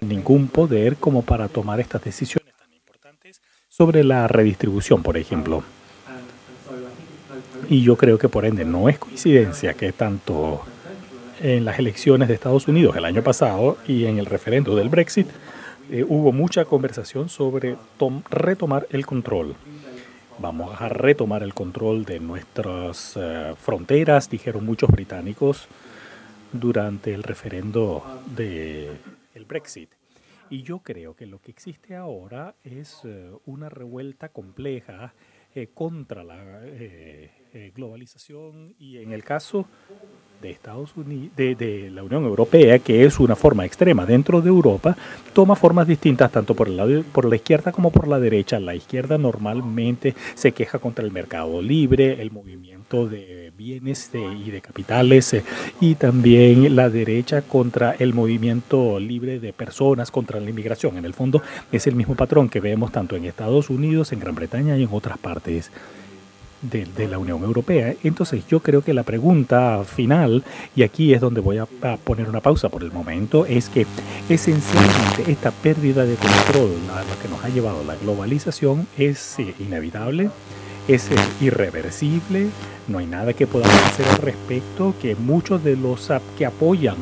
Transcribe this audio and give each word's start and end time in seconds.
ningún 0.00 0.48
poder 0.48 0.96
como 0.96 1.22
para 1.22 1.48
tomar 1.48 1.80
estas 1.80 2.02
decisiones 2.02 2.54
tan 2.56 2.72
importantes 2.72 3.40
sobre 3.68 4.04
la 4.04 4.28
redistribución, 4.28 5.02
por 5.02 5.16
ejemplo. 5.16 5.62
Y 7.68 7.82
yo 7.82 7.96
creo 7.96 8.18
que 8.18 8.28
por 8.28 8.44
ende 8.44 8.64
no 8.64 8.88
es 8.88 8.98
coincidencia 8.98 9.74
que 9.74 9.92
tanto 9.92 10.62
en 11.40 11.64
las 11.64 11.78
elecciones 11.78 12.28
de 12.28 12.34
Estados 12.34 12.68
Unidos 12.68 12.96
el 12.96 13.04
año 13.04 13.22
pasado 13.22 13.78
y 13.86 14.04
en 14.04 14.18
el 14.18 14.26
referendo 14.26 14.76
del 14.76 14.88
Brexit 14.88 15.28
eh, 15.90 16.04
hubo 16.06 16.32
mucha 16.32 16.64
conversación 16.64 17.28
sobre 17.28 17.76
retomar 18.30 18.86
el 18.90 19.06
control. 19.06 19.54
Vamos 20.38 20.80
a 20.80 20.88
retomar 20.88 21.42
el 21.42 21.54
control 21.54 22.04
de 22.04 22.20
nuestras 22.20 23.14
eh, 23.16 23.54
fronteras, 23.60 24.30
dijeron 24.30 24.64
muchos 24.64 24.90
británicos 24.90 25.68
durante 26.52 27.14
el 27.14 27.22
referendo 27.22 28.22
del 28.34 28.98
el 29.34 29.44
Brexit. 29.44 29.90
Y 30.50 30.62
yo 30.62 30.80
creo 30.80 31.16
que 31.16 31.26
lo 31.26 31.40
que 31.40 31.50
existe 31.50 31.96
ahora 31.96 32.54
es 32.62 33.00
eh, 33.04 33.30
una 33.46 33.68
revuelta 33.68 34.28
compleja 34.28 35.14
contra 35.74 36.24
la 36.24 36.62
globalización 37.74 38.74
y 38.78 38.96
en 38.96 39.12
el 39.12 39.22
caso 39.22 39.66
de 40.42 40.50
Estados 40.50 40.94
Unidos, 40.96 41.34
de, 41.36 41.90
la 41.90 42.02
Unión 42.02 42.24
Europea, 42.24 42.78
que 42.80 43.04
es 43.04 43.18
una 43.20 43.36
forma 43.36 43.64
extrema 43.64 44.04
dentro 44.04 44.42
de 44.42 44.48
Europa, 44.48 44.96
toma 45.32 45.56
formas 45.56 45.86
distintas 45.86 46.30
tanto 46.30 46.54
por, 46.54 46.68
el 46.68 46.76
lado, 46.76 47.02
por 47.12 47.24
la 47.24 47.36
izquierda 47.36 47.72
como 47.72 47.90
por 47.90 48.08
la 48.08 48.18
derecha. 48.18 48.60
La 48.60 48.74
izquierda 48.74 49.16
normalmente 49.16 50.14
se 50.34 50.52
queja 50.52 50.80
contra 50.80 51.04
el 51.04 51.12
mercado 51.12 51.62
libre, 51.62 52.20
el 52.20 52.30
movimiento 52.30 52.81
de 52.92 53.52
bienes 53.56 54.10
y 54.14 54.50
de 54.50 54.60
capitales, 54.60 55.32
eh, 55.34 55.44
y 55.80 55.94
también 55.94 56.76
la 56.76 56.90
derecha 56.90 57.42
contra 57.42 57.92
el 57.98 58.14
movimiento 58.14 59.00
libre 59.00 59.40
de 59.40 59.52
personas, 59.52 60.10
contra 60.10 60.40
la 60.40 60.50
inmigración. 60.50 60.98
En 60.98 61.04
el 61.04 61.14
fondo 61.14 61.42
es 61.70 61.86
el 61.86 61.94
mismo 61.94 62.14
patrón 62.14 62.48
que 62.48 62.60
vemos 62.60 62.92
tanto 62.92 63.16
en 63.16 63.24
Estados 63.24 63.70
Unidos, 63.70 64.12
en 64.12 64.20
Gran 64.20 64.34
Bretaña 64.34 64.76
y 64.76 64.82
en 64.82 64.88
otras 64.92 65.18
partes 65.18 65.70
de, 66.62 67.08
la 67.08 67.18
Unión 67.18 67.42
Europea. 67.42 67.94
Entonces 68.02 68.46
yo 68.46 68.60
creo 68.60 68.82
que 68.82 68.94
la 68.94 69.02
pregunta 69.02 69.82
final, 69.84 70.44
y 70.76 70.82
aquí 70.82 71.12
es 71.12 71.20
donde 71.20 71.40
voy 71.40 71.58
a, 71.58 71.66
poner 72.04 72.28
una 72.28 72.40
pausa 72.40 72.68
por 72.68 72.82
el 72.82 72.92
momento, 72.92 73.46
es 73.46 73.68
que 73.68 73.86
esencialmente 74.28 75.30
esta 75.30 75.50
pérdida 75.50 76.04
de 76.04 76.14
control 76.14 76.70
a 76.94 77.02
lo 77.02 77.20
que 77.20 77.28
nos 77.28 77.44
ha 77.44 77.48
llevado 77.48 77.82
la 77.84 77.96
globalización 77.96 78.86
es 78.96 79.38
eh, 79.38 79.54
inevitable, 79.58 80.30
es 80.88 81.08
irreversible, 81.40 82.48
no 82.88 82.98
hay 82.98 83.06
nada 83.06 83.32
que 83.32 83.46
podamos 83.46 83.74
hacer 83.82 84.06
al 84.08 84.18
respecto, 84.18 84.94
que 85.00 85.14
muchos 85.14 85.62
de 85.62 85.76
los 85.76 86.10
que 86.36 86.46
apoyan 86.46 86.96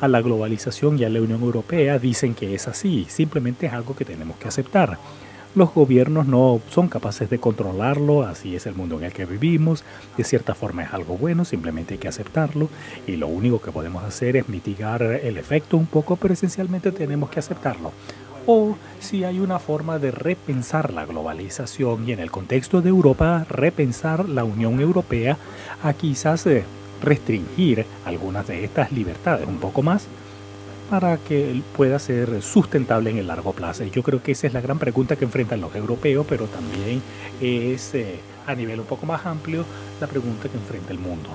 a 0.00 0.08
la 0.08 0.20
globalización 0.20 0.98
y 0.98 1.04
a 1.04 1.08
la 1.08 1.20
Unión 1.20 1.42
Europea 1.42 1.98
dicen 1.98 2.34
que 2.34 2.54
es 2.54 2.68
así, 2.68 3.06
simplemente 3.08 3.66
es 3.66 3.72
algo 3.72 3.96
que 3.96 4.04
tenemos 4.04 4.36
que 4.36 4.48
aceptar. 4.48 4.98
Los 5.54 5.72
gobiernos 5.72 6.26
no 6.26 6.60
son 6.68 6.88
capaces 6.88 7.30
de 7.30 7.38
controlarlo, 7.38 8.24
así 8.24 8.56
es 8.56 8.66
el 8.66 8.74
mundo 8.74 8.98
en 8.98 9.04
el 9.04 9.12
que 9.12 9.24
vivimos, 9.24 9.84
de 10.16 10.24
cierta 10.24 10.52
forma 10.52 10.82
es 10.82 10.92
algo 10.92 11.16
bueno, 11.16 11.44
simplemente 11.44 11.94
hay 11.94 11.98
que 11.98 12.08
aceptarlo. 12.08 12.68
Y 13.06 13.14
lo 13.14 13.28
único 13.28 13.60
que 13.60 13.70
podemos 13.70 14.02
hacer 14.02 14.36
es 14.36 14.48
mitigar 14.48 15.02
el 15.02 15.36
efecto 15.36 15.76
un 15.76 15.86
poco, 15.86 16.16
pero 16.16 16.34
esencialmente 16.34 16.90
tenemos 16.90 17.30
que 17.30 17.38
aceptarlo. 17.38 17.92
O 18.46 18.76
si 19.00 19.24
hay 19.24 19.40
una 19.40 19.58
forma 19.58 19.98
de 19.98 20.10
repensar 20.10 20.92
la 20.92 21.06
globalización 21.06 22.06
y 22.08 22.12
en 22.12 22.20
el 22.20 22.30
contexto 22.30 22.82
de 22.82 22.90
Europa 22.90 23.46
repensar 23.48 24.28
la 24.28 24.44
Unión 24.44 24.80
Europea 24.80 25.38
a 25.82 25.94
quizás 25.94 26.46
eh, 26.46 26.64
restringir 27.02 27.86
algunas 28.04 28.46
de 28.46 28.64
estas 28.64 28.92
libertades 28.92 29.48
un 29.48 29.58
poco 29.58 29.82
más 29.82 30.06
para 30.90 31.16
que 31.16 31.62
pueda 31.74 31.98
ser 31.98 32.42
sustentable 32.42 33.10
en 33.10 33.18
el 33.18 33.26
largo 33.26 33.52
plazo. 33.52 33.84
Yo 33.84 34.02
creo 34.02 34.22
que 34.22 34.32
esa 34.32 34.46
es 34.46 34.52
la 34.52 34.60
gran 34.60 34.78
pregunta 34.78 35.16
que 35.16 35.24
enfrentan 35.24 35.60
los 35.60 35.74
europeos, 35.74 36.26
pero 36.28 36.46
también 36.46 37.02
es 37.40 37.94
eh, 37.94 38.20
a 38.46 38.54
nivel 38.54 38.80
un 38.80 38.86
poco 38.86 39.06
más 39.06 39.24
amplio 39.24 39.64
la 40.00 40.06
pregunta 40.06 40.48
que 40.50 40.58
enfrenta 40.58 40.92
el 40.92 40.98
mundo. 40.98 41.30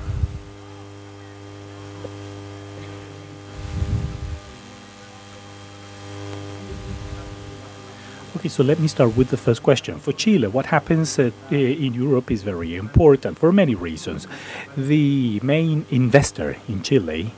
Okay, 8.39 8.47
so 8.47 8.63
let 8.63 8.79
me 8.79 8.87
start 8.87 9.17
with 9.17 9.31
the 9.31 9.35
first 9.35 9.61
question. 9.61 9.99
For 9.99 10.13
Chile, 10.13 10.47
what 10.47 10.67
happens 10.67 11.19
uh, 11.19 11.29
in 11.51 11.93
Europe 11.93 12.31
is 12.31 12.41
very 12.41 12.77
important 12.77 13.37
for 13.37 13.51
many 13.51 13.75
reasons. 13.75 14.27
The 14.77 15.41
main 15.43 15.85
investor 15.89 16.55
in 16.69 16.81
Chile 16.81 17.33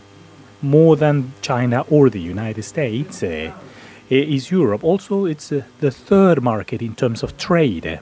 more 0.61 0.95
than 0.95 1.34
China 1.41 1.81
or 1.90 2.11
the 2.11 2.19
United 2.19 2.61
States 2.61 3.23
uh, 3.23 3.51
is 4.11 4.51
Europe. 4.51 4.84
Also, 4.84 5.25
it's 5.25 5.51
uh, 5.51 5.63
the 5.79 5.90
third 5.90 6.44
market 6.44 6.84
in 6.84 6.94
terms 6.94 7.23
of 7.23 7.35
trade. 7.35 8.00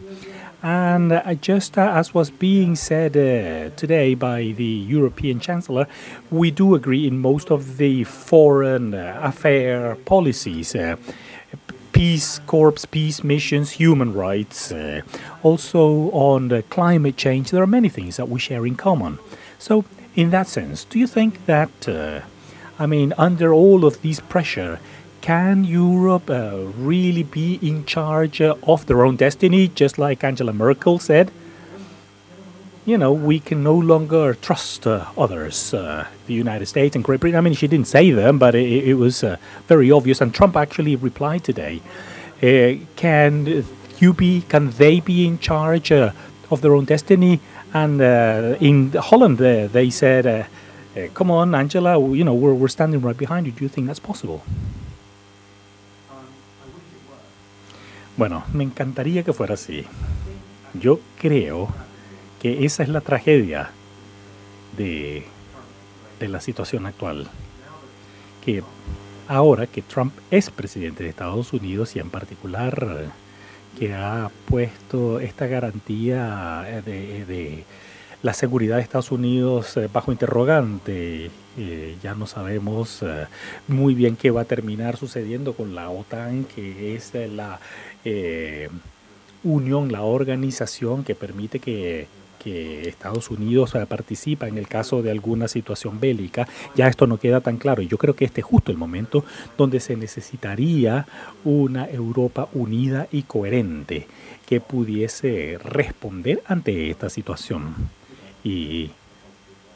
And 0.62 1.14
uh, 1.14 1.36
just 1.36 1.78
uh, 1.78 1.94
as 1.96 2.14
was 2.14 2.30
being 2.30 2.76
said 2.76 3.16
uh, 3.16 3.74
today 3.78 4.14
by 4.14 4.54
the 4.58 4.66
European 4.66 5.40
Chancellor, 5.40 5.88
we 6.30 6.52
do 6.52 6.76
agree 6.76 7.08
in 7.08 7.20
most 7.20 7.50
of 7.50 7.78
the 7.78 8.04
foreign 8.04 8.94
uh, 8.94 9.22
affair 9.24 9.96
policies. 10.04 10.76
Peace 11.92 12.40
Corps, 12.46 12.86
peace 12.90 13.24
missions, 13.24 13.72
human 13.72 14.14
rights, 14.14 14.72
also 15.44 16.12
on 16.12 16.48
the 16.48 16.64
climate 16.64 17.18
change. 17.18 17.52
There 17.52 17.64
are 17.64 17.68
many 17.68 17.90
things 17.90 18.18
that 18.18 18.30
we 18.30 18.40
share 18.40 18.66
in 18.66 18.76
common. 18.76 19.20
So, 19.58 19.86
in 20.16 20.30
that 20.32 20.48
sense, 20.48 20.86
do 20.86 20.98
you 21.00 21.08
think 21.08 21.46
that 21.46 21.88
I 22.80 22.86
mean, 22.86 23.14
under 23.18 23.54
all 23.54 23.84
of 23.84 24.02
this 24.02 24.22
pressure, 24.22 24.80
can 25.20 25.66
Europe 25.66 26.30
uh, 26.30 26.60
really 26.78 27.24
be 27.24 27.60
in 27.62 27.84
charge 27.84 28.40
uh, 28.40 28.56
of 28.64 28.86
their 28.86 29.04
own 29.04 29.18
destiny, 29.18 29.68
just 29.68 29.98
like 29.98 30.24
Angela 30.24 30.54
Merkel 30.54 30.98
said? 30.98 31.30
You 32.86 32.98
know, 32.98 33.12
we 33.12 33.40
can 33.40 33.62
no 33.62 33.76
longer 33.76 34.34
trust 34.34 34.88
uh, 34.88 35.06
others, 35.18 35.74
uh, 35.74 36.08
the 36.28 36.34
United 36.34 36.66
States 36.66 36.96
and 36.96 37.04
Great 37.04 37.20
Britain. 37.20 37.38
I 37.38 37.42
mean, 37.42 37.54
she 37.54 37.68
didn't 37.68 37.88
say 37.88 38.12
them, 38.12 38.40
but 38.40 38.56
it, 38.56 38.90
it 38.90 38.94
was 38.96 39.24
uh, 39.24 39.38
very 39.68 39.92
obvious. 39.92 40.22
And 40.22 40.34
Trump 40.34 40.56
actually 40.56 40.96
replied 40.96 41.44
today. 41.44 41.82
Uh, 42.42 42.84
can 42.96 43.66
you 44.00 44.14
be? 44.14 44.42
Can 44.42 44.72
they 44.72 45.02
be 45.02 45.28
in 45.28 45.40
charge 45.40 45.92
of 45.92 46.62
their 46.62 46.74
own 46.74 46.86
destiny? 46.86 47.42
And 47.74 48.02
in 48.62 48.92
Holland, 48.94 49.38
they 49.38 49.90
said 49.90 50.48
come 51.14 51.32
on, 51.32 51.54
Angela, 51.56 52.00
you 52.14 52.24
know, 52.24 52.34
we're, 52.34 52.54
we're 52.54 52.68
standing 52.68 53.02
right 53.02 53.18
behind 53.18 53.46
you. 53.46 53.52
Do 53.52 53.64
you 53.64 53.70
think 53.70 53.88
that's 53.88 54.00
possible? 54.00 54.42
Bueno, 58.18 58.44
me 58.54 58.64
encantaría 58.66 59.24
que 59.24 59.32
fuera 59.32 59.54
así. 59.54 59.86
Yo 60.74 61.00
creo 61.20 61.70
que 62.42 62.66
esa 62.66 62.84
es 62.84 62.90
la 62.90 63.02
tragedia 63.02 63.72
de, 64.78 65.24
de 66.20 66.28
la 66.28 66.42
situación 66.42 66.86
actual. 66.86 67.28
Que 68.44 68.64
ahora 69.28 69.68
que 69.68 69.82
Trump 69.82 70.14
es 70.32 70.50
presidente 70.50 71.04
de 71.04 71.10
Estados 71.10 71.54
Unidos 71.54 71.96
y 71.96 72.00
en 72.00 72.10
particular 72.10 73.12
que 73.78 73.94
ha 73.94 74.30
puesto 74.46 75.20
esta 75.20 75.48
garantía 75.48 76.82
de, 76.86 77.26
de 77.26 77.64
la 78.22 78.34
seguridad 78.34 78.78
de 78.78 78.82
Estados 78.82 79.12
Unidos 79.12 79.78
eh, 79.78 79.90
bajo 79.92 80.12
interrogante. 80.12 81.32
Eh, 81.58 81.98
ya 82.02 82.16
no 82.16 82.28
sabemos 82.28 83.02
eh, 83.02 83.28
muy 83.68 83.94
bien 83.94 84.16
qué 84.16 84.32
va 84.32 84.42
a 84.42 84.46
terminar 84.46 84.98
sucediendo 84.98 85.54
con 85.54 85.76
la 85.76 85.90
OTAN, 85.90 86.46
que 86.46 86.96
es 86.96 87.14
la 87.14 87.60
unión, 89.44 89.92
la 89.92 90.02
organización 90.02 91.04
que 91.04 91.16
permite 91.16 91.60
que, 91.60 92.08
que 92.44 92.88
Estados 92.88 93.30
Unidos 93.30 93.74
participa 93.88 94.48
en 94.48 94.58
el 94.58 94.68
caso 94.68 95.02
de 95.02 95.12
alguna 95.12 95.48
situación 95.48 96.00
bélica. 96.00 96.48
Ya 96.76 96.88
esto 96.88 97.06
no 97.06 97.18
queda 97.18 97.42
tan 97.42 97.58
claro 97.58 97.82
y 97.82 97.88
yo 97.88 97.98
creo 97.98 98.16
que 98.16 98.26
este 98.26 98.42
es 98.42 98.48
justo 98.48 98.72
el 98.72 98.78
momento 98.78 99.24
donde 99.58 99.80
se 99.80 99.96
necesitaría 99.96 101.06
una 101.44 101.90
Europa 101.90 102.50
unida 102.54 103.08
y 103.12 103.24
coherente 103.24 104.08
que 104.48 104.62
pudiese 104.62 105.60
responder 105.64 106.42
ante 106.48 106.90
esta 106.90 107.10
situación 107.10 107.76
y 108.44 108.90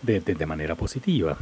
de, 0.01 0.45
manera 0.45 0.75
positiva. 0.75 1.37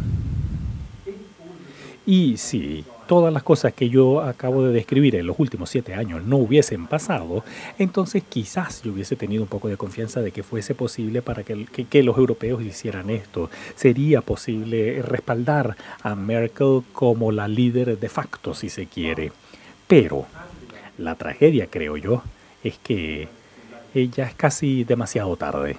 Y 2.06 2.38
si 2.38 2.84
todas 3.12 3.34
las 3.34 3.44
cosas 3.44 3.74
que 3.74 3.90
yo 3.90 4.22
acabo 4.22 4.64
de 4.64 4.72
describir 4.72 5.18
en 5.18 5.28
los 5.28 5.38
últimos 5.38 5.70
siete 5.70 5.94
años 5.96 6.24
no 6.24 6.38
hubiesen 6.38 6.88
pasado, 6.88 7.44
entonces 7.78 8.24
quizás 8.24 8.84
yo 8.84 8.94
hubiese 8.94 9.18
tenido 9.18 9.44
un 9.44 9.50
poco 9.50 9.68
de 9.68 9.76
confianza 9.76 10.22
de 10.22 10.32
que 10.32 10.44
fuese 10.44 10.76
posible 10.76 11.22
para 11.22 11.44
que, 11.44 12.04
los 12.04 12.18
europeos 12.18 12.64
hicieran 12.64 13.10
esto. 13.10 13.50
Sería 13.76 14.22
posible 14.22 15.02
respaldar 15.02 15.76
a 16.02 16.16
Merkel 16.16 16.84
como 16.94 17.34
la 17.34 17.50
líder 17.50 18.00
de 18.00 18.08
facto, 18.08 18.54
si 18.54 18.70
se 18.70 18.86
quiere. 18.86 19.34
Pero 19.88 20.26
la 20.98 21.16
tragedia, 21.16 21.68
creo 21.68 21.98
yo, 21.98 22.24
es 22.64 22.78
que 22.78 23.28
ella 23.94 24.24
es 24.24 24.36
casi 24.36 24.86
demasiado 24.86 25.36
tarde 25.36 25.76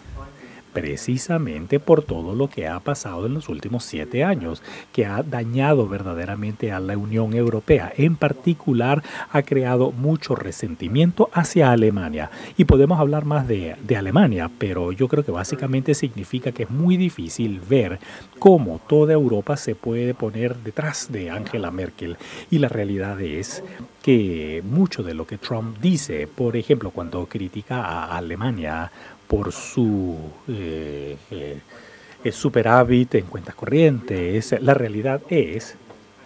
precisamente 0.72 1.80
por 1.80 2.02
todo 2.02 2.34
lo 2.34 2.48
que 2.48 2.66
ha 2.66 2.80
pasado 2.80 3.26
en 3.26 3.34
los 3.34 3.48
últimos 3.48 3.84
siete 3.84 4.24
años, 4.24 4.62
que 4.92 5.06
ha 5.06 5.22
dañado 5.22 5.88
verdaderamente 5.88 6.72
a 6.72 6.80
la 6.80 6.96
Unión 6.96 7.34
Europea. 7.34 7.92
En 7.96 8.16
particular, 8.16 9.02
ha 9.30 9.42
creado 9.42 9.92
mucho 9.92 10.34
resentimiento 10.34 11.30
hacia 11.32 11.70
Alemania. 11.70 12.30
Y 12.56 12.64
podemos 12.64 12.98
hablar 12.98 13.24
más 13.24 13.46
de, 13.48 13.76
de 13.82 13.96
Alemania, 13.96 14.50
pero 14.58 14.92
yo 14.92 15.08
creo 15.08 15.24
que 15.24 15.32
básicamente 15.32 15.94
significa 15.94 16.52
que 16.52 16.64
es 16.64 16.70
muy 16.70 16.96
difícil 16.96 17.60
ver 17.60 17.98
cómo 18.38 18.80
toda 18.86 19.12
Europa 19.12 19.56
se 19.56 19.74
puede 19.74 20.14
poner 20.14 20.56
detrás 20.56 21.10
de 21.12 21.30
Angela 21.30 21.70
Merkel. 21.70 22.16
Y 22.50 22.58
la 22.58 22.68
realidad 22.68 23.20
es 23.20 23.62
que 24.02 24.62
mucho 24.64 25.02
de 25.02 25.14
lo 25.14 25.26
que 25.26 25.38
Trump 25.38 25.78
dice, 25.78 26.26
por 26.26 26.56
ejemplo, 26.56 26.90
cuando 26.90 27.26
critica 27.26 27.82
a 27.82 28.16
Alemania, 28.16 28.90
por 29.32 29.50
su 29.50 30.14
eh, 30.46 31.16
eh, 31.30 32.32
superávit 32.32 33.14
en 33.14 33.24
cuentas 33.24 33.54
corrientes. 33.54 34.54
La 34.60 34.74
realidad 34.74 35.22
es 35.30 35.76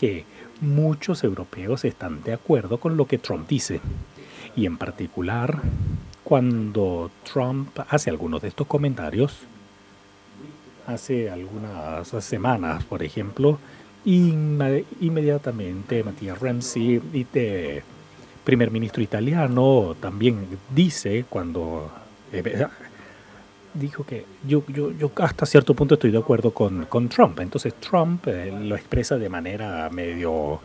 que 0.01 0.25
muchos 0.61 1.23
europeos 1.23 1.85
están 1.85 2.25
de 2.25 2.33
acuerdo 2.33 2.79
con 2.79 2.97
lo 2.97 3.07
que 3.07 3.19
Trump 3.19 3.49
dice. 3.49 3.81
Y 4.57 4.67
en 4.67 4.77
particular, 4.77 5.61
cuando 6.25 7.13
Trump 7.33 7.79
hace 7.89 8.11
algunos 8.11 8.43
de 8.43 8.49
estos 8.49 8.67
comentarios, 8.67 9.39
hace 10.89 11.31
algunas 11.31 12.09
semanas, 12.25 12.83
por 12.83 13.05
ejemplo, 13.05 13.61
inmediatamente 14.05 16.03
Matías 16.03 16.41
de 16.41 17.85
primer 18.43 18.73
ministro 18.73 19.01
italiano, 19.01 19.95
también 20.01 20.59
dice 20.75 21.25
cuando 21.29 21.89
eh, 22.33 22.67
dijo 23.79 24.05
que 24.05 24.25
yo, 24.47 24.63
yo, 24.69 24.91
yo 24.93 25.11
hasta 25.17 25.47
cierto 25.47 25.75
punto 25.75 25.95
estoy 25.95 26.11
de 26.11 26.19
acuerdo 26.19 26.53
con, 26.53 26.87
con 26.87 27.09
Trump. 27.09 27.41
Entonces 27.41 27.75
Trump 27.75 28.27
eh, 28.27 28.53
lo 28.53 28.75
expresa 28.77 29.17
de 29.17 29.29
manera 29.29 29.89
medio 29.91 30.61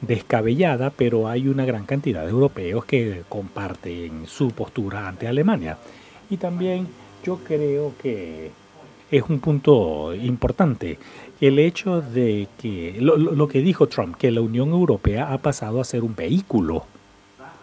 descabellada, 0.00 0.90
pero 0.90 1.28
hay 1.28 1.48
una 1.48 1.64
gran 1.64 1.86
cantidad 1.86 2.24
de 2.24 2.30
europeos 2.30 2.84
que 2.84 3.22
comparten 3.28 4.26
su 4.26 4.50
postura 4.50 5.08
ante 5.08 5.26
Alemania. 5.26 5.78
Y 6.28 6.36
también 6.36 6.86
yo 7.24 7.38
creo 7.38 7.94
que 8.00 8.50
es 9.10 9.22
un 9.28 9.40
punto 9.40 10.14
importante 10.14 10.98
el 11.40 11.58
hecho 11.58 12.00
de 12.00 12.48
que 12.60 12.96
lo, 13.00 13.16
lo 13.16 13.48
que 13.48 13.60
dijo 13.60 13.86
Trump, 13.86 14.16
que 14.16 14.30
la 14.30 14.40
Unión 14.40 14.70
Europea 14.70 15.32
ha 15.32 15.38
pasado 15.38 15.80
a 15.80 15.84
ser 15.84 16.02
un 16.02 16.14
vehículo, 16.14 16.84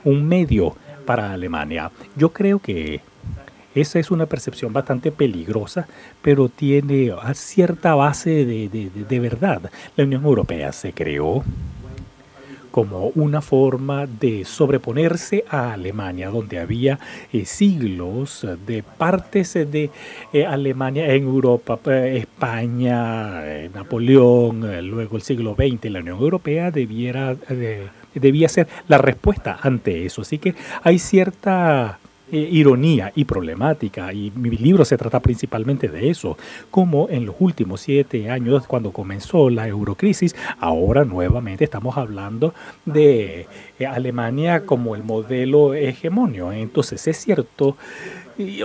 un 0.04 0.28
medio 0.28 0.75
para 1.06 1.34
Alemania. 1.34 1.92
Yo 2.16 2.30
creo 2.30 2.60
que 2.60 3.02
esa 3.75 4.00
es 4.00 4.12
una 4.12 4.25
percepción 4.25 4.74
bastante 4.74 5.12
peligrosa, 5.12 5.88
pero 6.22 6.50
tiene 6.50 7.12
cierta 7.34 7.96
base 7.96 8.46
de, 8.46 9.20
verdad. 9.20 9.72
La 9.96 10.04
Unión 10.04 10.24
Europea 10.25 10.72
se 10.72 10.94
creó 10.94 11.44
como 12.72 13.12
una 13.14 13.42
forma 13.42 14.08
de 14.08 14.46
sobreponerse 14.46 15.46
a 15.48 15.74
Alemania, 15.74 16.30
donde 16.30 16.58
había 16.58 16.98
eh, 17.31 17.46
siglos 17.46 18.48
de 18.66 18.81
partes 18.81 19.54
de 19.54 19.92
eh, 20.34 20.46
Alemania 20.46 21.14
en 21.14 21.24
Europa, 21.24 21.80
eh, 21.86 22.18
España, 22.18 23.44
Napoleón, 23.75 24.90
luego 24.90 25.18
el 25.18 25.22
siglo 25.22 25.56
XX, 25.56 25.92
la 25.92 26.00
Unión 26.00 26.20
Europea 26.20 26.72
debiera, 26.72 27.36
debía 28.16 28.50
ser 28.50 28.68
la 28.88 28.98
respuesta 28.98 29.60
ante 29.62 30.08
eso. 30.08 30.24
Así 30.24 30.40
que 30.40 30.56
hay 30.81 30.98
cierta 30.98 32.00
eh, 32.31 32.48
ironía 32.52 33.12
y 33.16 33.25
problemática, 33.25 34.14
y 34.14 34.31
mi 34.36 34.52
libro 34.52 34.86
se 34.86 34.98
trata 34.98 35.20
principalmente 35.20 35.90
de 35.90 36.10
eso, 36.10 36.38
como 36.72 37.10
en 37.10 37.25
los 37.25 37.36
últimos 37.40 37.81
siete 37.81 38.30
años, 38.30 38.66
cuando 38.66 38.92
comenzó 38.92 39.50
la 39.50 39.68
eurocrisis, 39.68 40.36
ahora 40.60 41.04
nuevamente 41.04 41.66
estamos 41.66 41.98
hablando 41.98 42.54
de 42.86 43.48
eh, 43.78 43.86
Alemania 43.86 44.66
como 44.66 44.96
el 44.96 45.04
modelo 45.04 45.74
hegemonio. 45.74 46.52
Entonces 46.52 47.06
es 47.08 47.18
cierto, 47.18 47.75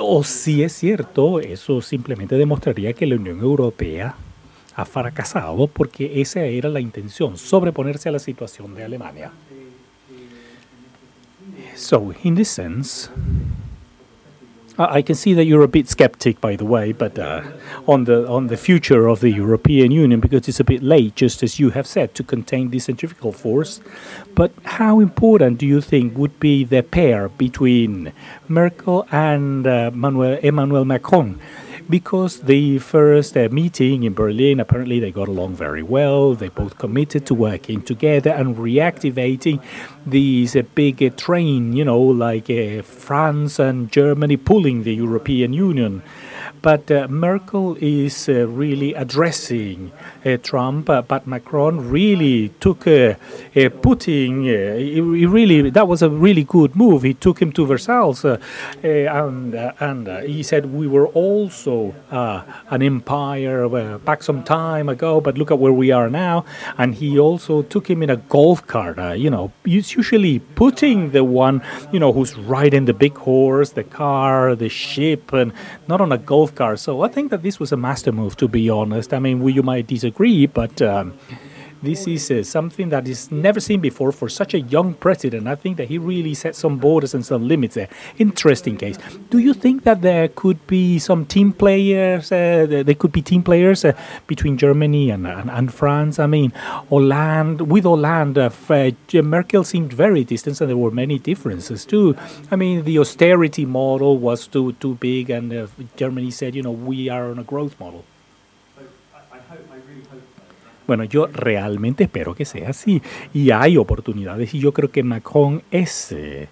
o 0.01 0.25
si 0.25 0.63
es 0.63 0.73
cierto, 0.73 1.41
eso 1.41 1.83
simplemente 1.83 2.37
demostraría 2.37 2.93
que 2.93 3.07
la 3.07 3.17
Unión 3.17 3.41
Europea 3.41 4.15
ha 4.77 4.85
fracasado 4.85 5.67
porque 5.67 6.21
esa 6.21 6.43
era 6.43 6.69
la 6.69 6.81
intención, 6.81 7.37
sobreponerse 7.37 8.09
a 8.09 8.13
la 8.13 8.21
situación 8.21 8.75
de 8.77 8.85
Alemania. 8.85 9.33
So, 11.79 12.13
in 12.25 12.35
this 12.35 12.51
sense, 12.51 13.09
I 14.77 15.01
can 15.01 15.15
see 15.15 15.33
that 15.35 15.45
you're 15.45 15.63
a 15.63 15.69
bit 15.69 15.89
skeptic, 15.89 16.41
by 16.41 16.57
the 16.57 16.65
way, 16.65 16.91
but 16.91 17.17
uh, 17.17 17.43
on 17.87 18.05
the 18.05 18.29
on 18.29 18.49
the 18.49 18.57
future 18.57 19.07
of 19.07 19.21
the 19.21 19.31
European 19.31 19.93
Union 19.93 20.19
because 20.19 20.49
it's 20.49 20.59
a 20.59 20.65
bit 20.65 20.83
late, 20.83 21.15
just 21.15 21.41
as 21.45 21.61
you 21.61 21.71
have 21.71 21.87
said, 21.87 22.17
to 22.17 22.25
contain 22.25 22.71
the 22.71 22.81
centrifugal 22.81 23.31
force. 23.31 23.81
But 24.35 24.51
how 24.65 24.99
important 24.99 25.59
do 25.59 25.67
you 25.67 25.81
think 25.81 26.19
would 26.19 26.41
be 26.41 26.65
the 26.65 26.83
pair 26.83 27.29
between 27.29 28.13
Merkel 28.49 29.07
and 29.13 29.65
uh, 29.65 29.93
Manuel, 29.95 30.39
Emmanuel 30.43 30.85
Macron? 30.85 31.41
Because 31.89 32.41
the 32.41 32.79
first 32.79 33.37
uh, 33.37 33.49
meeting 33.51 34.03
in 34.03 34.15
Berlin, 34.15 34.61
apparently 34.61 35.01
they 35.01 35.11
got 35.11 35.29
along 35.29 35.55
very 35.55 35.83
well. 35.83 36.35
They 36.35 36.49
both 36.49 36.79
committed 36.79 37.27
to 37.27 37.35
working 37.35 37.83
together 37.83 38.31
and 38.31 38.57
reactivating 38.57 39.63
these 40.07 40.55
uh, 40.55 40.63
big 40.75 41.03
uh, 41.03 41.11
train, 41.11 41.73
you 41.73 41.85
know, 41.85 42.01
like 42.01 42.51
uh, 42.51 42.83
France 42.83 43.59
and 43.59 43.91
Germany 43.91 44.37
pulling 44.37 44.83
the 44.83 44.95
European 44.95 45.53
Union. 45.53 46.03
But 46.69 46.91
uh, 46.91 47.09
Merkel 47.09 47.79
is 47.81 48.29
uh, 48.29 48.47
really 48.47 48.93
addressing 48.93 49.91
uh, 50.23 50.37
Trump, 50.37 50.91
uh, 50.91 51.01
but 51.01 51.27
Macron 51.27 51.89
really 51.89 52.51
took 52.61 52.87
uh, 52.87 52.91
uh, 52.91 53.15
a 53.55 53.71
putting. 53.71 54.45
he 54.45 55.01
really 55.01 55.71
that 55.71 55.89
was 55.89 56.03
a 56.03 56.11
really 56.11 56.45
good 56.45 56.77
move. 56.77 57.05
He 57.05 57.15
took 57.15 57.41
him 57.41 57.53
to 57.53 57.65
Versailles, 57.65 58.23
and 58.83 59.55
and 59.81 60.09
he 60.29 60.43
said 60.43 60.67
we 60.67 60.87
were 60.87 61.07
also 61.07 61.95
an 62.11 62.83
empire 62.83 63.67
back 64.01 64.23
some 64.23 64.45
time 64.45 64.91
ago, 64.91 65.23
but 65.23 65.39
look 65.39 65.51
at 65.51 65.59
where 65.59 65.73
we 65.73 65.91
are 65.91 66.11
now. 66.11 66.45
And 66.77 66.95
he 66.95 67.19
also 67.19 67.63
took 67.63 67.89
him 67.89 68.03
in 68.03 68.11
a 68.11 68.17
golf 68.17 68.67
cart. 68.67 68.99
you 69.17 69.31
know, 69.31 69.53
it's 69.65 69.97
usually 69.97 70.41
putting 70.41 71.13
the 71.13 71.25
one 71.25 71.63
you 71.93 71.99
know 71.99 72.13
who's 72.13 72.37
riding 72.37 72.85
the 72.85 72.93
big 72.93 73.17
horse, 73.17 73.71
the 73.71 73.85
car, 73.85 74.55
the 74.55 74.69
ship, 74.69 75.33
and 75.33 75.55
not 75.87 76.03
on 76.03 76.13
a 76.13 76.19
golf 76.19 76.55
So 76.77 77.03
I 77.03 77.09
think 77.09 77.31
that 77.31 77.43
this 77.43 77.61
was 77.61 77.73
a 77.73 77.77
master 77.77 78.13
move, 78.13 78.37
to 78.37 78.49
be 78.49 78.69
honest. 78.69 79.15
I 79.15 79.19
mean, 79.19 79.47
you 79.49 79.63
might 79.63 79.87
disagree, 79.87 80.47
but 80.47 80.83
um, 80.83 81.19
this 81.83 82.07
is 82.07 82.31
uh, 82.31 82.43
something 82.43 82.89
that 82.89 83.07
is 83.07 83.31
never 83.31 83.61
seen 83.61 83.81
before 83.81 84.13
for 84.13 84.29
such 84.29 84.55
a 84.55 84.61
young 84.61 84.95
president. 84.95 85.47
I 85.47 85.55
think 85.55 85.77
that 85.77 85.89
he 85.89 85.99
really 85.99 86.35
set 86.35 86.57
some 86.57 86.79
borders 86.79 87.15
and 87.15 87.25
some 87.25 87.47
limits 87.47 87.75
there. 87.75 87.89
Interesting 88.19 88.77
case. 88.77 88.99
Do 89.31 89.39
you 89.39 89.55
think 89.55 89.85
that 89.85 90.03
there 90.03 90.29
could 90.29 90.67
be 90.67 90.99
some 90.99 91.25
team 91.27 91.53
players? 91.53 92.33
Uh, 92.33 92.67
there 92.69 92.95
could 92.95 93.13
be 93.13 93.23
team 93.23 93.43
players 93.43 93.85
uh, 93.85 93.93
between 94.27 94.57
Germany 94.57 95.11
and, 95.11 95.27
and, 95.27 95.51
and, 95.51 95.73
France. 95.73 96.19
I 96.19 96.27
mean, 96.27 96.51
Hollande 96.91 97.63
with 97.63 97.85
Hollande, 97.85 98.39
uh, 98.39 99.23
Merkel 99.23 99.65
seemed 99.65 99.93
very 99.93 100.25
distant, 100.25 100.61
and 100.61 100.71
there 100.71 100.77
were 100.77 100.91
many 100.91 101.19
differences 101.19 101.85
too. 101.85 102.17
I 102.51 102.57
mean, 102.57 102.85
the 102.85 102.99
austerity 102.99 103.65
model 103.65 104.19
was 104.19 104.47
too 104.47 104.73
too 104.73 104.95
big, 104.95 105.31
and 105.31 105.53
uh, 105.53 105.67
Germany 105.97 106.31
said, 106.31 106.55
you 106.55 106.63
know, 106.63 106.73
we 106.73 107.09
are 107.09 107.31
on 107.31 107.39
a 107.39 107.45
growth 107.45 107.79
model. 107.79 108.05
Bueno, 110.89 111.05
yo 111.05 111.27
realmente 111.27 112.05
espero 112.05 112.35
que 112.35 112.47
sea 112.47 112.71
así. 112.71 113.03
Y 113.35 113.51
hay 113.51 113.77
oportunidades 113.77 114.55
y 114.55 114.59
yo 114.59 114.73
creo 114.73 114.91
que 114.91 115.03
Macron 115.03 115.63
es 115.71 116.13
eh, 116.13 116.49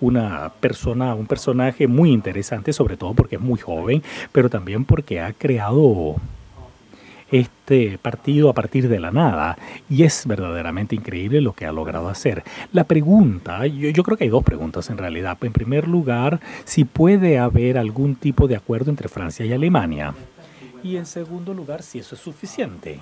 una 0.00 0.50
persona, 0.58 1.14
un 1.14 1.26
personaje 1.26 1.86
muy 1.86 2.10
interesante, 2.10 2.72
sobre 2.72 2.96
todo 2.96 3.12
porque 3.12 3.36
es 3.36 3.42
muy 3.42 3.60
joven, 3.60 4.02
pero 4.32 4.48
también 4.48 4.86
porque 4.86 5.20
ha 5.20 5.34
creado 5.34 6.16
este 7.30 7.98
partido 7.98 8.48
a 8.48 8.54
partir 8.54 8.88
de 8.88 9.00
la 9.00 9.10
nada 9.10 9.58
y 9.90 10.04
es 10.04 10.26
verdaderamente 10.26 10.94
increíble 10.94 11.42
lo 11.42 11.52
que 11.52 11.66
ha 11.66 11.72
logrado 11.72 12.08
hacer. 12.08 12.42
La 12.72 12.84
pregunta, 12.84 13.66
yo, 13.66 13.90
yo, 13.90 14.02
creo 14.02 14.16
que 14.16 14.24
hay 14.24 14.30
dos 14.30 14.44
preguntas 14.44 14.88
en 14.88 14.96
realidad. 14.96 15.36
En 15.42 15.52
primer 15.52 15.88
lugar, 15.88 16.40
si 16.64 16.84
puede 16.84 17.38
haber 17.38 17.76
algún 17.76 18.14
tipo 18.14 18.48
de 18.48 18.56
acuerdo 18.56 18.90
entre 18.90 19.08
Francia 19.08 19.44
y 19.44 19.52
Alemania. 19.52 20.14
Y 20.82 20.96
en 20.96 21.04
segundo 21.04 21.52
lugar, 21.52 21.82
si 21.82 21.98
eso 21.98 22.14
es 22.14 22.22
suficiente. 22.22 23.00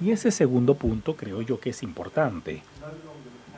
Y 0.00 0.10
ese 0.10 0.30
segundo 0.30 0.74
punto 0.74 1.16
creo 1.16 1.40
yo 1.42 1.60
que 1.60 1.70
es 1.70 1.82
importante, 1.82 2.62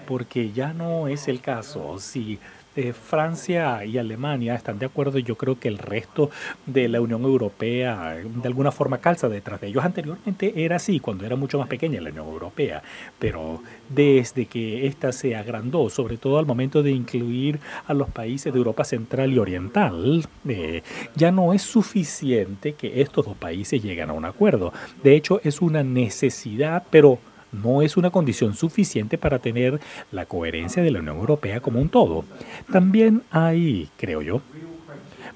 porque 0.07 0.53
ya 0.53 0.73
no 0.73 1.09
es 1.09 1.29
el 1.29 1.41
caso. 1.41 1.99
Si 1.99 2.39
eh, 2.77 2.93
Francia 2.93 3.85
y 3.85 3.99
Alemania 3.99 4.55
están 4.55 4.79
de 4.79 4.87
acuerdo, 4.87 5.19
yo 5.19 5.37
creo 5.37 5.59
que 5.59 5.69
el 5.69 5.79
resto 5.79 6.31
de 6.67 6.89
la 6.89 7.01
Unión 7.01 7.23
Europea 7.23 8.17
de 8.25 8.47
alguna 8.47 8.71
forma 8.71 8.99
calza 8.99 9.29
detrás 9.29 9.61
de 9.61 9.69
ellos. 9.69 9.85
Anteriormente 9.85 10.53
era 10.65 10.77
así, 10.77 11.01
cuando 11.01 11.25
era 11.25 11.37
mucho 11.37 11.59
más 11.59 11.69
pequeña 11.69 12.01
la 12.01 12.11
Unión 12.11 12.27
Europea, 12.27 12.83
pero 13.19 13.63
desde 13.89 14.47
que 14.47 14.87
ésta 14.87 15.13
se 15.13 15.35
agrandó, 15.37 15.89
sobre 15.91 16.17
todo 16.17 16.39
al 16.39 16.47
momento 16.47 16.83
de 16.83 16.91
incluir 16.91 17.61
a 17.87 17.95
los 17.95 18.11
países 18.11 18.53
de 18.53 18.59
Europa 18.59 18.85
Central 18.85 19.33
y 19.33 19.39
Oriental, 19.39 20.27
eh, 20.49 20.83
ya 21.15 21.31
no 21.31 21.53
es 21.53 21.63
suficiente 21.63 22.75
que 22.75 23.01
estos 23.01 23.27
dos 23.27 23.37
países 23.37 23.83
lleguen 23.83 24.11
a 24.11 24.13
un 24.13 24.25
acuerdo. 24.25 24.73
De 25.03 25.15
hecho, 25.17 25.41
es 25.45 25.63
una 25.63 25.83
necesidad, 25.83 26.85
pero 26.91 27.19
no 27.53 27.83
es 27.83 27.97
una 27.97 28.11
condición 28.11 28.55
suficiente 28.55 29.19
para 29.19 29.39
tener 29.39 29.81
la 30.13 30.27
coherencia 30.27 30.83
de 30.83 30.91
la 30.91 31.01
Unión 31.01 31.17
Europea 31.17 31.61
como 31.61 31.81
un 31.81 31.89
todo. 31.89 32.25
También 32.71 33.23
hay, 33.31 33.89
creo 33.97 34.23
yo, 34.23 34.43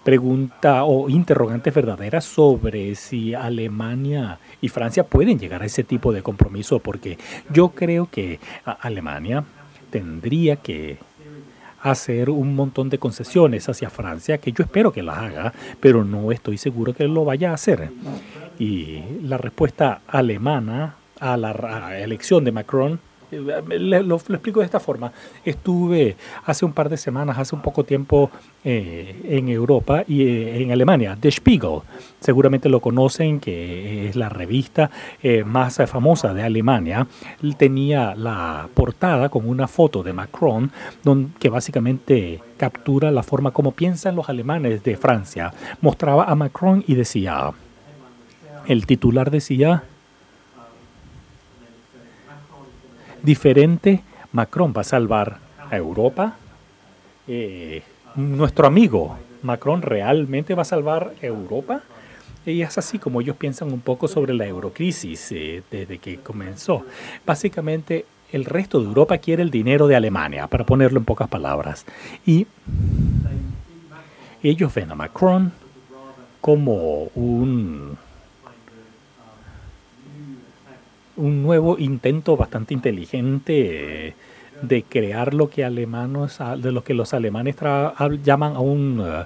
pregunta 0.05 0.85
o 0.85 1.09
interrogantes 1.09 1.75
verdaderas 1.75 2.25
sobre 2.25 2.95
si 2.95 3.35
Alemania 3.35 4.39
y 4.61 4.69
Francia 4.69 5.05
pueden 5.05 5.39
llegar 5.39 5.63
a 5.63 5.67
ese 5.67 5.85
tipo 5.85 6.13
de 6.13 6.23
compromiso, 6.23 6.79
porque 6.79 7.19
yo 7.53 7.71
creo 7.71 8.09
que 8.11 8.41
Alemania 8.65 9.45
tendría 9.91 10.57
que 10.57 10.99
hacer 11.83 12.29
un 12.31 12.55
montón 12.55 12.91
de 12.91 12.99
concesiones 12.99 13.69
hacia 13.69 13.91
Francia, 13.91 14.39
que 14.39 14.53
yo 14.53 14.63
espero 14.65 14.93
que 14.93 15.03
las 15.03 15.19
haga, 15.19 15.53
pero 15.81 16.05
no 16.05 16.31
estoy 16.31 16.59
seguro 16.59 16.93
que 16.93 17.09
lo 17.09 17.25
vaya 17.25 17.51
a 17.51 17.55
hacer. 17.55 17.91
Y 18.59 19.03
la 19.23 19.39
respuesta 19.39 20.03
alemana 20.07 20.97
a 21.21 21.37
la 21.37 21.99
elección 21.99 22.45
de 22.45 22.53
Macron 22.53 22.99
lo, 23.31 24.17
explico 24.17 24.61
de 24.61 24.67
esta 24.67 24.81
forma. 24.81 25.13
Estuve 25.45 26.17
hace 26.45 26.65
un 26.65 26.73
par 26.73 26.89
de 26.89 26.97
semanas, 26.97 27.39
hace 27.39 27.55
un 27.55 27.63
poco 27.63 27.85
tiempo 27.85 28.31
eh, 28.65 29.21
en 29.25 29.49
Europa 29.49 30.05
y 30.07 30.23
eh, 30.23 30.63
en 30.63 30.73
Alemania, 30.73 31.17
The 31.21 31.31
Spiegel. 31.31 31.81
Seguramente 32.19 32.69
lo 32.69 32.81
conocen, 32.81 33.41
que 33.41 34.09
es 34.09 34.17
la 34.17 34.29
revista 34.29 34.91
eh, 35.23 35.45
más 35.45 35.81
famosa 35.87 36.35
de 36.35 36.43
Alemania. 36.43 37.07
Tenía 37.57 38.15
la 38.15 38.69
portada 38.75 39.29
con 39.29 39.49
una 39.49 39.69
foto 39.69 40.03
de 40.03 40.13
Macron, 40.13 40.71
donde, 41.03 41.31
que 41.39 41.49
básicamente 41.49 42.41
captura 42.57 43.11
la 43.11 43.23
forma 43.23 43.53
como 43.53 43.73
piensan 43.73 44.17
los 44.17 44.29
alemanes 44.29 44.83
de 44.83 44.97
Francia. 44.97 45.53
Mostraba 45.81 46.25
a 46.25 46.35
Macron 46.35 46.85
y 46.87 46.95
decía, 46.95 47.51
el 48.67 48.87
titular 48.87 49.31
decía, 49.31 49.85
diferente, 53.23 54.03
Macron 54.33 54.73
va 54.77 54.83
a 54.83 54.85
salvar 54.85 55.39
a 55.71 55.77
Europa. 55.77 56.37
Eh, 57.27 57.83
nuestro 58.17 58.67
amigo 58.67 59.17
Macron 59.43 59.83
realmente 59.83 60.55
va 60.55 60.63
a 60.63 60.67
salvar 60.67 61.15
Europa. 61.21 61.83
Y 62.47 62.63
es 62.63 62.79
así 62.79 62.99
como 62.99 63.21
ellos 63.21 63.37
piensan 63.37 63.71
un 63.73 63.81
poco 63.81 64.09
sobre 64.09 64.33
la 64.33 64.47
eurocrisis 64.47 65.33
eh, 65.33 65.63
desde 65.71 65.99
que 65.99 66.19
comenzó. 66.19 66.85
Básicamente, 67.27 68.07
el 68.33 68.45
resto 68.45 68.81
de 68.81 68.87
Europa 68.87 69.19
quiere 69.19 69.43
el 69.43 69.51
dinero 69.51 69.87
de 69.87 69.97
Alemania, 69.97 70.47
para 70.47 70.65
ponerlo 70.65 70.99
en 70.99 71.05
pocas 71.05 71.29
palabras. 71.29 71.85
Y 72.25 72.47
ellos 74.43 74.73
ven 74.75 74.91
a 74.91 74.95
Macron 74.95 75.53
como 76.41 77.05
un 77.15 77.99
un 81.21 81.43
nuevo 81.43 81.79
intento 81.79 82.37
bastante 82.37 82.75
inteligente 82.75 84.15
de 84.63 84.83
crear 84.83 85.35
lo 85.35 85.49
que 85.49 85.65
alemanos, 85.65 86.39
de 86.59 86.73
lo 86.73 86.83
que 86.85 86.95
los 86.95 87.15
alemanes 87.15 87.57
llaman 88.23 88.57
a 88.57 88.61
uh, 88.61 89.25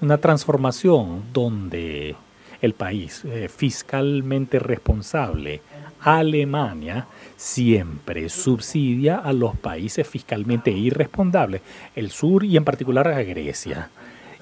una 0.00 0.18
transformación 0.18 1.22
donde 1.32 2.16
el 2.60 2.74
país 2.74 3.24
eh, 3.24 3.48
fiscalmente 3.48 4.58
responsable, 4.58 5.60
Alemania, 6.00 7.06
siempre 7.36 8.28
subsidia 8.28 9.16
a 9.16 9.32
los 9.32 9.56
países 9.56 10.06
fiscalmente 10.06 10.70
irresponsables, 10.70 11.62
el 11.94 12.10
sur 12.10 12.44
y 12.44 12.56
en 12.56 12.64
particular 12.64 13.08
a 13.08 13.22
Grecia. 13.22 13.90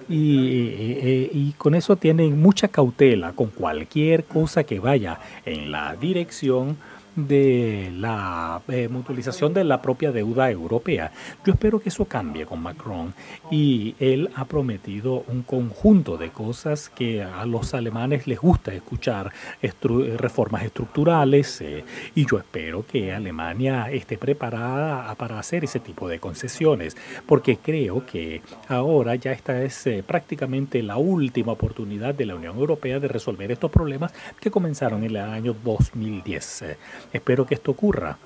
Y, 0.09 1.55
con 1.59 1.75
eso 1.75 1.97
tienen 1.97 2.41
mucha 2.41 2.69
cautela 2.69 3.33
con 3.33 3.49
cualquier 3.49 4.25
cosa 4.25 4.65
que 4.65 4.81
vaya 4.81 5.21
en 5.47 5.71
la 5.71 5.95
dirección 5.97 6.77
de 7.17 7.93
la 7.97 8.63
eh, 8.69 8.89
mutualización 8.89 9.53
de 9.53 9.65
la 9.65 9.83
propia 9.83 10.13
deuda 10.13 10.51
europea. 10.51 11.13
Yo 11.45 11.53
espero 11.53 11.81
que 11.81 11.91
eso 11.91 12.05
cambie 12.07 12.47
con 12.47 12.63
Macron 12.63 13.15
y 13.51 13.95
él 13.99 14.31
ha 14.35 14.45
prometido 14.45 15.25
un 15.29 15.43
conjunto 15.43 16.17
de 16.17 16.31
cosas 16.31 16.89
que 16.89 17.23
a 17.23 17.45
los 17.47 17.75
alemanes 17.75 18.27
les 18.27 18.39
gusta 18.39 18.73
escuchar, 18.73 19.33
reformas 20.17 20.65
estructurales 20.65 21.61
eh, 21.61 21.85
y 22.15 22.27
yo 22.27 22.39
espero 22.39 22.85
que 22.87 23.13
Alemania 23.13 23.91
esté 23.91 24.19
preparada 24.19 25.15
para 25.17 25.39
hacer 25.39 25.65
ese 25.65 25.81
tipo 25.81 26.09
de 26.09 26.19
concesiones 26.19 26.97
porque 27.27 27.57
creo 27.57 28.05
que 28.07 28.43
ahora 28.69 29.15
ya 29.17 29.33
esta 29.33 29.63
es 29.63 29.87
eh, 29.87 30.03
prácticamente 30.07 30.83
la 30.83 30.97
última 30.97 31.53
oportunidad 31.53 32.15
de 32.15 32.27
la 32.27 32.35
Unión 32.35 32.57
Europea 32.57 33.01
de 33.01 33.09
resolver 33.09 33.51
estos 33.53 33.71
problemas 33.71 34.13
que 34.41 34.51
comenzaron 34.51 35.05
en 35.05 35.11
el 35.11 35.17
año 35.17 35.55
2010. 35.65 36.65
Espero 37.13 37.47
que 37.47 37.55
esto 37.55 37.73
ocurra. 37.73 38.19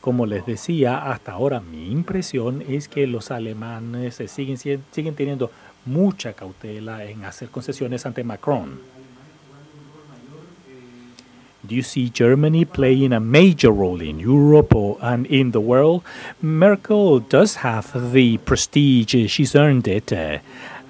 Como 0.00 0.26
les 0.26 0.44
decía, 0.44 1.10
hasta 1.10 1.32
ahora 1.32 1.60
mi 1.60 1.90
impresión 1.90 2.62
es 2.68 2.88
que 2.88 3.06
los 3.06 3.30
alemanes 3.30 4.20
siguen, 4.26 4.58
siguen 4.58 5.14
teniendo 5.14 5.50
mucha 5.84 6.32
cautela 6.32 7.04
en 7.04 7.24
hacer 7.24 7.48
concesiones 7.48 8.04
ante 8.06 8.24
Macron. 8.24 8.80
Do 11.64 11.76
you 11.76 11.84
see 11.84 12.10
Germany 12.12 12.64
playing 12.64 13.12
a 13.12 13.20
major 13.20 13.70
role 13.70 14.02
in 14.02 14.18
Europe 14.18 14.74
and 15.00 15.26
in 15.26 15.52
the 15.52 15.60
world? 15.60 16.02
Merkel 16.40 17.20
does 17.20 17.58
have 17.62 18.12
the 18.12 18.38
prestige, 18.38 19.14
she's 19.30 19.54
earned 19.54 19.86
it. 19.86 20.12
Uh, 20.12 20.38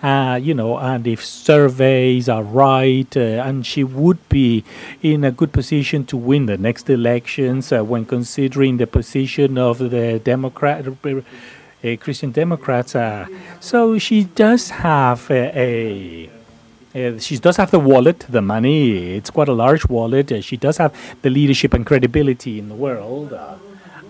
uh, 0.02 0.38
you 0.42 0.54
know, 0.54 0.78
and 0.78 1.06
if 1.06 1.24
surveys 1.24 2.28
are 2.28 2.42
right, 2.42 3.16
uh, 3.16 3.20
and 3.20 3.64
she 3.64 3.84
would 3.84 4.18
be 4.28 4.64
in 5.02 5.22
a 5.24 5.30
good 5.30 5.52
position 5.52 6.04
to 6.06 6.16
win 6.16 6.46
the 6.46 6.58
next 6.58 6.90
elections 6.90 7.72
uh, 7.72 7.84
when 7.84 8.04
considering 8.04 8.78
the 8.78 8.86
position 8.86 9.58
of 9.58 9.78
the 9.78 10.18
Democrat. 10.18 10.86
Uh, 11.84 11.96
Christian 11.96 12.30
Democrats. 12.30 12.94
Uh, 12.94 13.26
so 13.58 13.98
she 13.98 14.22
does 14.22 14.70
have 14.70 15.28
a, 15.28 16.30
a 16.94 17.18
she 17.18 17.38
does 17.38 17.56
have 17.56 17.72
the 17.72 17.80
wallet, 17.80 18.20
the 18.28 18.40
money. 18.42 19.16
It's 19.16 19.30
quite 19.30 19.48
a 19.48 19.52
large 19.52 19.88
wallet. 19.88 20.30
Uh, 20.30 20.40
she 20.40 20.56
does 20.56 20.76
have 20.76 20.94
the 21.22 21.30
leadership 21.30 21.74
and 21.74 21.84
credibility 21.84 22.60
in 22.60 22.68
the 22.68 22.76
world. 22.76 23.32
Uh, 23.32 23.56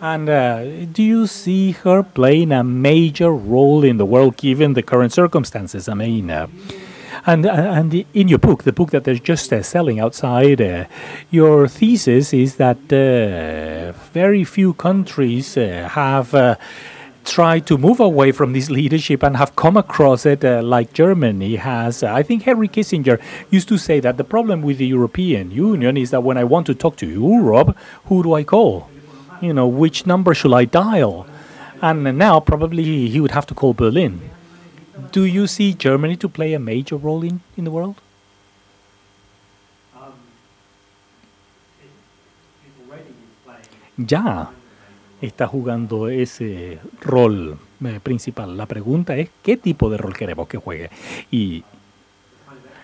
and 0.03 0.29
uh, 0.29 0.85
do 0.87 1.03
you 1.03 1.29
see 1.29 1.71
her 1.71 2.03
playing 2.03 2.51
a 2.51 2.65
major 2.65 3.31
role 3.31 3.85
in 3.85 3.99
the 3.99 4.05
world 4.05 4.37
given 4.37 4.73
the 4.73 4.83
current 4.83 5.13
circumstances? 5.13 5.89
I 5.89 5.95
mean, 5.95 6.29
uh, 6.29 6.49
and 7.25 7.47
uh, 7.47 7.51
and 7.53 8.05
in 8.13 8.27
your 8.27 8.41
book, 8.41 8.65
the 8.65 8.73
book 8.73 8.91
that 8.91 9.05
they're 9.05 9.15
just 9.15 9.53
uh, 9.53 9.63
selling 9.63 10.01
outside, 10.01 10.61
uh, 10.61 10.87
your 11.31 11.69
thesis 11.69 12.35
is 12.35 12.57
that 12.57 12.93
uh, 12.93 13.97
very 14.13 14.43
few 14.43 14.75
countries 14.75 15.55
have 15.55 16.59
tried 17.25 17.65
to 17.67 17.79
move 17.79 18.01
away 18.01 18.33
from 18.33 18.53
this 18.53 18.71
leadership 18.71 19.23
and 19.23 19.37
have 19.37 19.55
come 19.55 19.77
across 19.77 20.27
it 20.27 20.45
uh, 20.45 20.61
like 20.63 20.93
Germany 20.93 21.55
has. 21.55 22.03
Uh, 22.03 22.13
I 22.13 22.25
think 22.25 22.43
Henry 22.43 22.67
Kissinger 22.67 23.21
used 23.51 23.69
to 23.69 23.79
say 23.79 24.01
that 24.01 24.17
the 24.17 24.25
problem 24.25 24.63
with 24.63 24.79
the 24.79 24.87
European 24.87 25.53
Union 25.53 25.97
is 25.97 26.11
that 26.11 26.25
when 26.25 26.37
I 26.37 26.43
want 26.43 26.67
to 26.67 26.75
talk 26.75 26.97
to 26.97 27.07
Europe, 27.07 27.77
who 28.07 28.25
do 28.25 28.35
I 28.35 28.43
call? 28.43 28.89
You 29.43 29.53
know, 29.53 29.67
which 29.67 30.07
number 30.07 30.33
should 30.35 30.55
I 30.55 30.65
dial? 30.65 31.27
And 31.83 32.05
now 32.17 32.41
probably 32.41 33.09
he 33.09 33.21
would 33.21 33.33
have 33.33 33.47
to 33.47 33.55
call 33.55 33.75
Berlin. 33.75 34.21
Do 35.11 35.25
you 35.25 35.47
see 35.47 35.75
Germany 35.75 36.17
to 36.17 36.29
play 36.29 36.55
a 36.55 36.59
major 36.59 36.97
role 36.97 37.25
in, 37.25 37.41
in 37.57 37.65
the 37.65 37.71
world? 37.71 37.97
Ya 43.99 44.51
está 45.21 45.47
jugando 45.47 46.09
ese 46.09 46.79
rol 47.01 47.59
eh, 47.85 48.01
principal. 48.03 48.57
La 48.57 48.67
pregunta 48.67 49.17
es 49.17 49.31
qué 49.43 49.57
tipo 49.57 49.91
de 49.91 49.99
rol 49.99 50.15
queremos 50.17 50.49
que 50.49 50.59
juegue. 50.59 50.91
Y 51.31 51.65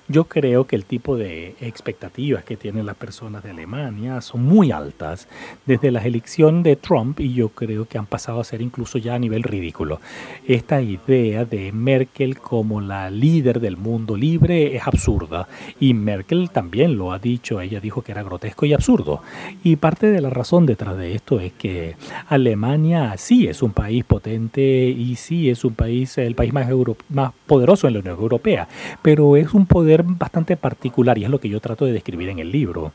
yo 0.08 0.24
creo 0.24 0.66
que 0.66 0.74
el 0.74 0.86
tipo 0.86 1.16
de 1.16 1.54
expectativas 1.60 2.42
que 2.42 2.56
tienen 2.56 2.86
las 2.86 2.96
personas 2.96 3.42
de 3.42 3.50
Alemania 3.50 4.20
son 4.22 4.42
muy 4.42 4.72
altas 4.72 5.28
desde 5.66 5.90
la 5.90 6.02
elección 6.04 6.62
de 6.62 6.76
Trump 6.76 7.20
y 7.20 7.34
yo 7.34 7.50
creo 7.50 7.86
que 7.86 7.98
han 7.98 8.06
pasado 8.06 8.40
a 8.40 8.44
ser 8.44 8.62
incluso 8.62 8.98
ya 8.98 9.14
a 9.14 9.18
nivel 9.18 9.42
ridículo. 9.42 10.00
Esta 10.46 10.80
idea 10.80 11.44
de 11.44 11.72
Merkel 11.72 12.38
como 12.38 12.80
la 12.80 13.10
líder 13.10 13.60
del 13.60 13.76
mundo 13.76 14.16
libre 14.16 14.76
es 14.76 14.86
absurda 14.86 15.46
y 15.78 15.92
Merkel 15.92 16.50
también 16.50 16.96
lo 16.96 17.12
ha 17.12 17.18
dicho, 17.18 17.60
ella 17.60 17.80
dijo 17.80 18.02
que 18.02 18.12
era 18.12 18.22
grotesco 18.22 18.64
y 18.64 18.72
absurdo. 18.72 19.22
Y 19.62 19.76
parte 19.76 20.10
de 20.10 20.22
la 20.22 20.30
razón 20.30 20.64
detrás 20.64 20.96
de 20.96 21.14
esto 21.14 21.38
es 21.40 21.52
que 21.52 21.96
Alemania 22.28 23.14
sí 23.18 23.46
es 23.46 23.62
un 23.62 23.72
país 23.72 24.04
potente 24.04 24.62
y 24.62 25.16
sí 25.16 25.50
es 25.50 25.64
un 25.64 25.74
país, 25.74 26.16
el 26.16 26.34
país 26.34 26.52
más, 26.52 26.66
más 27.10 27.32
poderoso 27.46 27.86
en 27.86 27.94
la 27.94 28.00
Unión 28.00 28.18
Europea, 28.18 28.68
pero 29.02 29.36
es 29.36 29.52
un 29.52 29.66
poder 29.66 29.97
bastante 30.04 30.56
particular 30.56 31.18
y 31.18 31.24
es 31.24 31.30
lo 31.30 31.40
que 31.40 31.48
yo 31.48 31.60
trato 31.60 31.84
de 31.84 31.92
describir 31.92 32.28
en 32.28 32.38
el 32.38 32.50
libro, 32.50 32.92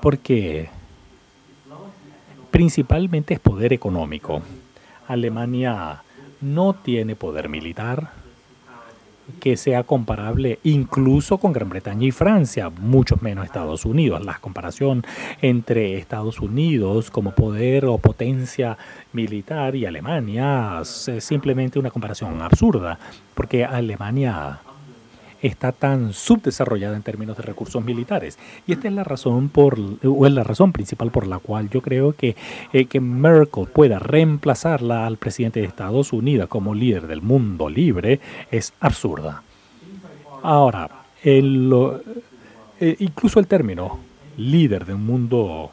porque 0.00 0.68
principalmente 2.50 3.34
es 3.34 3.40
poder 3.40 3.72
económico. 3.72 4.42
Alemania 5.06 6.02
no 6.40 6.74
tiene 6.74 7.16
poder 7.16 7.48
militar, 7.48 8.12
que 9.38 9.56
sea 9.56 9.84
comparable 9.84 10.58
incluso 10.64 11.38
con 11.38 11.52
Gran 11.52 11.68
Bretaña 11.68 12.06
y 12.06 12.10
Francia, 12.10 12.70
mucho 12.70 13.16
menos 13.20 13.44
Estados 13.44 13.84
Unidos. 13.84 14.24
La 14.24 14.38
comparación 14.38 15.04
entre 15.40 15.96
Estados 15.98 16.40
Unidos 16.40 17.10
como 17.10 17.32
poder 17.32 17.84
o 17.86 17.98
potencia 17.98 18.76
militar 19.12 19.76
y 19.76 19.86
Alemania 19.86 20.80
es 20.82 21.10
simplemente 21.20 21.78
una 21.78 21.90
comparación 21.90 22.42
absurda, 22.42 22.98
porque 23.34 23.64
Alemania 23.64 24.58
está 25.42 25.72
tan 25.72 26.12
subdesarrollada 26.12 26.96
en 26.96 27.02
términos 27.02 27.36
de 27.36 27.42
recursos 27.42 27.84
militares. 27.84 28.38
Y 28.66 28.72
esta 28.72 28.88
es 28.88 28.94
la 28.94 29.04
razón 29.04 29.48
por 29.48 29.78
o 30.04 30.28
la 30.28 30.44
razón 30.44 30.72
principal 30.72 31.10
por 31.10 31.26
la 31.26 31.38
cual 31.38 31.70
yo 31.70 31.80
creo 31.82 32.12
que, 32.12 32.36
eh, 32.72 32.86
que 32.86 33.00
Merkel 33.00 33.66
pueda 33.66 33.98
reemplazarla 33.98 35.06
al 35.06 35.16
presidente 35.16 35.60
de 35.60 35.66
Estados 35.66 36.12
Unidos 36.12 36.48
como 36.48 36.74
líder 36.74 37.06
del 37.06 37.22
mundo 37.22 37.68
libre 37.68 38.20
es 38.50 38.72
absurda. 38.80 39.42
Ahora, 40.42 40.90
eh, 41.22 42.96
incluso 42.98 43.40
el 43.40 43.46
término 43.46 43.98
líder 44.36 44.86
de 44.86 44.94
un 44.94 45.04
mundo 45.04 45.70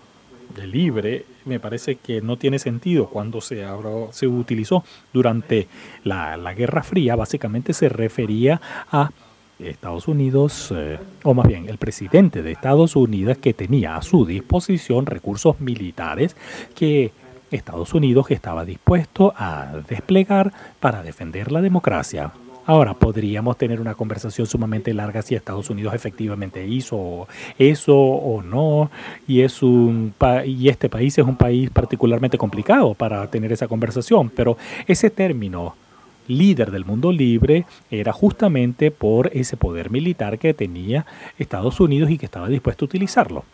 libre 0.65 1.25
me 1.45 1.59
parece 1.59 1.95
que 1.95 2.21
no 2.21 2.37
tiene 2.37 2.59
sentido 2.59 3.07
cuando 3.07 3.39
se, 3.41 3.65
se 4.11 4.27
utilizó 4.27 4.83
durante 5.13 5.67
la, 6.03 6.35
la 6.35 6.53
Guerra 6.53 6.83
Fría. 6.83 7.15
Básicamente 7.15 7.73
se 7.73 7.89
refería 7.89 8.59
a 8.91 9.11
Estados 9.59 10.07
Unidos, 10.07 10.73
eh, 10.75 10.99
o 11.23 11.33
más 11.33 11.47
bien 11.47 11.67
el 11.67 11.77
presidente 11.77 12.43
de 12.43 12.51
Estados 12.51 12.95
Unidos 12.95 13.37
que 13.37 13.53
tenía 13.53 13.95
a 13.95 14.01
su 14.01 14.25
disposición 14.25 15.05
recursos 15.05 15.59
militares 15.59 16.35
que 16.75 17.11
Estados 17.51 17.93
Unidos 17.93 18.29
estaba 18.29 18.65
dispuesto 18.65 19.33
a 19.35 19.81
desplegar 19.87 20.51
para 20.79 21.01
defender 21.01 21.51
la 21.51 21.61
democracia. 21.61 22.31
Ahora, 22.65 22.93
podríamos 22.93 23.57
tener 23.57 23.79
una 23.79 23.95
conversación 23.95 24.45
sumamente 24.45 24.93
larga 24.93 25.21
si 25.21 25.35
Estados 25.35 25.69
Unidos 25.69 25.93
efectivamente 25.93 26.67
hizo 26.67 27.25
eso 27.57 27.95
o 27.95 28.43
no, 28.43 28.91
y, 29.25 29.39
es 29.39 29.63
un 29.63 30.13
y 30.45 30.67
este 30.67 30.89
país 30.89 31.17
es 31.17 31.25
un 31.25 31.37
país 31.37 31.69
particularmente 31.69 32.37
complicado 32.37 32.93
para 32.93 33.25
tener 33.27 33.53
esa 33.53 33.69
conversación, 33.69 34.29
pero 34.29 34.57
ese 34.85 35.09
término 35.09 35.75
líder 36.27 36.71
del 36.71 36.85
mundo 36.85 37.11
libre 37.11 37.65
era 37.91 38.13
justamente 38.13 38.91
por 38.91 39.31
ese 39.33 39.57
poder 39.57 39.89
militar 39.89 40.39
que 40.39 40.53
tenía 40.53 41.05
Estados 41.37 41.79
Unidos 41.79 42.09
y 42.09 42.17
que 42.17 42.25
estaba 42.25 42.49
dispuesto 42.49 42.85
a 42.85 42.87
utilizarlo. 42.87 43.45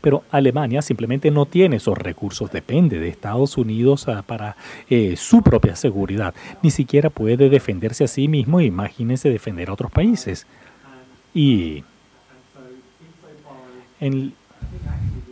Pero 0.00 0.22
Alemania 0.30 0.82
simplemente 0.82 1.30
no 1.30 1.46
tiene 1.46 1.76
esos 1.76 1.96
recursos, 1.96 2.50
depende 2.50 2.98
de 2.98 3.08
Estados 3.08 3.56
Unidos 3.56 4.06
ah, 4.06 4.22
para 4.26 4.54
eh, 4.90 5.16
su 5.16 5.40
propia 5.40 5.76
seguridad. 5.76 6.34
Ni 6.62 6.70
siquiera 6.70 7.08
puede 7.08 7.48
defenderse 7.48 8.04
a 8.04 8.08
sí 8.08 8.28
mismo, 8.28 8.60
imagínense 8.60 9.30
defender 9.30 9.70
a 9.70 9.72
otros 9.72 9.90
países. 9.90 10.46
Y 11.32 11.84
en, 13.98 14.34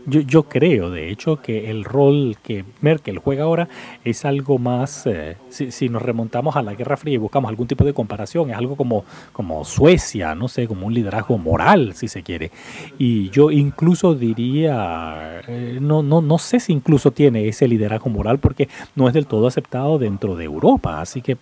yo, 0.06 0.20
yo, 0.20 0.42
creo, 0.44 0.90
de 0.90 1.10
hecho, 1.10 1.36
que 1.36 1.70
el 1.70 1.84
rol 1.84 2.36
que 2.42 2.64
Merkel 2.80 3.18
juega 3.18 3.44
ahora 3.44 3.68
es 4.04 4.24
algo 4.24 4.58
más, 4.58 5.06
eh, 5.06 5.36
si, 5.48 5.70
si, 5.70 5.88
nos 5.88 6.02
remontamos 6.02 6.56
a 6.56 6.62
la 6.62 6.74
Guerra 6.74 6.96
Fría 6.96 7.14
y 7.14 7.18
buscamos 7.18 7.48
algún 7.48 7.66
tipo 7.66 7.84
de 7.84 7.92
comparación, 7.94 8.50
es 8.50 8.56
algo 8.56 8.76
como, 8.76 9.04
como 9.32 9.64
Suecia, 9.64 10.34
no 10.34 10.48
sé, 10.48 10.66
como 10.66 10.86
un 10.86 10.94
liderazgo 10.94 11.38
moral, 11.38 11.94
si 11.94 12.08
se 12.08 12.22
quiere. 12.22 12.50
Y 12.98 13.30
yo 13.30 13.50
incluso 13.50 14.14
diría, 14.14 15.40
eh, 15.46 15.78
no, 15.80 16.02
no, 16.02 16.20
no 16.20 16.38
sé 16.38 16.60
si 16.60 16.72
incluso 16.72 17.10
tiene 17.10 17.48
ese 17.48 17.68
liderazgo 17.68 18.10
moral 18.10 18.38
porque 18.38 18.68
no 18.94 19.08
es 19.08 19.14
del 19.14 19.26
todo 19.26 19.46
aceptado 19.46 19.98
dentro 19.98 20.36
de 20.36 20.44
Europa, 20.44 21.00
así 21.00 21.22
que... 21.22 21.36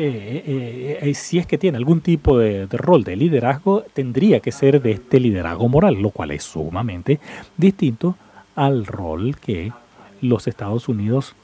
Eh, 0.00 0.44
eh, 0.46 0.98
eh, 1.02 1.14
si 1.14 1.40
es 1.40 1.46
que 1.48 1.58
tiene 1.58 1.76
algún 1.76 2.00
tipo 2.00 2.38
de, 2.38 2.68
rol 2.70 3.02
de 3.02 3.16
liderazgo, 3.16 3.82
tendría 3.92 4.38
que 4.38 4.52
ser 4.52 4.80
de 4.80 4.92
este 4.92 5.18
liderazgo 5.18 5.68
moral, 5.68 5.96
lo 6.00 6.10
cual 6.10 6.30
es 6.30 6.44
sumamente 6.44 7.18
distinto 7.56 8.16
al 8.54 8.86
rol 8.86 9.36
que 9.38 9.72
los 10.20 10.46
Estados 10.46 10.88
Unidos 10.88 11.34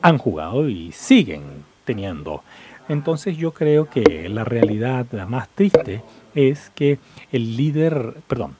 han 0.00 0.16
jugado 0.16 0.68
y 0.68 0.92
siguen 0.92 1.42
teniendo. 1.84 2.44
Entonces 2.88 3.36
yo 3.36 3.50
creo 3.50 3.90
que 3.90 4.28
la 4.28 4.44
realidad 4.44 5.06
más 5.26 5.48
triste 5.48 6.02
es 6.36 6.70
que 6.76 7.00
el 7.32 7.56
líder, 7.56 8.14
perdón, 8.28 8.54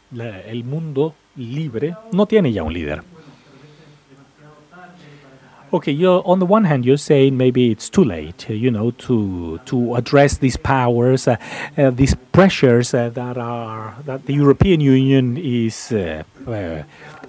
el 0.49 0.65
mundo 0.65 1.15
libre 1.37 1.95
no 2.11 2.27
tiene 2.27 2.53
ya 2.53 2.65
un 2.65 2.73
líder. 2.73 3.05
Okay, 5.75 5.91
you're 5.91 6.23
on 6.25 6.39
the 6.39 6.47
one 6.47 6.63
hand, 6.63 6.87
you're 6.87 6.97
saying 6.97 7.37
maybe 7.37 7.73
it's 7.73 7.91
too 7.91 8.05
late, 8.05 8.49
you 8.49 8.71
know, 8.71 8.93
to 8.93 9.59
to 9.65 9.97
address 9.97 10.39
these 10.39 10.57
powers, 10.57 11.27
uh, 11.27 11.35
uh, 11.77 11.91
these 11.91 12.15
pressures 12.31 12.95
uh, 12.95 13.09
that 13.09 13.37
are 13.37 13.97
that 14.07 14.27
the 14.27 14.35
European 14.35 14.81
Union 14.81 15.37
is 15.37 15.91
uh, 15.91 16.23
uh, 16.47 16.85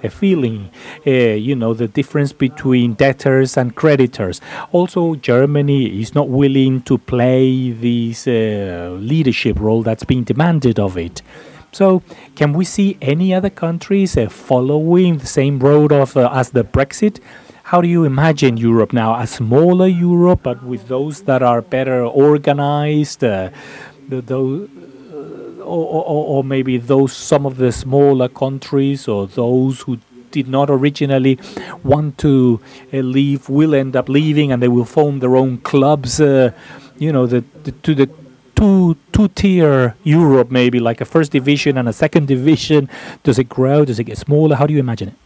feeling. 0.10 0.69
Uh, 1.08 1.34
you 1.34 1.55
know, 1.55 1.73
the 1.73 1.88
difference 1.88 2.34
between 2.34 2.93
debtors 2.93 3.58
and 3.58 3.73
creditors. 3.73 4.41
Also, 4.71 5.15
Germany 5.15 5.99
is 5.99 6.13
not 6.13 6.29
willing 6.29 6.84
to 6.84 6.99
play 6.99 7.71
this 7.71 8.27
leadership 8.27 9.60
role 9.60 9.81
that's 9.81 10.03
being 10.03 10.23
demanded 10.23 10.77
of 10.77 10.99
it. 10.99 11.23
So, 11.71 12.03
can 12.36 12.53
we 12.53 12.63
see 12.63 12.95
any 13.01 13.34
other 13.34 13.49
countries 13.49 14.15
following 14.29 15.17
the 15.17 15.25
same 15.25 15.58
road 15.58 15.91
of 15.91 16.15
as 16.15 16.51
the 16.51 16.63
Brexit? 16.63 17.19
How 17.65 17.82
do 17.82 17.88
you 17.88 18.04
imagine 18.04 18.58
Europe 18.58 18.93
now? 18.93 19.19
A 19.19 19.25
smaller 19.25 19.88
Europe, 19.88 20.41
but 20.43 20.62
with 20.62 20.88
those 20.88 21.23
that 21.23 21.41
are 21.41 21.63
better 21.63 22.06
organized, 22.06 23.23
uh, 23.23 23.49
the, 24.08 24.21
those, 24.21 24.69
uh, 25.12 25.63
or, 25.63 26.04
or, 26.06 26.25
or 26.28 26.43
maybe 26.43 26.78
those 26.78 27.12
some 27.12 27.43
of 27.43 27.58
the 27.58 27.71
smaller 27.71 28.30
countries 28.30 29.08
or 29.08 29.25
those 29.25 29.82
who 29.82 29.97
did 30.30 30.47
not 30.47 30.69
originally 30.69 31.39
want 31.84 32.19
to 32.19 32.62
uh, 32.93 32.97
leave 32.97 33.49
will 33.49 33.73
end 33.73 33.95
up 33.95 34.10
leaving 34.10 34.51
and 34.51 34.62
they 34.62 34.67
will 34.67 34.86
form 34.86 35.17
their 35.19 35.36
own 35.36 35.58
clubs. 35.58 36.21
Uh, 36.21 36.51
you 36.99 37.12
know, 37.12 37.25
the, 37.25 37.43
the, 37.63 37.71
to 37.71 37.95
the 37.95 38.08
two 38.56 38.95
two 39.12 39.28
tier 39.30 39.95
Europe, 40.04 40.51
maybe 40.51 40.80
like 40.80 41.01
a 41.01 41.06
first 41.06 41.32
division 41.32 41.80
and 41.80 41.89
a 41.89 41.93
second 41.93 42.28
division. 42.28 42.88
Does 43.23 43.39
it 43.39 43.49
grow? 43.49 43.86
Does 43.86 43.97
it 43.97 44.04
get 44.04 44.19
smaller? 44.19 44.56
How 44.56 44.67
do 44.67 44.73
you 44.75 44.80
imagine 44.80 45.10
it? 45.10 45.24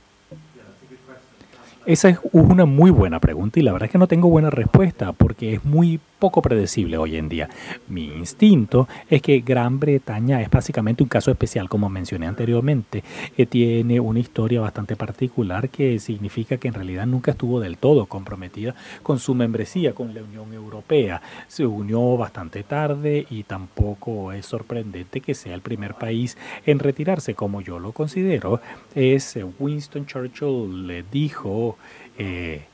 Esa 1.90 2.10
es 2.10 2.20
una 2.34 2.66
muy 2.66 2.92
buena 2.92 3.20
pregunta 3.20 3.60
y 3.60 3.64
la 3.64 3.72
verdad 3.72 3.88
es 3.88 3.92
que 3.92 3.98
no 3.98 4.08
tengo 4.08 4.30
buena 4.30 4.52
respuesta 4.52 5.12
porque 5.12 5.56
es 5.56 5.66
muy 5.66 6.00
poco 6.20 6.42
predecible 6.44 6.98
hoy 6.98 7.16
en 7.16 7.30
día. 7.30 7.50
Mi 7.88 8.06
instinto 8.06 8.88
es 9.10 9.24
que 9.24 9.40
Gran 9.40 9.80
Bretaña 9.80 10.40
es 10.42 10.52
básicamente 10.52 11.02
un 11.02 11.10
caso 11.10 11.32
especial, 11.32 11.68
como 11.68 11.90
mencioné 11.90 12.28
anteriormente, 12.28 13.04
que 13.36 13.48
tiene 13.48 14.00
una 14.00 14.20
historia 14.20 14.62
bastante 14.62 14.96
particular 14.96 15.70
que 15.70 15.98
significa 15.98 16.58
que 16.58 16.68
en 16.68 16.76
realidad 16.76 17.08
nunca 17.08 17.32
estuvo 17.32 17.60
del 17.60 17.80
todo 17.80 18.06
comprometida 18.06 18.76
con 19.02 19.18
su 19.18 19.34
membresía 19.34 19.96
con 19.96 20.14
la 20.14 20.22
Unión 20.22 20.54
Europea. 20.54 21.24
Se 21.48 21.66
unió 21.66 22.18
bastante 22.18 22.62
tarde 22.62 23.26
y 23.32 23.44
tampoco 23.44 24.32
es 24.32 24.46
sorprendente 24.46 25.22
que 25.22 25.34
sea 25.34 25.56
el 25.56 25.62
primer 25.62 25.96
país 25.96 26.38
en 26.68 26.78
retirarse, 26.78 27.34
como 27.34 27.62
yo 27.62 27.80
lo 27.80 27.94
considero. 27.94 28.62
Es 28.94 29.36
eh, 29.38 29.46
Winston 29.58 30.06
Churchill 30.06 30.86
le 30.86 31.04
dijo 31.04 31.79
eh, 32.20 32.66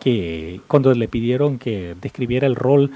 que 0.00 0.60
cuando 0.66 0.92
le 0.92 1.08
pidieron 1.08 1.58
que 1.58 1.94
describiera 2.00 2.46
el 2.46 2.56
rol 2.56 2.90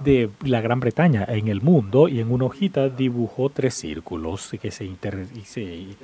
de 0.00 0.30
la 0.42 0.62
Gran 0.62 0.80
Bretaña 0.80 1.26
en 1.28 1.48
el 1.48 1.60
mundo 1.60 2.08
y 2.08 2.20
en 2.20 2.32
una 2.32 2.46
hojita 2.46 2.88
dibujó 2.88 3.50
tres 3.50 3.74
círculos 3.74 4.50
que 4.60 4.70
se, 4.70 4.84
inter, 4.86 5.26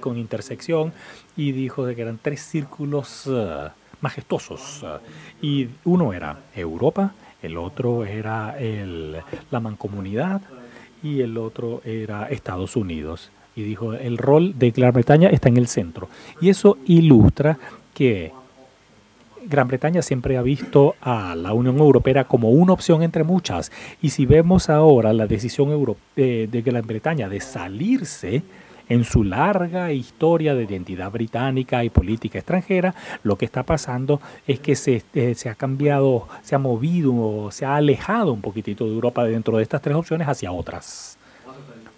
con 0.00 0.18
intersección 0.18 0.92
y 1.34 1.52
dijo 1.52 1.86
que 1.86 2.02
eran 2.02 2.18
tres 2.20 2.42
círculos 2.42 3.26
uh, 3.26 3.70
majestuosos 4.02 4.82
uh, 4.82 4.98
y 5.40 5.68
uno 5.84 6.12
era 6.12 6.40
Europa, 6.54 7.14
el 7.42 7.56
otro 7.56 8.04
era 8.04 8.58
el, 8.58 9.16
la 9.50 9.60
mancomunidad 9.60 10.42
y 11.02 11.22
el 11.22 11.38
otro 11.38 11.80
era 11.84 12.28
Estados 12.28 12.76
Unidos. 12.76 13.30
Y 13.56 13.62
dijo, 13.62 13.94
el 13.94 14.18
rol 14.18 14.58
de 14.58 14.70
Gran 14.70 14.92
Bretaña 14.92 15.28
está 15.28 15.48
en 15.48 15.56
el 15.56 15.66
centro. 15.66 16.08
Y 16.40 16.50
eso 16.50 16.78
ilustra 16.86 17.58
que 17.94 18.32
Gran 19.50 19.68
Bretaña 19.68 20.00
siempre 20.00 20.38
ha 20.38 20.42
visto 20.42 20.94
a 21.00 21.34
la 21.34 21.52
Unión 21.52 21.78
Europea 21.78 22.24
como 22.24 22.50
una 22.50 22.72
opción 22.72 23.02
entre 23.02 23.24
muchas. 23.24 23.70
Y 24.00 24.10
si 24.10 24.24
vemos 24.24 24.70
ahora 24.70 25.12
la 25.12 25.26
decisión 25.26 25.68
de, 26.16 26.46
de 26.46 26.62
Gran 26.62 26.86
Bretaña 26.86 27.28
de 27.28 27.40
salirse, 27.40 28.42
en 28.90 29.04
su 29.04 29.22
larga 29.22 29.92
historia 29.92 30.54
de 30.54 30.64
identidad 30.64 31.10
británica 31.10 31.84
y 31.84 31.90
política 31.90 32.38
extranjera, 32.38 32.94
lo 33.22 33.38
que 33.38 33.44
está 33.44 33.62
pasando 33.62 34.20
es 34.46 34.58
que 34.58 34.74
se, 34.74 35.04
eh, 35.14 35.34
se 35.36 35.48
ha 35.48 35.54
cambiado, 35.54 36.26
se 36.42 36.56
ha 36.56 36.58
movido, 36.58 37.50
se 37.52 37.64
ha 37.64 37.76
alejado 37.76 38.32
un 38.32 38.40
poquitito 38.40 38.84
de 38.86 38.92
Europa 38.92 39.24
dentro 39.24 39.56
de 39.56 39.62
estas 39.62 39.80
tres 39.80 39.94
opciones 39.94 40.28
hacia 40.28 40.50
otras. 40.50 41.19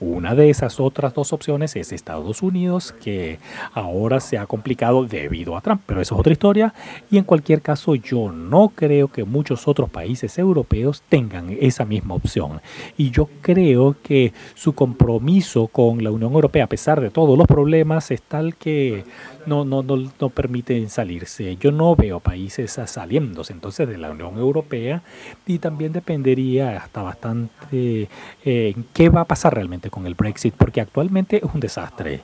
Una 0.04 0.34
de 0.34 0.50
esas 0.50 0.80
otras 0.80 1.14
dos 1.14 1.32
opciones 1.32 1.76
es 1.76 1.92
Estados 1.92 2.42
Unidos, 2.42 2.92
que 3.04 3.38
ahora 3.72 4.18
se 4.18 4.36
ha 4.36 4.46
complicado 4.46 5.04
debido 5.04 5.56
a 5.56 5.60
Trump, 5.60 5.80
pero 5.86 6.00
eso 6.00 6.16
es 6.16 6.20
otra 6.20 6.32
historia. 6.32 6.74
Y 7.08 7.18
en 7.18 7.24
cualquier 7.24 7.62
caso, 7.62 7.94
yo 7.94 8.32
no 8.32 8.72
creo 8.74 9.06
que 9.06 9.22
muchos 9.22 9.68
otros 9.68 9.88
países 9.90 10.36
europeos 10.38 11.04
tengan 11.08 11.56
esa 11.60 11.84
misma 11.84 12.14
opción. 12.14 12.60
Y 12.96 13.12
yo 13.12 13.28
creo 13.42 13.94
que 14.02 14.32
su 14.56 14.72
compromiso 14.72 15.68
con 15.68 16.02
la 16.02 16.10
Unión 16.10 16.32
Europea, 16.32 16.64
a 16.64 16.68
pesar 16.68 17.00
de 17.00 17.10
todos 17.10 17.38
los 17.38 17.46
problemas, 17.46 18.10
es 18.10 18.22
tal 18.22 18.56
que 18.56 19.04
no, 19.46 19.64
no, 19.64 19.82
no, 19.82 20.28
permiten 20.30 20.88
salirse. 20.90 21.56
Yo 21.56 21.72
no 21.72 21.94
veo 21.96 22.20
países 22.20 22.78
saliéndose 22.86 23.52
entonces 23.52 23.88
de 23.88 23.98
la 23.98 24.10
Unión 24.10 24.38
Europea 24.38 25.02
y 25.46 25.58
también 25.58 25.92
dependería 25.92 26.76
hasta 26.76 27.02
bastante 27.02 28.08
eh, 28.44 28.74
qué 28.92 29.08
va 29.08 29.22
a 29.22 29.26
pasar 29.26 29.54
realmente 29.54 29.90
con 29.90 30.06
el 30.06 30.14
Brexit, 30.14 30.54
porque 30.54 30.80
actualmente 30.80 31.38
es 31.38 31.54
un 31.54 31.60
desastre. 31.60 32.22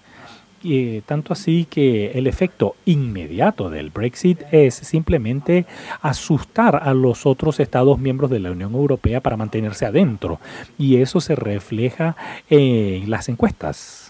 Y, 0.62 1.02
tanto 1.02 1.32
así 1.32 1.66
que 1.70 2.12
el 2.12 2.26
efecto 2.26 2.74
inmediato 2.84 3.70
del 3.70 3.90
Brexit 3.90 4.42
es 4.50 4.74
simplemente 4.74 5.66
asustar 6.02 6.82
a 6.82 6.94
los 6.94 7.26
otros 7.26 7.60
Estados 7.60 7.98
miembros 7.98 8.30
de 8.30 8.40
la 8.40 8.50
Unión 8.50 8.74
Europea 8.74 9.20
para 9.20 9.36
mantenerse 9.36 9.86
adentro. 9.86 10.40
Y 10.76 10.96
eso 10.96 11.20
se 11.20 11.36
refleja 11.36 12.16
en 12.50 13.08
las 13.08 13.28
encuestas 13.28 14.07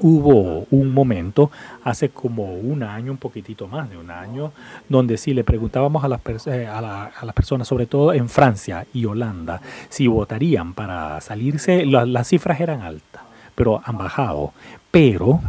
hubo 0.00 0.66
un 0.70 0.92
momento, 0.92 1.50
hace 1.84 2.10
como 2.10 2.54
un 2.54 2.82
año, 2.82 3.12
un 3.12 3.18
poquitito 3.18 3.66
más 3.68 3.90
de 3.90 3.96
un 3.96 4.10
año, 4.10 4.52
donde 4.88 5.16
si 5.16 5.34
le 5.34 5.44
preguntábamos 5.44 6.04
a 6.04 6.08
las, 6.08 6.20
eh, 6.46 6.66
a, 6.66 7.10
las 7.22 7.34
personas, 7.34 7.68
sobre 7.68 7.86
todo 7.86 8.12
en 8.12 8.28
Francia 8.28 8.86
y 8.92 9.04
Holanda, 9.04 9.60
si 9.88 10.06
votarían 10.06 10.74
para 10.74 11.20
salirse, 11.20 11.86
las 11.86 12.28
cifras 12.28 12.60
eran 12.60 12.82
altas, 12.82 13.22
pero 13.54 13.80
han 13.84 13.98
bajado. 13.98 14.52
Pero 14.90 15.40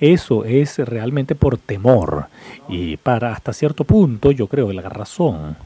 eso 0.00 0.44
es 0.44 0.78
realmente 0.78 1.34
por 1.34 1.58
temor 1.58 2.26
y 2.68 2.96
para 2.96 3.32
hasta 3.32 3.52
cierto 3.52 3.84
punto 3.84 4.32
yo 4.32 4.48
creo 4.48 4.68
que 4.68 4.74
la 4.74 4.88
razón 4.88 5.56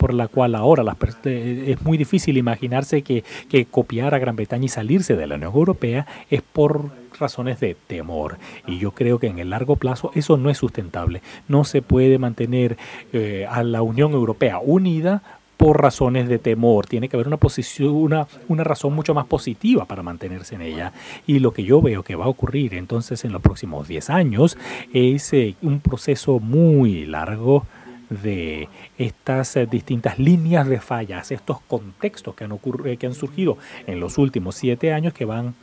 por 0.00 0.14
la 0.14 0.28
cual 0.28 0.54
ahora 0.54 0.82
las 0.82 0.96
eh, 1.26 1.64
es 1.68 1.82
muy 1.82 1.98
difícil 1.98 2.38
imaginarse 2.38 3.02
que, 3.02 3.22
copiar 3.70 4.14
a 4.14 4.18
Gran 4.18 4.34
Bretaña 4.34 4.64
y 4.64 4.68
salirse 4.68 5.14
de 5.14 5.26
la 5.26 5.34
Unión 5.34 5.52
Europea 5.52 6.06
es 6.30 6.40
por 6.40 6.90
razones 7.18 7.60
de 7.60 7.76
temor. 7.86 8.38
Y 8.66 8.78
yo 8.78 8.92
creo 8.92 9.18
que 9.18 9.26
en 9.26 9.38
el 9.38 9.50
largo 9.50 9.76
plazo 9.76 10.10
eso 10.14 10.38
no 10.38 10.48
es 10.48 10.56
sustentable. 10.56 11.20
No 11.48 11.64
se 11.64 11.82
puede 11.82 12.18
mantener 12.18 12.78
eh, 13.12 13.46
a 13.48 13.62
la 13.62 13.82
Unión 13.82 14.12
Europea 14.12 14.58
unida 14.58 15.22
por 15.58 15.82
razones 15.82 16.30
de 16.30 16.38
temor. 16.38 16.86
Tiene 16.86 17.10
que 17.10 17.16
haber 17.16 17.26
una 17.26 17.36
posición, 17.36 17.92
una, 17.92 18.26
una 18.48 18.64
razón 18.64 18.94
mucho 18.94 19.12
más 19.12 19.26
positiva 19.26 19.84
para 19.84 20.02
mantenerse 20.02 20.54
en 20.54 20.62
ella. 20.62 20.94
Y 21.26 21.40
lo 21.40 21.52
que 21.52 21.64
yo 21.64 21.82
veo 21.82 22.02
que 22.02 22.16
va 22.16 22.24
a 22.24 22.28
ocurrir 22.28 22.72
entonces 22.72 23.26
en 23.26 23.32
los 23.32 23.42
próximos 23.42 23.86
10 23.86 24.08
años 24.08 24.56
es 24.94 25.30
eh, 25.34 25.56
un 25.60 25.80
proceso 25.80 26.38
muy 26.38 27.04
largo 27.04 27.66
de 28.10 28.68
estas 28.98 29.56
eh, 29.56 29.66
distintas 29.66 30.18
líneas 30.18 30.68
de 30.68 30.80
fallas, 30.80 31.30
estos 31.30 31.60
contextos 31.62 32.34
que 32.34 32.44
han, 32.44 32.52
ocurrido, 32.52 32.98
que 32.98 33.06
han 33.06 33.14
surgido 33.14 33.56
en 33.86 34.00
los 34.00 34.18
últimos 34.18 34.56
siete 34.56 34.92
años 34.92 35.14
que 35.14 35.24
van 35.24 35.54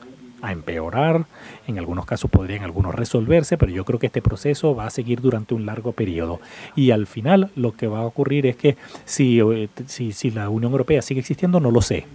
a 0.42 0.52
empeorar, 0.52 1.26
en 1.68 1.80
algunos 1.80 2.06
casos 2.06 2.30
podrían 2.30 2.64
algunos 2.64 2.94
resolverse, 2.94 3.58
pero 3.58 3.72
yo 3.72 3.86
creo 3.86 4.00
que 4.00 4.08
este 4.08 4.22
proceso 4.22 4.76
va 4.76 4.86
a 4.86 4.90
seguir 4.90 5.20
durante 5.20 5.54
un 5.54 5.66
largo 5.66 5.94
periodo. 5.94 6.40
Y 6.76 6.92
al 6.92 7.08
final 7.08 7.50
lo 7.56 7.74
que 7.76 7.88
va 7.88 8.00
a 8.00 8.06
ocurrir 8.06 8.46
es 8.46 8.56
que 8.56 8.78
si, 9.06 9.40
eh, 9.40 9.70
si, 9.88 10.12
si 10.12 10.32
la 10.32 10.50
Unión 10.50 10.72
Europea 10.72 11.02
sigue 11.02 11.22
existiendo, 11.22 11.60
no 11.60 11.72
lo 11.72 11.82
sé. 11.82 12.06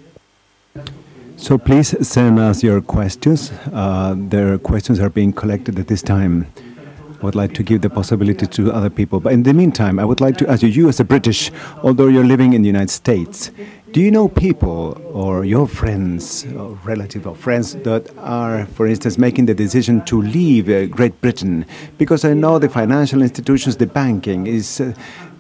So 1.37 1.59
please 1.59 1.97
send 2.05 2.39
us 2.39 2.63
your 2.63 2.81
questions. 2.81 3.53
Uh, 3.73 4.15
their 4.29 4.59
questions 4.59 5.01
are 5.01 5.11
being 5.11 5.33
collected 5.33 5.79
at 5.79 5.87
this 5.87 6.03
time. 6.03 6.47
I 7.23 7.25
would 7.25 7.37
like 7.37 7.55
to 7.55 7.63
give 7.63 7.83
the 7.83 7.89
possibility 7.89 8.49
to 8.49 8.73
other 8.73 8.91
people. 8.91 9.21
But 9.21 9.33
in 9.33 9.45
the 9.45 9.55
meantime, 9.55 10.01
I 10.01 10.05
would 10.05 10.21
like 10.21 10.37
to 10.39 10.51
ask 10.51 10.61
you, 10.61 10.69
you 10.69 10.89
as 10.89 10.99
a 10.99 11.05
British, 11.05 11.53
although 11.85 12.09
you're 12.09 12.25
living 12.25 12.53
in 12.53 12.63
the 12.63 12.67
United 12.67 12.91
States, 12.91 13.53
do 13.93 14.01
you 14.01 14.11
know 14.11 14.27
people 14.27 15.01
or 15.13 15.45
your 15.45 15.69
friends, 15.69 16.45
or 16.47 16.71
relatives 16.83 17.25
or 17.25 17.37
friends 17.37 17.75
that 17.85 18.11
are, 18.19 18.67
for 18.67 18.89
instance, 18.89 19.19
making 19.19 19.47
the 19.47 19.55
decision 19.55 20.05
to 20.07 20.21
leave 20.21 20.69
uh, 20.69 20.87
Great 20.87 21.21
Britain? 21.21 21.65
Because 21.97 22.25
I 22.25 22.35
know 22.35 22.59
the 22.59 22.69
financial 22.69 23.23
institutions, 23.23 23.77
the 23.77 23.87
banking 23.87 24.49
is. 24.49 24.81
Uh, 24.81 24.93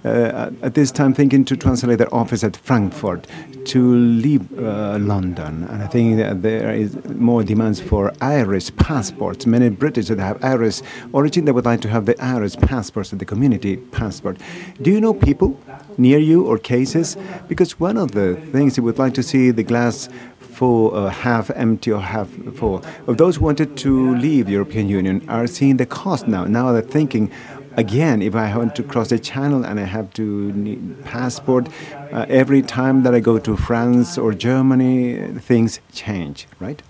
at 0.05 0.75
this 0.75 0.91
time 0.91 1.15
thinking 1.15 1.45
to 1.45 1.57
translate 1.57 1.99
their 1.99 2.12
office 2.15 2.43
at 2.45 2.57
Frankfurt 2.57 3.27
to 3.67 3.95
leave 3.95 4.59
uh, 4.59 4.99
London. 4.99 5.65
And 5.65 5.83
I 5.83 5.87
think 5.87 6.17
that 6.17 6.43
there 6.43 6.73
is 6.73 6.97
more 7.11 7.43
demands 7.45 7.81
for 7.81 8.12
Irish 8.21 8.75
passports. 8.77 9.47
Many 9.47 9.69
British 9.69 10.09
that 10.09 10.19
have 10.19 10.43
Irish 10.43 10.83
origin, 11.12 11.45
they 11.45 11.53
would 11.53 11.65
like 11.65 11.81
to 11.83 11.88
have 11.88 12.07
the 12.07 12.21
Irish 12.23 12.57
passports, 12.57 13.12
and 13.12 13.21
the 13.21 13.25
community 13.25 13.77
passport. 13.77 14.38
Do 14.81 14.91
you 14.91 15.01
know 15.01 15.15
people 15.15 15.59
near 15.99 16.19
you 16.19 16.47
or 16.47 16.59
cases? 16.59 17.17
Because 17.49 17.79
one 17.79 17.97
of 17.97 18.12
the 18.12 18.37
things 18.53 18.77
you 18.77 18.83
would 18.83 18.99
like 18.99 19.15
to 19.15 19.23
see 19.23 19.51
the 19.51 19.62
glass 19.62 20.09
full, 20.53 20.95
uh, 20.95 21.09
half 21.09 21.51
empty 21.51 21.91
or 21.91 22.01
half 22.01 22.29
full. 22.55 22.85
Of 23.07 23.17
those 23.17 23.37
who 23.37 23.45
wanted 23.45 23.77
to 23.79 24.15
leave 24.17 24.49
European 24.49 24.88
Union 24.88 25.29
are 25.29 25.47
seeing 25.47 25.77
the 25.79 25.87
cost 25.87 26.29
now. 26.29 26.45
Now 26.45 26.73
they're 26.73 26.83
thinking, 26.83 27.31
again, 27.76 28.22
if 28.22 28.35
I 28.35 28.56
want 28.56 28.74
to 28.76 28.82
cross 28.82 29.08
the 29.08 29.18
channel 29.18 29.64
and 29.64 29.78
I 29.80 29.85
have 29.85 30.12
to 30.14 30.52
need 30.52 31.04
passport, 31.04 31.68
uh, 32.12 32.26
every 32.28 32.62
time 32.62 33.02
that 33.02 33.14
I 33.14 33.20
go 33.20 33.38
to 33.38 33.56
France 33.56 34.18
or 34.18 34.32
Germany, 34.35 35.16
things 35.40 35.80
change, 35.92 36.46
right? 36.61 36.82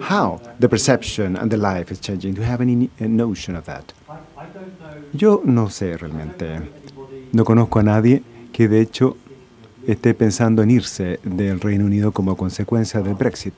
How 0.00 0.40
the 0.58 0.68
perception 0.68 1.36
and 1.36 1.50
the 1.50 1.56
life 1.56 1.90
is 1.90 2.00
changing? 2.00 2.34
Do 2.34 2.40
you 2.40 2.46
have 2.46 2.60
any 2.60 2.90
notion 3.00 3.56
of 3.56 3.64
that? 3.66 3.92
Yo 5.12 5.42
no 5.44 5.68
sé 5.68 5.96
realmente. 5.96 6.60
No 7.32 7.44
conozco 7.44 7.78
a 7.78 7.82
nadie 7.82 8.22
que 8.52 8.68
de 8.68 8.80
hecho 8.80 9.16
esté 9.86 10.14
pensando 10.14 10.62
en 10.62 10.70
irse 10.70 11.20
del 11.22 11.60
Reino 11.60 11.84
Unido 11.84 12.12
como 12.12 12.36
consecuencia 12.36 13.00
del 13.00 13.14
Brexit. 13.14 13.54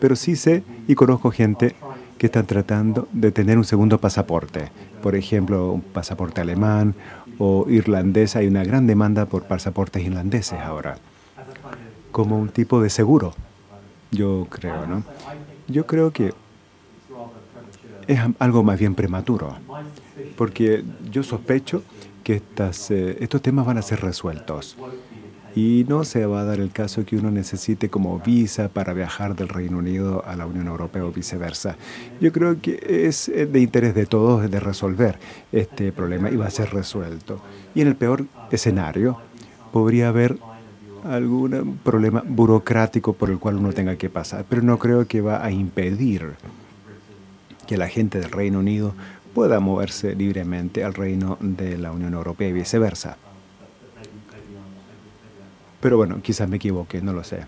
Pero 0.00 0.16
sí 0.16 0.36
sé 0.36 0.62
y 0.88 0.94
conozco 0.94 1.30
gente 1.30 1.74
que 2.18 2.26
están 2.26 2.46
tratando 2.46 3.08
de 3.12 3.32
tener 3.32 3.56
un 3.58 3.64
segundo 3.64 3.98
pasaporte. 3.98 4.70
Por 5.02 5.16
ejemplo, 5.16 5.72
un 5.72 5.80
pasaporte 5.80 6.40
alemán 6.40 6.94
o 7.38 7.66
irlandés. 7.68 8.36
Hay 8.36 8.46
una 8.46 8.64
gran 8.64 8.86
demanda 8.86 9.26
por 9.26 9.44
pasaportes 9.44 10.04
irlandeses 10.04 10.60
ahora, 10.60 10.98
como 12.12 12.38
un 12.38 12.48
tipo 12.48 12.82
de 12.82 12.90
seguro, 12.90 13.34
yo 14.10 14.46
creo, 14.50 14.86
¿no? 14.86 15.04
Yo 15.68 15.86
creo 15.86 16.12
que 16.12 16.34
es 18.06 18.20
algo 18.38 18.62
más 18.62 18.78
bien 18.78 18.94
prematuro, 18.94 19.56
porque 20.36 20.84
yo 21.10 21.22
sospecho 21.22 21.82
que 22.24 22.34
estas, 22.36 22.90
eh, 22.90 23.16
estos 23.20 23.40
temas 23.40 23.66
van 23.66 23.78
a 23.78 23.82
ser 23.82 24.00
resueltos. 24.00 24.76
Y 25.54 25.84
no 25.88 26.04
se 26.04 26.26
va 26.26 26.42
a 26.42 26.44
dar 26.44 26.60
el 26.60 26.70
caso 26.70 27.04
que 27.04 27.16
uno 27.16 27.30
necesite 27.30 27.88
como 27.88 28.18
visa 28.20 28.68
para 28.68 28.92
viajar 28.92 29.34
del 29.34 29.48
Reino 29.48 29.78
Unido 29.78 30.24
a 30.26 30.36
la 30.36 30.46
Unión 30.46 30.68
Europea 30.68 31.04
o 31.04 31.10
viceversa. 31.10 31.76
Yo 32.20 32.32
creo 32.32 32.60
que 32.60 33.06
es 33.06 33.28
eh, 33.28 33.46
de 33.46 33.60
interés 33.60 33.94
de 33.94 34.06
todos 34.06 34.48
de 34.48 34.60
resolver 34.60 35.18
este 35.50 35.92
problema 35.92 36.30
y 36.30 36.36
va 36.36 36.46
a 36.46 36.50
ser 36.50 36.72
resuelto. 36.72 37.42
Y 37.74 37.80
en 37.80 37.88
el 37.88 37.96
peor 37.96 38.26
escenario 38.50 39.18
podría 39.72 40.08
haber 40.08 40.38
algún 41.04 41.78
problema 41.82 42.22
burocrático 42.26 43.12
por 43.12 43.30
el 43.30 43.38
cual 43.38 43.56
uno 43.56 43.72
tenga 43.72 43.96
que 43.96 44.10
pasar, 44.10 44.44
pero 44.48 44.62
no 44.62 44.78
creo 44.78 45.06
que 45.06 45.20
va 45.20 45.44
a 45.44 45.50
impedir 45.50 46.32
que 47.66 47.76
la 47.76 47.88
gente 47.88 48.20
del 48.20 48.30
Reino 48.30 48.58
Unido 48.58 48.94
pueda 49.34 49.60
moverse 49.60 50.14
libremente 50.14 50.84
al 50.84 50.94
reino 50.94 51.38
de 51.40 51.78
la 51.78 51.92
Unión 51.92 52.14
Europea 52.14 52.48
y 52.48 52.52
viceversa. 52.52 53.16
Pero 55.80 55.96
bueno, 55.96 56.20
quizás 56.22 56.48
me 56.48 56.56
equivoque, 56.56 57.00
no 57.00 57.12
lo 57.12 57.24
sé. 57.24 57.40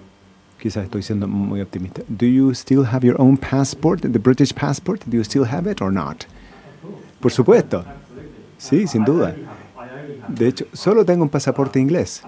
Quizás 0.58 0.84
estoy 0.84 1.02
siendo 1.02 1.26
muy 1.28 1.60
optimista. 1.60 2.02
Do 2.08 2.26
you 2.26 2.50
still 2.52 2.86
have 2.86 3.06
your 3.06 3.20
own 3.20 3.36
passport, 3.36 4.00
the 4.00 4.18
British 4.18 4.54
passport? 4.54 5.04
Do 5.06 5.16
you 5.16 5.24
still 5.24 5.44
have 5.44 5.70
it 5.70 5.82
or 5.82 5.92
not? 5.92 6.24
Por 7.20 7.32
supuesto. 7.32 7.84
Sí, 8.58 8.86
sin 8.86 9.04
duda. 9.04 9.34
De 10.28 10.48
hecho, 10.48 10.66
solo 10.72 11.04
tengo 11.04 11.24
un 11.24 11.30
pasaporte 11.30 11.80
inglés. 11.80 12.22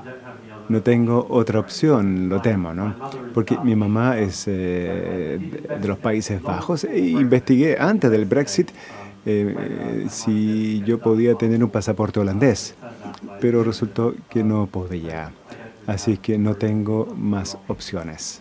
no 0.68 0.82
tengo 0.82 1.26
otra 1.28 1.60
opción, 1.60 2.28
lo 2.28 2.40
temo, 2.40 2.72
¿no? 2.72 2.94
Porque 3.32 3.58
mi 3.62 3.76
mamá 3.76 4.18
es 4.18 4.44
eh, 4.46 5.38
de 5.80 5.88
los 5.88 5.98
Países 5.98 6.42
Bajos 6.42 6.84
e 6.84 6.98
investigué 6.98 7.76
antes 7.78 8.10
del 8.10 8.24
Brexit 8.24 8.70
eh, 9.26 10.06
si 10.08 10.82
yo 10.84 10.98
podía 10.98 11.34
tener 11.34 11.62
un 11.62 11.70
pasaporte 11.70 12.20
holandés, 12.20 12.74
pero 13.40 13.64
resultó 13.64 14.14
que 14.28 14.44
no 14.44 14.66
podía. 14.66 15.32
Así 15.86 16.16
que 16.16 16.38
no 16.38 16.54
tengo 16.54 17.06
más 17.16 17.58
opciones. 17.68 18.40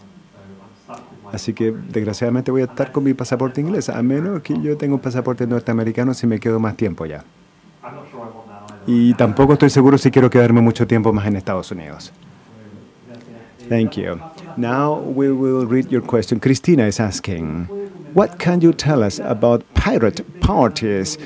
Así 1.32 1.53
que 1.53 1.71
desgraciadamente 1.71 2.51
voy 2.51 2.62
a 2.62 2.65
estar 2.65 2.91
con 2.91 3.03
mi 3.03 3.13
pasaporte 3.13 3.60
inglés, 3.60 3.89
a 3.89 4.01
menos 4.03 4.41
que 4.43 4.60
yo 4.62 4.77
tenga 4.77 4.93
un 4.93 4.99
pasaporte 4.99 5.47
norteamericano 5.47 6.13
si 6.13 6.27
me 6.27 6.39
quedo 6.39 6.60
más 6.60 6.77
tiempo 6.77 7.06
ya. 7.06 7.23
Y 8.86 9.13
tampoco 9.15 9.53
estoy 9.53 9.69
seguro 9.69 9.97
si 9.97 10.12
quiero 10.12 10.29
quedarme 10.29 10.62
mucho 10.62 10.86
tiempo 10.86 11.12
más 11.12 11.25
en 11.25 11.36
Estados 11.36 11.71
Unidos. 11.71 12.12
Thank 13.69 13.97
you. 13.97 14.19
Now 14.58 14.99
we 14.99 15.32
will 15.32 15.65
read 15.65 15.89
your 15.89 16.03
question. 16.03 16.39
Cristina 16.39 16.86
is 16.86 16.99
asking, 16.99 17.67
what 18.13 18.38
can 18.38 18.62
you 18.62 18.73
tell 18.73 19.01
us 19.03 19.19
about 19.19 19.63
pirate 19.73 20.23
parties? 20.41 21.17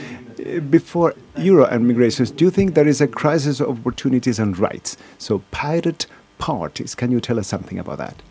Before 0.69 1.13
Euro 1.35 1.65
and 1.65 1.85
migrations, 1.87 2.31
do 2.31 2.45
you 2.45 2.51
think 2.51 2.73
there 2.73 2.87
is 2.87 3.01
a 3.01 3.07
crisis 3.07 3.59
of 3.59 3.79
opportunities 3.79 4.39
and 4.39 4.57
rights? 4.57 4.95
So 5.17 5.41
pirate 5.51 6.07
parties, 6.37 6.95
can 6.95 7.11
you 7.11 7.19
tell 7.19 7.37
us 7.37 7.47
something 7.47 7.77
about 7.77 7.97
that? 7.97 8.21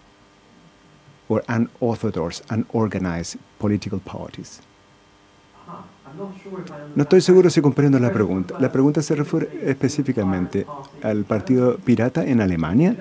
Or 1.29 1.42
unorthodox, 1.48 2.42
unorganized 2.48 3.37
political 3.59 3.98
parties? 3.98 4.62
No 6.94 7.02
estoy 7.02 7.20
seguro 7.20 7.50
si 7.50 7.61
comprendo 7.61 7.98
la 7.98 8.11
pregunta. 8.11 8.59
La 8.59 8.72
pregunta 8.72 9.02
se 9.02 9.14
refiere 9.14 9.50
específicamente 9.64 10.66
al 11.02 11.24
partido 11.24 11.76
pirata 11.76 12.24
en 12.24 12.40
Alemania. 12.40 12.94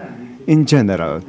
In 0.48 0.68
general, 0.68 1.24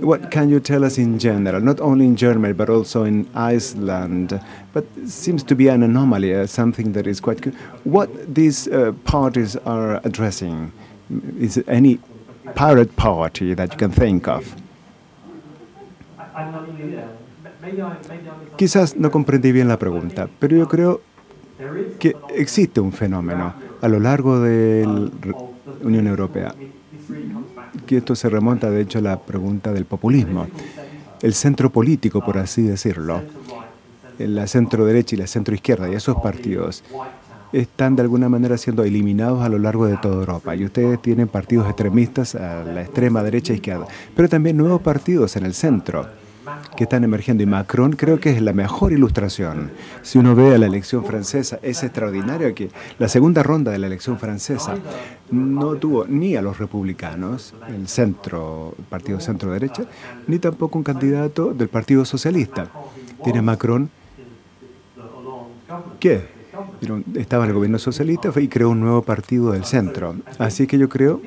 what 0.00 0.30
can 0.30 0.48
you 0.48 0.60
tell 0.60 0.84
us 0.84 0.98
in 0.98 1.18
general, 1.18 1.60
not 1.60 1.80
only 1.80 2.04
in 2.06 2.16
Germany 2.16 2.52
but 2.52 2.68
also 2.68 3.04
in 3.04 3.28
Iceland? 3.34 4.40
But 4.72 4.84
seems 5.06 5.42
to 5.44 5.54
be 5.54 5.68
an 5.68 5.82
anomaly, 5.82 6.34
uh, 6.34 6.46
something 6.46 6.92
that 6.92 7.06
is 7.06 7.20
quite. 7.20 7.44
What 7.84 8.08
these 8.34 8.68
uh, 8.68 8.92
parties 9.04 9.56
are 9.56 10.00
addressing? 10.04 10.72
Is 11.38 11.62
any 11.66 12.00
pirate 12.54 12.96
party 12.96 13.54
that 13.54 13.72
you 13.72 13.78
can 13.78 13.90
think 13.90 14.28
of? 14.28 14.54
Quizás 18.56 18.96
no 18.96 19.10
comprendí 19.10 19.52
bien 19.52 19.68
la 19.68 19.78
pregunta, 19.78 20.28
pero 20.38 20.56
yo 20.56 20.68
creo 20.68 21.00
que 21.98 22.14
existe 22.34 22.80
un 22.80 22.92
fenómeno 22.92 23.54
a 23.80 23.88
lo 23.88 23.98
largo 23.98 24.40
de 24.40 24.84
la 24.86 25.34
Unión 25.82 26.06
Europea, 26.06 26.54
que 27.86 27.98
esto 27.98 28.14
se 28.14 28.28
remonta 28.28 28.70
de 28.70 28.80
hecho 28.80 28.98
a 28.98 29.02
la 29.02 29.18
pregunta 29.18 29.72
del 29.72 29.84
populismo. 29.84 30.46
El 31.22 31.34
centro 31.34 31.70
político, 31.70 32.24
por 32.24 32.38
así 32.38 32.62
decirlo, 32.62 33.22
la 34.18 34.46
centro 34.46 34.84
derecha 34.84 35.14
y 35.14 35.18
la 35.18 35.26
centro 35.26 35.54
izquierda 35.54 35.88
y 35.88 35.94
esos 35.94 36.16
partidos 36.16 36.84
están 37.52 37.96
de 37.96 38.02
alguna 38.02 38.28
manera 38.28 38.58
siendo 38.58 38.84
eliminados 38.84 39.42
a 39.42 39.48
lo 39.48 39.58
largo 39.58 39.86
de 39.86 39.96
toda 39.96 40.16
Europa. 40.16 40.54
Y 40.54 40.64
ustedes 40.64 41.00
tienen 41.00 41.28
partidos 41.28 41.66
extremistas 41.66 42.34
a 42.34 42.64
la 42.64 42.82
extrema 42.82 43.22
derecha 43.22 43.52
e 43.52 43.56
izquierda, 43.56 43.86
pero 44.14 44.28
también 44.28 44.56
nuevos 44.56 44.82
partidos 44.82 45.36
en 45.36 45.46
el 45.46 45.54
centro 45.54 46.06
que 46.76 46.84
están 46.84 47.04
emergiendo. 47.04 47.42
Y 47.42 47.46
Macron 47.46 47.92
creo 47.92 48.20
que 48.20 48.30
es 48.30 48.42
la 48.42 48.52
mejor 48.52 48.92
ilustración. 48.92 49.70
Si 50.02 50.18
uno 50.18 50.34
ve 50.34 50.54
a 50.54 50.58
la 50.58 50.66
elección 50.66 51.04
francesa, 51.04 51.58
es 51.62 51.82
extraordinario 51.82 52.54
que 52.54 52.70
la 52.98 53.08
segunda 53.08 53.42
ronda 53.42 53.72
de 53.72 53.78
la 53.78 53.86
elección 53.86 54.18
francesa 54.18 54.76
no 55.30 55.74
tuvo 55.76 56.06
ni 56.06 56.36
a 56.36 56.42
los 56.42 56.58
republicanos, 56.58 57.54
el 57.68 57.88
centro, 57.88 58.74
el 58.78 58.84
partido 58.84 59.20
centro-derecha, 59.20 59.84
ni 60.26 60.38
tampoco 60.38 60.78
un 60.78 60.84
candidato 60.84 61.52
del 61.52 61.68
Partido 61.68 62.04
Socialista. 62.04 62.70
Tiene 63.22 63.42
Macron 63.42 63.90
que 66.00 66.38
estaba 67.14 67.44
en 67.44 67.50
el 67.50 67.54
gobierno 67.54 67.78
socialista 67.78 68.32
y 68.36 68.48
creó 68.48 68.70
un 68.70 68.80
nuevo 68.80 69.02
partido 69.02 69.52
del 69.52 69.64
centro. 69.64 70.16
Así 70.38 70.66
que 70.66 70.78
yo 70.78 70.88
creo 70.88 71.20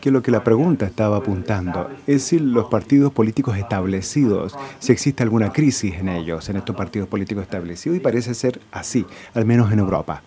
que 0.00 0.10
lo 0.10 0.22
que 0.22 0.30
la 0.30 0.44
pregunta 0.44 0.86
estaba 0.86 1.18
apuntando 1.18 1.90
es 2.06 2.24
si 2.24 2.38
los 2.38 2.66
partidos 2.66 3.12
políticos 3.12 3.56
establecidos, 3.56 4.56
si 4.78 4.92
existe 4.92 5.22
alguna 5.22 5.52
crisis 5.52 5.94
en 5.94 6.08
ellos, 6.08 6.48
en 6.48 6.56
estos 6.56 6.76
partidos 6.76 7.08
políticos 7.08 7.42
establecidos, 7.42 7.96
y 7.96 8.00
parece 8.00 8.34
ser 8.34 8.60
así, 8.72 9.06
al 9.34 9.44
menos 9.44 9.72
en 9.72 9.78
Europa. 9.78 10.22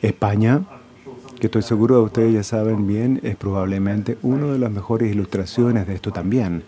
España, 0.00 0.62
que 1.40 1.46
estoy 1.46 1.62
seguro 1.62 1.96
de 1.96 2.02
ustedes 2.02 2.34
ya 2.34 2.42
saben 2.42 2.86
bien, 2.86 3.20
es 3.22 3.36
probablemente 3.36 4.18
una 4.22 4.46
de 4.46 4.58
las 4.58 4.70
mejores 4.70 5.12
ilustraciones 5.12 5.86
de 5.86 5.94
esto 5.94 6.12
también. 6.12 6.62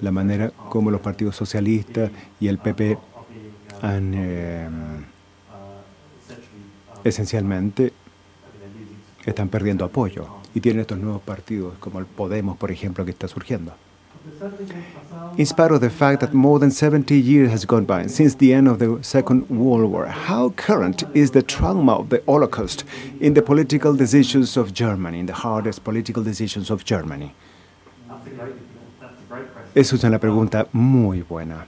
La 0.00 0.10
manera 0.10 0.50
como 0.68 0.90
los 0.90 1.00
partidos 1.00 1.36
socialistas 1.36 2.10
y 2.40 2.48
el 2.48 2.58
PP 2.58 2.98
han 3.82 4.12
eh, 4.14 4.68
esencialmente 7.04 7.92
están 9.24 9.48
perdiendo 9.48 9.84
apoyo 9.84 10.39
y 10.54 10.60
tienen 10.60 10.80
estos 10.80 10.98
nuevos 10.98 11.22
partidos 11.22 11.74
como 11.78 11.98
el 11.98 12.06
Podemos, 12.06 12.56
por 12.56 12.70
ejemplo, 12.70 13.04
que 13.04 13.10
está 13.10 13.28
surgiendo. 13.28 13.72
In 15.38 15.46
spite 15.46 15.72
of 15.72 15.80
the 15.80 15.88
fact 15.88 16.20
that 16.20 16.34
more 16.34 16.58
than 16.58 16.70
70 16.70 17.14
years 17.14 17.50
has 17.50 17.64
gone 17.64 17.86
by 17.86 18.06
since 18.06 18.36
the 18.36 18.52
end 18.52 18.68
of 18.68 18.78
the 18.78 19.02
Second 19.02 19.48
World 19.48 19.90
War, 19.90 20.08
how 20.08 20.50
current 20.50 21.04
is 21.14 21.30
the 21.30 21.42
trauma 21.42 21.94
of 21.94 22.10
the 22.10 22.22
Holocaust 22.26 22.84
in 23.18 23.32
the 23.32 23.40
political 23.40 23.96
decisions 23.96 24.58
of 24.58 24.74
Germany, 24.74 25.20
in 25.20 25.26
the 25.26 25.32
hardest 25.32 25.84
political 25.84 26.22
decisions 26.22 26.70
of 26.70 26.84
Germany? 26.84 27.32
Esa 29.74 29.96
es 29.96 30.04
una 30.04 30.18
pregunta 30.18 30.66
muy 30.72 31.22
buena. 31.22 31.64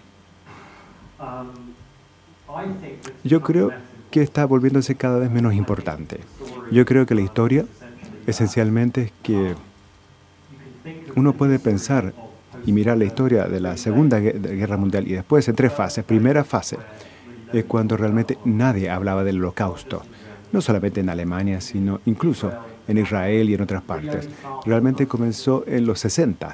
Yo 3.24 3.40
creo 3.40 3.70
que 4.10 4.20
está 4.20 4.44
volviéndose 4.44 4.94
cada 4.96 5.18
vez 5.18 5.30
menos 5.30 5.54
importante. 5.54 6.20
Yo 6.70 6.84
creo 6.84 7.06
que 7.06 7.14
la 7.14 7.22
historia 7.22 7.64
esencialmente 8.26 9.02
es 9.02 9.12
que 9.22 9.54
uno 11.16 11.32
puede 11.32 11.58
pensar 11.58 12.12
y 12.66 12.72
mirar 12.72 12.98
la 12.98 13.04
historia 13.04 13.44
de 13.44 13.60
la 13.60 13.76
Segunda 13.76 14.18
Guerra 14.18 14.76
Mundial 14.76 15.06
y 15.06 15.12
después 15.12 15.48
en 15.48 15.56
tres 15.56 15.72
fases. 15.72 16.04
Primera 16.04 16.44
fase 16.44 16.78
es 17.52 17.64
cuando 17.64 17.96
realmente 17.96 18.38
nadie 18.44 18.90
hablaba 18.90 19.24
del 19.24 19.38
holocausto, 19.38 20.02
no 20.52 20.60
solamente 20.60 21.00
en 21.00 21.08
Alemania, 21.08 21.60
sino 21.60 22.00
incluso 22.06 22.52
en 22.88 22.98
Israel 22.98 23.50
y 23.50 23.54
en 23.54 23.62
otras 23.62 23.82
partes. 23.82 24.28
Realmente 24.64 25.06
comenzó 25.06 25.64
en 25.66 25.86
los 25.86 26.00
60 26.00 26.52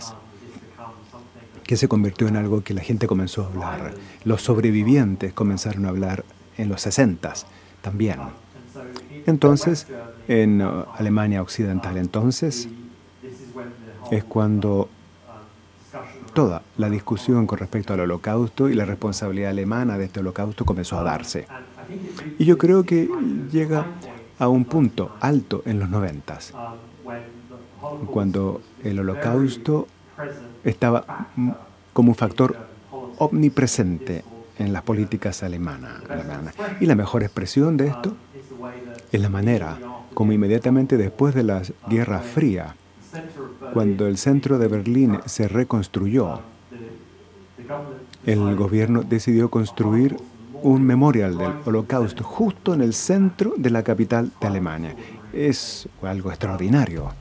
que 1.64 1.76
se 1.76 1.88
convirtió 1.88 2.28
en 2.28 2.37
algo 2.37 2.62
que 2.62 2.72
la 2.72 2.81
gente 2.81 3.07
comenzó 3.07 3.42
a 3.42 3.46
hablar. 3.46 3.94
Los 4.24 4.42
sobrevivientes 4.42 5.35
comenzaron 5.35 5.85
a 5.85 5.90
hablar 5.90 6.24
en 6.57 6.68
los 6.68 6.81
60 6.83 7.35
también. 7.83 8.18
Entonces, 9.26 9.87
en 10.28 10.62
uh, 10.62 10.84
Alemania 10.94 11.42
Occidental, 11.42 11.96
entonces, 11.96 12.68
es 14.10 14.24
cuando 14.24 14.88
toda 16.34 16.62
la 16.76 16.88
discusión 16.90 17.46
con 17.46 17.58
respecto 17.58 17.94
al 17.94 18.00
holocausto 18.00 18.68
y 18.68 18.74
la 18.74 18.84
responsabilidad 18.84 19.50
alemana 19.50 19.98
de 19.98 20.04
este 20.04 20.20
holocausto 20.20 20.64
comenzó 20.64 20.98
a 20.98 21.02
darse. 21.02 21.46
Y 22.38 22.44
yo 22.44 22.58
creo 22.58 22.84
que 22.84 23.08
llega 23.50 23.86
a 24.38 24.48
un 24.48 24.64
punto 24.66 25.16
alto 25.20 25.62
en 25.64 25.80
los 25.80 25.88
noventas, 25.88 26.52
cuando 28.12 28.60
el 28.84 29.00
holocausto 29.00 29.88
estaba 30.62 31.28
como 31.92 32.10
un 32.10 32.14
factor 32.14 32.56
omnipresente 33.18 34.22
en 34.58 34.72
las 34.72 34.82
políticas 34.82 35.42
alemanas. 35.42 36.02
Y 36.80 36.86
la 36.86 36.94
mejor 36.94 37.22
expresión 37.22 37.76
de 37.76 37.88
esto 37.88 38.14
es 39.10 39.20
la 39.20 39.28
manera 39.28 39.78
como 40.18 40.33
inmediatamente 40.33 40.96
después 40.96 41.33
de 41.33 41.44
la 41.44 41.62
Guerra 41.88 42.18
Fría, 42.18 42.74
cuando 43.72 44.09
el 44.09 44.18
centro 44.18 44.59
de 44.59 44.66
Berlín 44.66 45.20
se 45.26 45.46
reconstruyó, 45.46 46.40
el 48.26 48.57
gobierno 48.57 49.04
decidió 49.04 49.48
construir 49.48 50.16
un 50.64 50.83
memorial 50.83 51.38
del 51.38 51.52
holocausto 51.64 52.24
justo 52.24 52.74
en 52.74 52.81
el 52.81 52.94
centro 52.94 53.54
de 53.57 53.70
la 53.70 53.85
capital 53.85 54.33
de 54.40 54.46
Alemania. 54.48 54.96
Es 55.33 55.88
algo 56.02 56.31
extraordinario. 56.31 57.12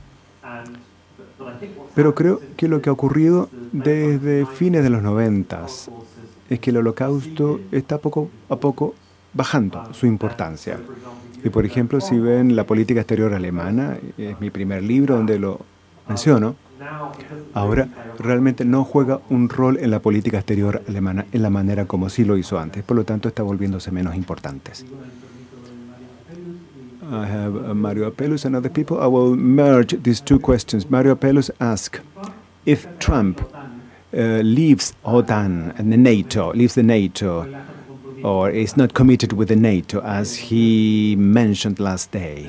Pero 1.94 2.16
creo 2.16 2.40
que 2.56 2.66
lo 2.66 2.82
que 2.82 2.90
ha 2.90 2.94
ocurrido 2.94 3.48
desde 3.70 4.44
fines 4.44 4.82
de 4.82 4.90
los 4.90 5.04
noventas 5.04 5.88
es 6.50 6.58
que 6.58 6.70
el 6.70 6.78
holocausto 6.78 7.60
está 7.70 7.98
poco 7.98 8.28
a 8.48 8.56
poco 8.56 8.96
bajando 9.34 9.94
su 9.94 10.06
importancia. 10.06 10.80
Y 11.44 11.50
por 11.50 11.64
ejemplo, 11.64 12.00
si 12.00 12.18
ven 12.18 12.56
la 12.56 12.64
política 12.64 13.00
exterior 13.00 13.32
alemana, 13.34 13.96
es 14.16 14.40
mi 14.40 14.50
primer 14.50 14.82
libro 14.82 15.16
donde 15.16 15.38
lo 15.38 15.60
menciono, 16.08 16.56
ahora 17.54 17.88
realmente 18.18 18.64
no 18.64 18.84
juega 18.84 19.20
un 19.30 19.48
rol 19.48 19.78
en 19.80 19.90
la 19.90 20.00
política 20.00 20.38
exterior 20.38 20.82
alemana 20.88 21.26
en 21.32 21.42
la 21.42 21.50
manera 21.50 21.86
como 21.86 22.08
sí 22.08 22.24
lo 22.24 22.36
hizo 22.36 22.58
antes, 22.58 22.82
por 22.82 22.96
lo 22.96 23.04
tanto 23.04 23.28
está 23.28 23.42
volviéndose 23.42 23.90
menos 23.90 24.14
importantes. 24.16 24.84
I 27.10 27.24
have 27.24 27.56
uh, 27.56 27.74
Mario 27.74 28.06
Apelus 28.06 28.44
and 28.44 28.54
other 28.54 28.70
people. 28.70 28.98
I 29.00 29.06
will 29.06 29.34
merge 29.34 29.96
these 30.02 30.20
two 30.20 30.38
questions. 30.38 30.90
Mario 30.90 31.14
Apelus 31.14 31.50
asks 31.58 32.00
if 32.66 32.86
Trump 32.98 33.40
uh, 33.40 34.42
leaves 34.42 34.92
OTAN 35.04 35.74
and 35.78 35.90
the 35.90 35.96
NATO, 35.96 36.52
leaves 36.52 36.74
the 36.74 36.82
NATO, 36.82 37.46
or 38.22 38.50
is 38.50 38.76
not 38.76 38.94
committed 38.94 39.32
with 39.32 39.48
the 39.48 39.56
NATO 39.56 40.00
as 40.02 40.36
he 40.36 41.16
mentioned 41.16 41.78
last 41.78 42.10
day, 42.10 42.48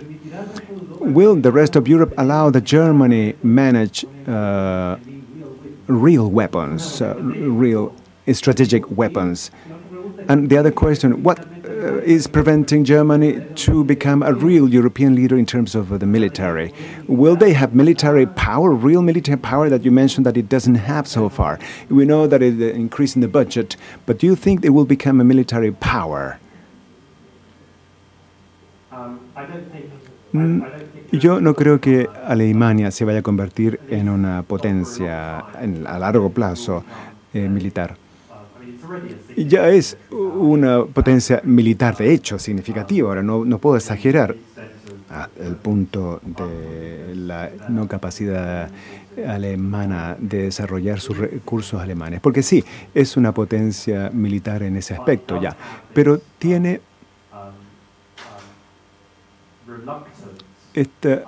will 0.99 1.35
the 1.35 1.51
rest 1.51 1.75
of 1.75 1.87
Europe 1.87 2.13
allow 2.17 2.49
the 2.49 2.61
Germany 2.61 3.35
manage 3.43 4.05
uh, 4.27 4.97
real 5.87 6.29
weapons, 6.29 7.01
uh, 7.01 7.15
real 7.19 7.93
strategic 8.31 8.89
weapons? 8.97 9.51
And 10.27 10.49
the 10.49 10.57
other 10.57 10.71
question, 10.71 11.23
what 11.23 11.39
uh, 11.39 11.99
is 11.99 12.27
preventing 12.27 12.83
Germany 12.83 13.41
to 13.55 13.83
become 13.83 14.21
a 14.23 14.33
real 14.33 14.67
European 14.67 15.15
leader 15.15 15.37
in 15.37 15.45
terms 15.45 15.75
of 15.75 15.93
uh, 15.93 15.97
the 15.97 16.05
military? 16.05 16.73
Will 17.07 17.35
they 17.35 17.53
have 17.53 17.73
military 17.73 18.25
power, 18.25 18.71
real 18.71 19.01
military 19.01 19.37
power 19.37 19.69
that 19.69 19.83
you 19.83 19.91
mentioned 19.91 20.25
that 20.25 20.37
it 20.37 20.49
doesn't 20.49 20.75
have 20.75 21.07
so 21.07 21.29
far? 21.29 21.59
We 21.89 22.05
know 22.05 22.27
that 22.27 22.41
it's 22.41 22.59
increasing 22.75 23.21
the 23.21 23.27
budget, 23.27 23.75
but 24.05 24.19
do 24.19 24.27
you 24.27 24.35
think 24.35 24.61
they 24.61 24.69
will 24.69 24.85
become 24.85 25.21
a 25.21 25.23
military 25.23 25.71
power? 25.71 26.39
Um, 28.91 29.19
I 29.35 29.45
don't 29.45 29.71
think 29.71 29.89
Mm, 30.31 30.61
yo 31.11 31.41
no 31.41 31.55
creo 31.55 31.81
que 31.81 32.07
Alemania 32.23 32.91
se 32.91 33.03
vaya 33.03 33.19
a 33.19 33.23
convertir 33.23 33.79
en 33.89 34.09
una 34.09 34.43
potencia 34.43 35.43
en, 35.59 35.87
a 35.87 35.97
largo 35.97 36.29
plazo 36.29 36.83
eh, 37.33 37.49
militar 37.49 37.97
ya 39.37 39.69
es 39.69 39.97
una 40.11 40.85
potencia 40.85 41.41
militar 41.43 41.95
de 41.97 42.13
hecho 42.13 42.39
significativa. 42.39 43.09
Ahora, 43.09 43.23
no, 43.23 43.45
no 43.45 43.57
puedo 43.59 43.77
exagerar 43.77 44.35
el 45.39 45.55
punto 45.55 46.21
de 46.23 47.15
la 47.15 47.49
no 47.67 47.87
capacidad 47.87 48.69
alemana 49.27 50.15
de 50.19 50.43
desarrollar 50.43 50.99
sus 50.99 51.17
recursos 51.17 51.81
alemanes. 51.81 52.19
Porque 52.21 52.43
sí, 52.43 52.63
es 52.93 53.17
una 53.17 53.33
potencia 53.33 54.09
militar 54.13 54.63
en 54.63 54.77
ese 54.77 54.93
aspecto 54.93 55.41
ya, 55.41 55.55
pero 55.93 56.19
tiene 56.37 56.81
esta 60.73 61.23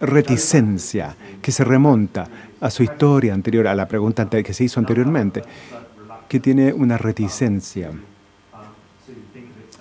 reticencia 0.00 1.14
que 1.42 1.52
se 1.52 1.64
remonta 1.64 2.28
a 2.60 2.70
su 2.70 2.82
historia 2.82 3.34
anterior, 3.34 3.66
a 3.66 3.74
la 3.74 3.88
pregunta 3.88 4.28
que 4.28 4.52
se 4.52 4.64
hizo 4.64 4.80
anteriormente 4.80 5.42
que 6.30 6.38
tiene 6.38 6.72
una 6.72 6.96
reticencia 6.96 7.90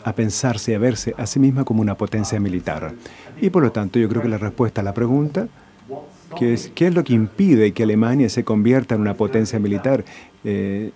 a 0.03 0.13
pensarse, 0.13 0.73
a 0.73 0.79
verse 0.79 1.13
a 1.15 1.27
sí 1.27 1.39
misma 1.39 1.63
como 1.63 1.79
una 1.79 1.93
potencia 1.93 2.39
militar. 2.39 2.91
Y 3.39 3.51
por 3.51 3.61
lo 3.61 3.71
tanto 3.71 3.99
yo 3.99 4.09
creo 4.09 4.23
que 4.23 4.29
la 4.29 4.39
respuesta 4.39 4.81
a 4.81 4.83
la 4.83 4.95
pregunta, 4.95 5.47
que 6.35 6.53
es 6.55 6.71
¿qué 6.73 6.87
es 6.87 6.95
lo 6.95 7.03
que 7.03 7.13
impide 7.13 7.71
que 7.71 7.83
Alemania 7.83 8.29
se 8.29 8.43
convierta 8.43 8.95
en 8.95 9.01
una 9.01 9.13
potencia 9.13 9.59
militar? 9.59 10.03
Eh, 10.43 10.91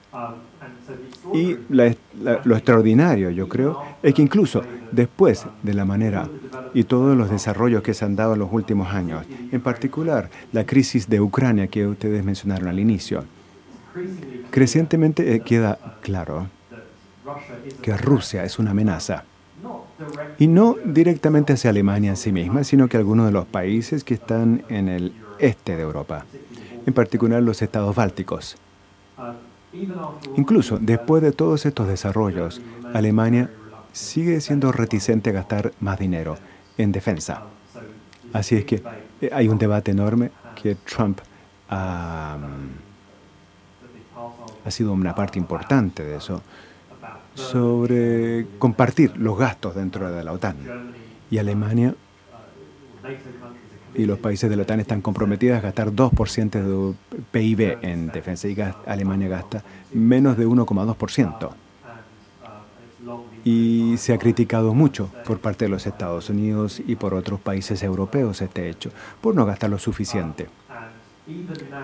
y 1.35 1.55
lo 1.69 2.55
extraordinario, 2.55 3.29
yo 3.29 3.47
creo, 3.47 3.79
es 4.01 4.15
que 4.15 4.23
incluso 4.23 4.63
después 4.91 5.45
de 5.61 5.73
la 5.75 5.85
manera 5.85 6.27
y 6.73 6.85
todos 6.85 7.15
los 7.15 7.29
desarrollos 7.29 7.83
que 7.83 7.93
se 7.93 8.05
han 8.05 8.15
dado 8.15 8.33
en 8.33 8.39
los 8.39 8.51
últimos 8.51 8.91
años, 8.91 9.23
en 9.51 9.61
particular 9.61 10.31
la 10.51 10.65
crisis 10.65 11.07
de 11.07 11.21
Ucrania 11.21 11.67
que 11.67 11.85
ustedes 11.85 12.25
mencionaron 12.25 12.69
al 12.69 12.79
inicio, 12.79 13.23
Crecientemente 14.49 15.35
eh, 15.35 15.41
queda 15.41 15.77
claro 16.01 16.47
que 17.81 17.95
Rusia 17.97 18.43
es 18.43 18.59
una 18.59 18.71
amenaza. 18.71 19.23
Y 20.39 20.47
no 20.47 20.75
directamente 20.83 21.53
hacia 21.53 21.69
Alemania 21.69 22.11
en 22.11 22.17
sí 22.17 22.31
misma, 22.31 22.63
sino 22.63 22.87
que 22.87 22.97
algunos 22.97 23.27
de 23.27 23.31
los 23.31 23.45
países 23.45 24.03
que 24.03 24.15
están 24.15 24.63
en 24.69 24.89
el 24.89 25.13
este 25.39 25.75
de 25.75 25.83
Europa, 25.83 26.25
en 26.85 26.93
particular 26.93 27.41
los 27.41 27.61
estados 27.61 27.95
bálticos. 27.95 28.57
Incluso 30.35 30.77
después 30.79 31.23
de 31.23 31.31
todos 31.31 31.65
estos 31.65 31.87
desarrollos, 31.87 32.61
Alemania 32.93 33.49
sigue 33.91 34.41
siendo 34.41 34.71
reticente 34.71 35.29
a 35.29 35.33
gastar 35.33 35.73
más 35.79 35.99
dinero 35.99 36.37
en 36.77 36.91
defensa. 36.91 37.43
Así 38.33 38.55
es 38.55 38.65
que 38.65 38.83
eh, 39.21 39.29
hay 39.31 39.47
un 39.47 39.57
debate 39.57 39.91
enorme 39.91 40.31
que 40.61 40.75
Trump 40.75 41.19
ha 41.69 42.37
ha 44.65 44.71
sido 44.71 44.93
una 44.93 45.15
parte 45.15 45.39
importante 45.39 46.03
de 46.03 46.17
eso, 46.17 46.41
sobre 47.35 48.45
compartir 48.59 49.17
los 49.17 49.37
gastos 49.37 49.75
dentro 49.75 50.11
de 50.11 50.23
la 50.23 50.31
OTAN. 50.31 50.57
Y 51.29 51.37
Alemania 51.37 51.95
y 53.95 54.05
los 54.05 54.19
países 54.19 54.49
de 54.49 54.55
la 54.55 54.63
OTAN 54.63 54.79
están 54.79 55.01
comprometidos 55.01 55.57
a 55.57 55.61
gastar 55.61 55.91
2% 55.91 56.51
de 56.51 56.95
PIB 57.31 57.79
en 57.81 58.07
defensa 58.07 58.47
y 58.47 58.55
Alemania 58.85 59.27
gasta 59.27 59.63
menos 59.93 60.37
de 60.37 60.47
1,2%. 60.47 61.49
Y 63.43 63.95
se 63.97 64.13
ha 64.13 64.17
criticado 64.17 64.73
mucho 64.73 65.09
por 65.25 65.39
parte 65.39 65.65
de 65.65 65.69
los 65.69 65.85
Estados 65.85 66.29
Unidos 66.29 66.81
y 66.85 66.95
por 66.95 67.13
otros 67.13 67.39
países 67.41 67.83
europeos 67.83 68.41
este 68.41 68.69
hecho, 68.69 68.91
por 69.19 69.35
no 69.35 69.45
gastar 69.45 69.69
lo 69.69 69.77
suficiente. 69.77 70.47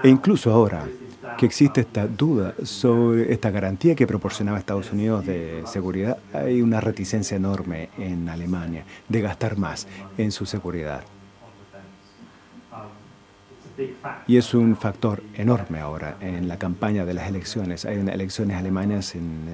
E 0.04 0.10
incluso 0.10 0.52
ahora, 0.52 0.86
que 1.40 1.46
existe 1.46 1.80
esta 1.80 2.06
duda 2.06 2.54
sobre 2.66 3.32
esta 3.32 3.50
garantía 3.50 3.96
que 3.96 4.06
proporcionaba 4.06 4.60
Estados 4.60 4.92
Unidos 4.92 5.26
de 5.26 5.64
seguridad, 5.66 6.18
hay 6.34 6.62
una 6.62 6.82
reticencia 6.82 7.38
enorme 7.38 7.88
en 7.98 8.28
Alemania 8.28 8.84
de 9.08 9.22
gastar 9.22 9.58
más 9.58 9.88
en 10.18 10.34
su 10.34 10.46
seguridad. 10.46 11.02
Y 14.28 14.36
es 14.36 14.54
un 14.54 14.76
factor 14.76 15.24
enorme 15.34 15.80
ahora 15.80 16.18
en 16.20 16.50
la 16.50 16.60
campaña 16.60 17.06
de 17.06 17.14
las 17.14 17.30
elecciones. 17.30 17.86
Hay 17.86 17.96
elecciones 18.00 18.58
alemanas 18.58 19.16
en, 19.16 19.48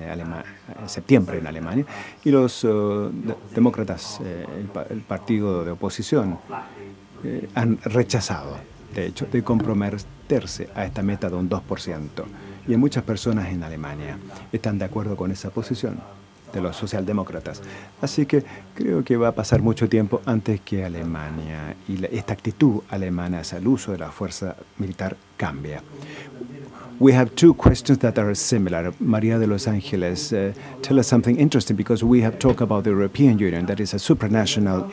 septiembre 0.87 1.37
en 1.37 1.45
Alemania 1.45 1.85
y 2.23 2.31
los 2.31 2.63
uh, 2.63 3.11
demócratas, 3.53 4.19
eh, 4.23 4.43
el, 4.89 5.01
partido 5.01 5.63
de 5.63 5.69
oposición, 5.69 6.39
eh, 7.23 7.47
han 7.53 7.77
rechazado 7.83 8.57
de 8.95 9.07
hecho, 9.07 9.27
de 9.31 9.43
comprometerse 9.43 10.07
a 10.73 10.85
esta 10.85 11.03
meta 11.03 11.29
de 11.29 11.35
un 11.35 11.49
2%. 11.49 12.07
Y 12.67 12.75
muchas 12.77 13.03
personas 13.03 13.49
en 13.49 13.63
Alemania 13.63 14.17
están 14.51 14.79
de 14.79 14.85
acuerdo 14.85 15.15
con 15.15 15.31
esa 15.31 15.51
posición 15.51 15.99
de 16.51 16.61
los 16.61 16.75
socialdemócratas. 16.75 17.61
Así 18.01 18.25
que 18.25 18.43
creo 18.73 19.03
que 19.03 19.17
va 19.17 19.27
a 19.27 19.31
pasar 19.33 19.61
mucho 19.61 19.87
tiempo 19.87 20.21
antes 20.25 20.61
que 20.61 20.83
Alemania 20.83 21.75
y 21.87 22.03
esta 22.15 22.33
actitud 22.33 22.81
alemana 22.89 23.39
hacia 23.39 23.59
el 23.59 23.67
uso 23.67 23.91
de 23.91 23.99
la 23.99 24.09
fuerza 24.09 24.55
militar 24.77 25.15
cambie. 25.37 25.79
We 26.99 27.11
have 27.11 27.35
two 27.35 27.53
questions 27.53 27.97
that 27.99 28.17
are 28.17 28.33
similar. 28.33 28.93
Maria 28.99 29.37
de 29.37 29.45
Los 29.45 29.67
Angeles, 29.67 30.31
uh, 30.31 30.53
tell 30.81 30.97
us 30.97 31.07
something 31.07 31.37
interesting 31.37 31.75
because 31.75 32.03
we 32.03 32.21
have 32.21 32.39
talked 32.39 32.61
about 32.61 32.85
the 32.85 32.91
European 32.91 33.37
Union, 33.37 33.65
that 33.65 33.79
is 33.79 33.93
a 33.93 33.97
supranational 33.97 34.89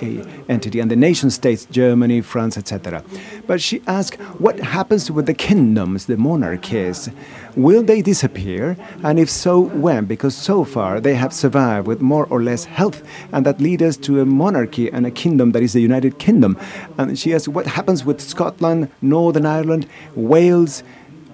entity, 0.49 0.81
and 0.81 0.91
the 0.91 0.97
nation 0.97 1.31
states, 1.31 1.65
Germany, 1.67 2.21
France, 2.21 2.59
etc. 2.59 3.05
But 3.47 3.61
she 3.61 3.83
asked, 3.87 4.21
what 4.41 4.59
happens 4.59 5.11
with 5.11 5.27
the 5.27 5.35
kingdoms, 5.35 6.07
the 6.07 6.17
monarchies? 6.17 7.09
Will 7.55 7.83
they 7.83 8.03
disappear? 8.03 8.77
And 9.05 9.19
if 9.19 9.31
so, 9.31 9.61
when? 9.61 10.07
Because 10.07 10.35
so 10.35 10.65
far 10.65 11.01
they 11.01 11.15
have 11.15 11.33
survived 11.33 11.87
with 11.87 12.01
more 12.01 12.27
or 12.27 12.43
less 12.43 12.65
health, 12.65 13.03
and 13.33 13.47
that 13.47 13.61
leads 13.61 13.83
us 13.83 13.97
to 13.99 14.21
a 14.21 14.27
monarchy 14.27 14.91
and 14.91 15.07
a 15.07 15.11
kingdom 15.11 15.53
that 15.53 15.63
is 15.63 15.73
the 15.73 15.81
United 15.81 16.19
Kingdom. 16.19 16.59
And 16.99 17.17
she 17.17 17.33
asked, 17.33 17.49
what 17.49 17.67
happens 17.67 18.05
with 18.05 18.21
Scotland, 18.21 18.91
Northern 19.03 19.47
Ireland, 19.47 19.87
Wales? 20.17 20.83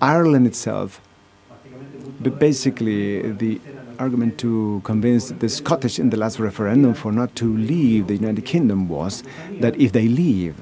Ireland 0.00 0.46
itself, 0.46 1.00
but 2.20 2.38
basically 2.38 3.32
the 3.32 3.61
argument 3.98 4.38
to 4.38 4.80
convince 4.84 5.30
the 5.30 5.48
Scottish 5.48 5.98
in 5.98 6.11
the 6.11 6.16
last 6.16 6.38
referendum 6.38 6.94
for 6.94 7.12
not 7.12 7.34
to 7.37 7.56
leave 7.56 8.06
the 8.06 8.14
United 8.14 8.44
Kingdom 8.44 8.88
was 8.88 9.22
that 9.61 9.76
if 9.76 9.92
they 9.92 10.08
leave, 10.08 10.54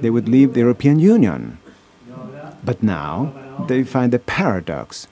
they 0.00 0.10
would 0.10 0.28
leave 0.28 0.54
the 0.54 0.60
European 0.60 0.98
Union. 0.98 1.58
But 2.64 2.82
now 2.82 3.32
they 3.68 3.84
find 3.84 4.12
a 4.14 4.18
paradox 4.18 5.06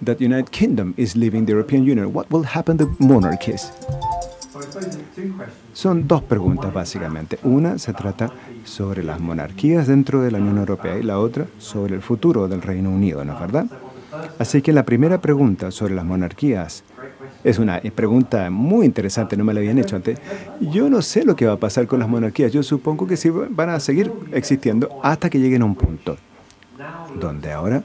that 0.00 0.18
the 0.18 0.24
United 0.24 0.50
Kingdom 0.50 0.94
is 0.96 1.14
leaving 1.14 1.46
the 1.46 1.52
European 1.52 1.84
Union. 1.84 2.12
What 2.12 2.30
will 2.30 2.42
happen 2.42 2.78
to 2.78 2.96
monarchies? 2.98 3.70
Son 5.72 6.06
dos 6.06 6.22
preguntas 6.22 6.72
básicamente. 6.72 7.38
Una 7.42 7.78
se 7.78 7.92
trata 7.92 8.30
sobre 8.64 9.02
las 9.02 9.20
monarquías 9.20 9.86
dentro 9.86 10.20
de 10.20 10.30
la 10.30 10.38
Unión 10.38 10.58
Europea 10.58 10.98
y 10.98 11.02
la 11.02 11.18
otra 11.18 11.46
sobre 11.58 11.94
el 11.94 12.02
futuro 12.02 12.48
del 12.48 12.62
Reino 12.62 12.90
Unido, 12.90 13.24
¿no 13.24 13.34
es 13.34 13.40
verdad? 13.40 13.66
Así 14.38 14.60
que 14.62 14.72
la 14.72 14.84
primera 14.84 15.20
pregunta 15.20 15.70
sobre 15.70 15.94
las 15.94 16.04
monarquías 16.04 16.84
es 17.44 17.58
una 17.58 17.80
pregunta 17.94 18.50
muy 18.50 18.86
interesante, 18.86 19.36
no 19.36 19.44
me 19.44 19.54
la 19.54 19.60
habían 19.60 19.78
hecho 19.78 19.96
antes. 19.96 20.18
Yo 20.60 20.88
no 20.88 21.02
sé 21.02 21.24
lo 21.24 21.34
que 21.34 21.46
va 21.46 21.54
a 21.54 21.56
pasar 21.58 21.86
con 21.86 21.98
las 21.98 22.08
monarquías. 22.08 22.52
Yo 22.52 22.62
supongo 22.62 23.06
que 23.06 23.16
sí 23.16 23.30
van 23.30 23.70
a 23.70 23.80
seguir 23.80 24.12
existiendo 24.32 25.00
hasta 25.02 25.28
que 25.28 25.38
lleguen 25.38 25.62
a 25.62 25.64
un 25.64 25.74
punto 25.74 26.16
donde 27.18 27.52
ahora 27.52 27.82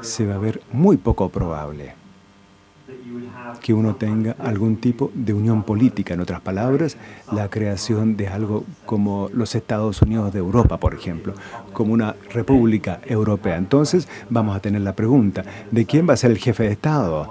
se 0.00 0.26
va 0.26 0.36
a 0.36 0.38
ver 0.38 0.60
muy 0.72 0.96
poco 0.96 1.28
probable 1.28 1.94
que 3.60 3.74
uno 3.74 3.96
tenga 3.96 4.36
algún 4.38 4.76
tipo 4.76 5.10
de 5.14 5.34
unión 5.34 5.62
política, 5.62 6.14
en 6.14 6.20
otras 6.20 6.40
palabras, 6.40 6.96
la 7.32 7.48
creación 7.48 8.16
de 8.16 8.28
algo 8.28 8.64
como 8.86 9.28
los 9.32 9.54
Estados 9.54 10.02
Unidos 10.02 10.32
de 10.32 10.38
Europa, 10.38 10.78
por 10.78 10.94
ejemplo, 10.94 11.34
como 11.72 11.92
una 11.92 12.14
república 12.32 13.00
europea. 13.06 13.56
Entonces 13.56 14.08
vamos 14.30 14.56
a 14.56 14.60
tener 14.60 14.82
la 14.82 14.94
pregunta, 14.94 15.44
¿de 15.70 15.86
quién 15.86 16.08
va 16.08 16.14
a 16.14 16.16
ser 16.16 16.30
el 16.30 16.38
jefe 16.38 16.64
de 16.64 16.72
Estado? 16.72 17.28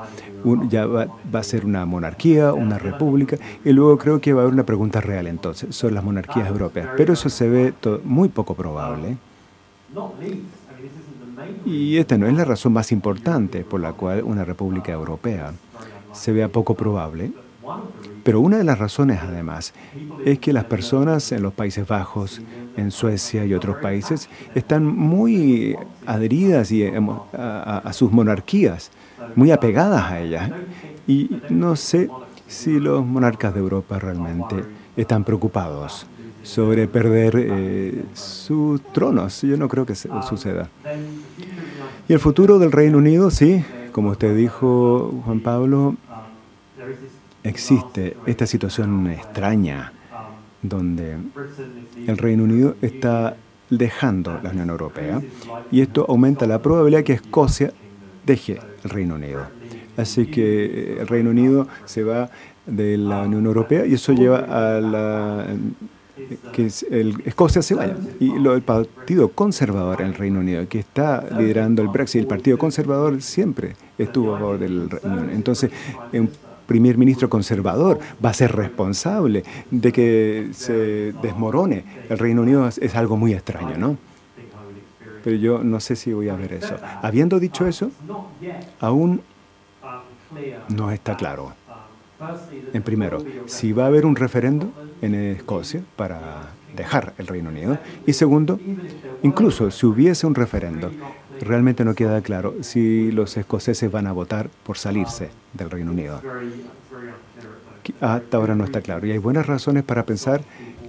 ya 0.69 0.85
va, 0.85 1.07
a 1.33 1.43
ser 1.43 1.65
una 1.65 1.85
monarquía, 1.85 2.53
una 2.53 2.77
república, 2.77 3.37
y 3.63 3.71
luego 3.71 3.97
creo 3.97 4.21
que 4.21 4.33
va 4.33 4.41
a 4.41 4.43
haber 4.43 4.53
una 4.53 4.65
pregunta 4.65 5.01
real 5.01 5.27
entonces 5.27 5.75
sobre 5.75 5.95
las 5.95 6.03
monarquías 6.03 6.47
europeas. 6.47 6.89
Pero 6.95 7.13
eso 7.13 7.29
se 7.29 7.49
ve 7.49 7.73
muy 8.03 8.29
poco 8.29 8.53
probable. 8.53 9.17
Y 11.65 11.97
esta 11.97 12.17
no 12.17 12.27
es 12.27 12.33
la 12.33 12.45
razón 12.45 12.73
más 12.73 12.91
importante 12.91 13.63
por 13.63 13.79
la 13.79 13.93
cual 13.93 14.23
una 14.23 14.43
república 14.43 14.91
europea 14.91 15.53
se 16.17 16.31
vea 16.31 16.49
poco 16.49 16.75
probable. 16.75 17.31
Pero 18.23 18.39
una 18.39 18.57
de 18.57 18.63
las 18.63 18.79
razones, 18.79 19.19
además, 19.21 19.73
es 20.25 20.39
que 20.39 20.53
las 20.53 20.65
personas 20.65 21.31
en 21.31 21.41
los 21.41 21.53
Países 21.53 21.87
Bajos, 21.87 22.41
en 22.75 22.91
Suecia 22.91 23.45
y 23.45 23.53
otros 23.53 23.77
países 23.77 24.29
están 24.55 24.85
muy 24.85 25.75
adheridas 26.05 26.71
a, 27.33 27.77
a 27.79 27.93
sus 27.93 28.11
monarquías 28.11 28.91
muy 29.35 29.51
apegadas 29.51 30.11
a 30.11 30.19
ella. 30.19 30.51
Y 31.07 31.41
no 31.49 31.75
sé 31.75 32.09
si 32.47 32.79
los 32.79 33.05
monarcas 33.05 33.53
de 33.53 33.59
Europa 33.59 33.99
realmente 33.99 34.55
están 34.95 35.23
preocupados 35.23 36.05
sobre 36.43 36.87
perder 36.87 37.33
eh, 37.37 38.03
sus 38.13 38.81
tronos. 38.93 39.41
Yo 39.41 39.57
no 39.57 39.67
creo 39.67 39.85
que 39.85 39.95
suceda. 39.95 40.69
Y 42.07 42.13
el 42.13 42.19
futuro 42.19 42.57
del 42.57 42.71
Reino 42.71 42.97
Unido, 42.97 43.31
sí, 43.31 43.63
como 43.91 44.11
usted 44.11 44.35
dijo, 44.35 45.13
Juan 45.25 45.41
Pablo, 45.41 45.95
existe 47.47 48.17
esta 48.25 48.45
situación 48.45 49.09
extraña 49.09 49.93
donde 50.61 51.17
el 52.07 52.17
Reino 52.17 52.43
Unido 52.43 52.75
está 52.81 53.37
dejando 53.69 54.39
la 54.41 54.51
Unión 54.51 54.69
Europea 54.69 55.21
y 55.71 55.81
esto 55.81 56.05
aumenta 56.07 56.47
la 56.47 56.61
probabilidad 56.61 57.03
que 57.03 57.13
Escocia 57.13 57.71
deje 58.25 58.59
el 58.83 58.89
Reino 58.89 59.15
Unido. 59.15 59.47
Así 59.95 60.27
que 60.27 60.65
eh, 60.65 60.97
el 61.01 61.07
Reino 61.07 61.31
Unido 61.31 61.67
se 61.85 62.03
va 62.03 62.29
de 62.65 62.97
la 62.97 63.23
Unión 63.23 63.45
Europea 63.45 63.85
y 63.85 63.93
eso 63.93 64.13
lleva 64.13 64.39
a 64.39 64.81
la 64.81 65.47
que 66.51 66.69
el 66.91 67.21
Escocia 67.25 67.61
se 67.61 67.75
vaya. 67.75 67.95
Y 68.19 68.37
lo, 68.39 68.55
el 68.55 68.61
Partido 68.61 69.29
Conservador 69.29 70.01
en 70.01 70.07
el 70.07 70.13
Reino 70.15 70.39
Unido, 70.39 70.67
que 70.67 70.79
está 70.79 71.23
liderando 71.37 71.81
el 71.81 71.87
Brexit, 71.89 72.21
el 72.21 72.27
Partido 72.27 72.57
Conservador 72.57 73.21
siempre 73.21 73.75
estuvo 73.97 74.35
a 74.35 74.39
favor 74.39 74.59
del 74.59 74.89
Reino 74.89 75.17
Unido. 75.17 75.33
Entonces, 75.33 75.71
un 76.13 76.29
primer 76.67 76.97
ministro 76.97 77.29
conservador 77.29 77.99
va 78.23 78.29
a 78.29 78.33
ser 78.33 78.55
responsable 78.55 79.43
de 79.71 79.91
que 79.91 80.49
se 80.51 81.13
desmorone 81.23 81.83
el 82.09 82.17
Reino 82.19 82.43
Unido. 82.43 82.67
Es, 82.67 82.95
algo 82.95 83.17
muy 83.17 83.33
extraño, 83.33 83.77
¿no? 83.77 83.97
pero 85.23 85.35
yo 85.35 85.63
no 85.63 85.79
sé 85.81 85.95
si 85.95 86.13
voy 86.13 86.29
a 86.29 86.35
ver 86.35 86.53
eso. 86.53 86.77
Habiendo 87.01 87.39
dicho 87.39 87.67
eso, 87.67 87.91
aún 88.79 89.21
no 90.69 90.91
está 90.91 91.17
claro. 91.17 91.53
En 92.73 92.81
primero, 92.81 93.23
si 93.45 93.73
va 93.73 93.83
a 93.83 93.87
haber 93.87 94.05
un 94.05 94.15
referendo 94.15 94.71
en 95.01 95.15
Escocia 95.15 95.81
para 95.95 96.51
dejar 96.77 97.13
el 97.17 97.27
Reino 97.27 97.49
Unido. 97.49 97.77
Y 98.05 98.13
segundo, 98.13 98.59
incluso 99.23 99.69
si 99.71 99.85
hubiese 99.85 100.25
un 100.25 100.35
referendo, 100.35 100.91
realmente 101.41 101.85
no 101.85 101.95
queda 101.95 102.21
claro 102.21 102.55
si 102.61 103.11
los 103.11 103.37
escoceses 103.37 103.91
van 103.91 104.07
a 104.07 104.11
votar 104.11 104.49
por 104.63 104.77
salirse 104.77 105.29
del 105.53 105.69
Reino 105.69 105.91
Unido. 105.91 106.21
Hasta 108.01 108.37
ahora 108.37 108.55
no 108.55 108.65
está 108.65 108.81
claro. 108.81 109.05
Y 109.07 109.11
hay 109.11 109.17
buenas 109.17 109.45
razones 109.45 109.83
para 109.83 110.05
pensar 110.05 110.41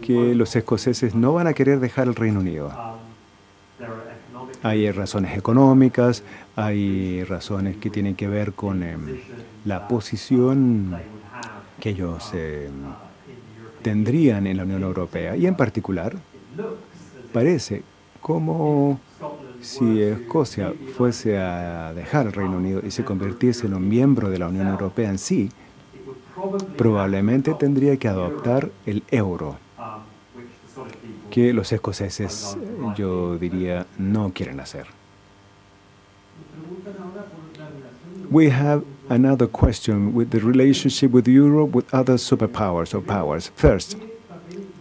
que 0.03 0.35
los 0.35 0.55
escoceses 0.57 1.15
no 1.15 1.33
van 1.35 1.47
a 1.47 1.53
querer 1.53 1.81
dejar 1.81 2.09
el 2.09 2.15
Reino 2.15 2.41
Unido. 2.41 2.73
Hay 4.63 4.91
razones 4.91 5.37
económicas, 5.37 6.25
hay 6.57 7.23
razones 7.25 7.77
que 7.77 7.91
tienen 7.91 8.17
que 8.17 8.27
ver 8.27 8.55
con 8.55 8.83
em, 8.83 9.19
la 9.65 9.87
posición 9.87 10.97
que 11.79 11.91
ellos 11.91 12.31
em, 12.35 12.73
tendrían 13.83 14.49
en 14.49 14.57
la 14.57 14.65
Unión 14.65 14.83
Europea. 14.83 15.37
Y 15.37 15.47
en 15.47 15.55
particular, 15.55 16.17
parece 17.33 17.83
como 18.21 18.99
si 19.61 20.03
Escocia 20.03 20.73
fuese 20.97 21.39
a 21.39 21.93
dejar 21.95 22.27
el 22.27 22.33
Reino 22.33 22.57
Unido 22.57 22.81
y 22.85 22.91
se 22.91 23.05
convirtiese 23.05 23.67
en 23.67 23.75
un 23.75 23.89
miembro 23.89 24.31
de 24.31 24.39
la 24.39 24.49
Unión 24.49 24.69
Europea 24.69 25.11
en 25.11 25.19
sí, 25.19 25.51
probablemente 26.77 27.55
tendría 27.55 27.97
que 27.97 28.09
adoptar 28.09 28.71
el 28.87 29.03
euro 29.11 29.57
que 31.31 31.53
los 31.53 31.73
escoceses, 31.73 32.57
yo 32.97 33.37
diría, 33.39 33.87
no 33.99 34.33
quieren 34.33 34.61
hacer. 34.61 34.87
We 38.31 38.51
have 38.51 38.83
another 39.09 39.49
question 39.49 40.15
with 40.15 40.31
the 40.31 40.39
relationship 40.39 41.13
with 41.13 41.27
Europe 41.27 41.75
with 41.75 41.87
other 41.95 42.19
superpowers 42.19 42.95
or 42.95 43.01
powers. 43.01 43.51
First, 43.57 43.97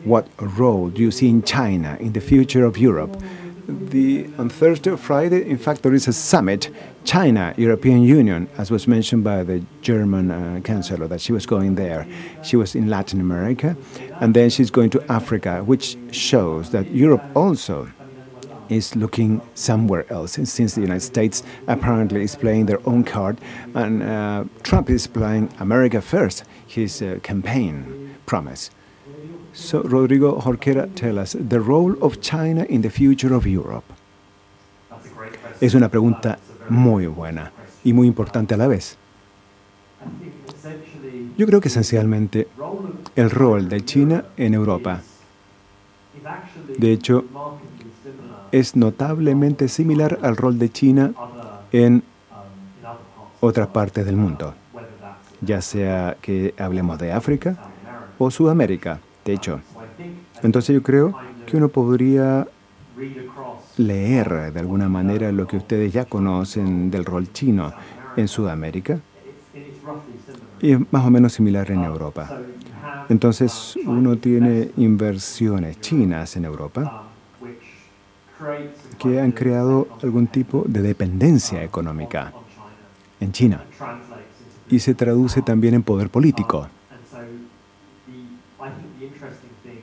what 0.04 0.26
role 0.58 0.90
do 0.90 1.02
you 1.02 1.12
see 1.12 1.30
in 1.30 1.44
China 1.44 1.98
in 2.00 2.14
the 2.14 2.22
future 2.22 2.66
of 2.66 2.78
Europe? 2.78 3.18
The, 3.90 4.28
on 4.38 4.50
Thursday 4.50 4.92
or 4.92 4.98
Friday, 4.98 5.50
in 5.50 5.58
fact, 5.58 5.82
there 5.82 5.94
is 5.94 6.10
a 6.10 6.14
summit, 6.14 6.70
China, 7.06 7.54
European 7.58 8.02
Union, 8.02 8.50
as 8.58 8.70
was 8.70 8.86
mentioned 8.86 9.24
by 9.24 9.44
the 9.44 9.64
German 9.82 10.30
uh, 10.30 10.60
chancellor, 10.60 11.08
that 11.08 11.22
she 11.22 11.32
was 11.32 11.46
going 11.46 11.76
there. 11.76 12.06
She 12.44 12.58
was 12.58 12.76
in 12.76 12.90
Latin 12.90 13.22
America, 13.22 13.78
and 14.20 14.34
then 14.34 14.50
she's 14.50 14.70
going 14.70 14.90
to 14.90 15.12
Africa, 15.12 15.64
which 15.64 15.98
shows 16.12 16.72
that 16.72 16.92
Europe 16.92 17.24
also 17.34 17.90
is 18.68 18.94
looking 18.98 19.42
somewhere 19.56 20.06
else, 20.12 20.34
since 20.34 20.76
the 20.76 20.82
United 20.82 21.00
States 21.00 21.44
apparently 21.68 22.24
is 22.24 22.36
playing 22.36 22.66
their 22.66 22.86
own 22.86 23.06
card, 23.06 23.40
and 23.74 24.04
uh, 24.04 24.44
Trump 24.64 24.90
is 24.90 25.08
playing 25.08 25.50
America 25.60 26.02
first, 26.02 26.44
his 26.68 27.02
uh, 27.02 27.20
campaign 27.24 28.16
promise. 28.26 28.70
So, 29.54 29.82
Rodrigo 29.82 30.40
Jorquera, 30.40 30.88
tell 30.94 31.18
us 31.18 31.36
the 31.40 31.60
role 31.60 31.96
of 32.02 32.20
China 32.22 32.66
in 32.70 32.82
the 32.82 32.90
future 32.90 33.34
of 33.34 33.46
Europe. 33.46 33.86
Es 35.60 35.74
una 35.74 35.90
pregunta 35.90 36.38
muy 36.70 37.08
buena 37.08 37.52
y 37.84 37.94
muy 37.94 38.08
importante 38.08 38.54
a 38.54 38.58
la 38.58 38.68
vez. 38.68 38.98
Yo 41.38 41.46
creo 41.46 41.62
que 41.62 41.70
esencialmente 41.70 42.48
el 43.16 43.30
rol 43.30 43.70
de 43.70 43.84
China 43.84 44.26
en 44.38 44.54
Europa, 44.54 45.02
de 46.78 46.92
hecho, 46.92 47.26
es 48.52 48.76
notablemente 48.76 49.68
similar 49.68 50.20
al 50.22 50.38
rol 50.38 50.60
de 50.60 50.70
China 50.70 51.14
en 51.72 52.04
otras 53.40 53.68
partes 53.68 54.06
del 54.06 54.16
mundo, 54.16 54.54
ya 55.42 55.62
sea 55.62 56.18
que 56.22 56.54
hablemos 56.58 57.00
de 57.00 57.12
África 57.12 57.58
o 58.18 58.32
Sudamérica 58.32 59.00
hecho. 59.34 59.62
Entonces 60.44 60.74
yo 60.74 60.84
creo 60.84 61.16
que 61.46 61.58
uno 61.58 61.70
podría 61.70 62.48
leer 63.78 64.52
de 64.54 64.60
alguna 64.60 64.90
manera 64.90 65.32
lo 65.32 65.48
que 65.48 65.58
ustedes 65.58 65.94
ya 65.94 66.06
conocen 66.06 66.90
del 66.92 67.06
rol 67.06 67.32
chino 67.32 67.74
en 68.16 68.28
Sudamérica 68.28 69.00
y 70.60 70.72
es 70.72 70.80
más 70.92 71.06
o 71.06 71.12
menos 71.12 71.34
similar 71.34 71.70
en 71.72 71.84
Europa. 71.84 72.34
Entonces 73.10 73.78
uno 73.86 74.18
tiene 74.18 74.72
inversiones 74.78 75.80
chinas 75.80 76.36
en 76.36 76.46
Europa 76.46 76.90
que 78.98 79.20
han 79.20 79.32
creado 79.32 79.88
algún 80.02 80.28
tipo 80.28 80.64
de 80.68 80.82
dependencia 80.82 81.64
económica 81.64 82.34
en 83.20 83.32
China 83.32 83.64
y 84.70 84.80
se 84.80 84.96
traduce 84.96 85.42
también 85.42 85.76
en 85.76 85.84
poder 85.84 86.10
político. 86.10 86.68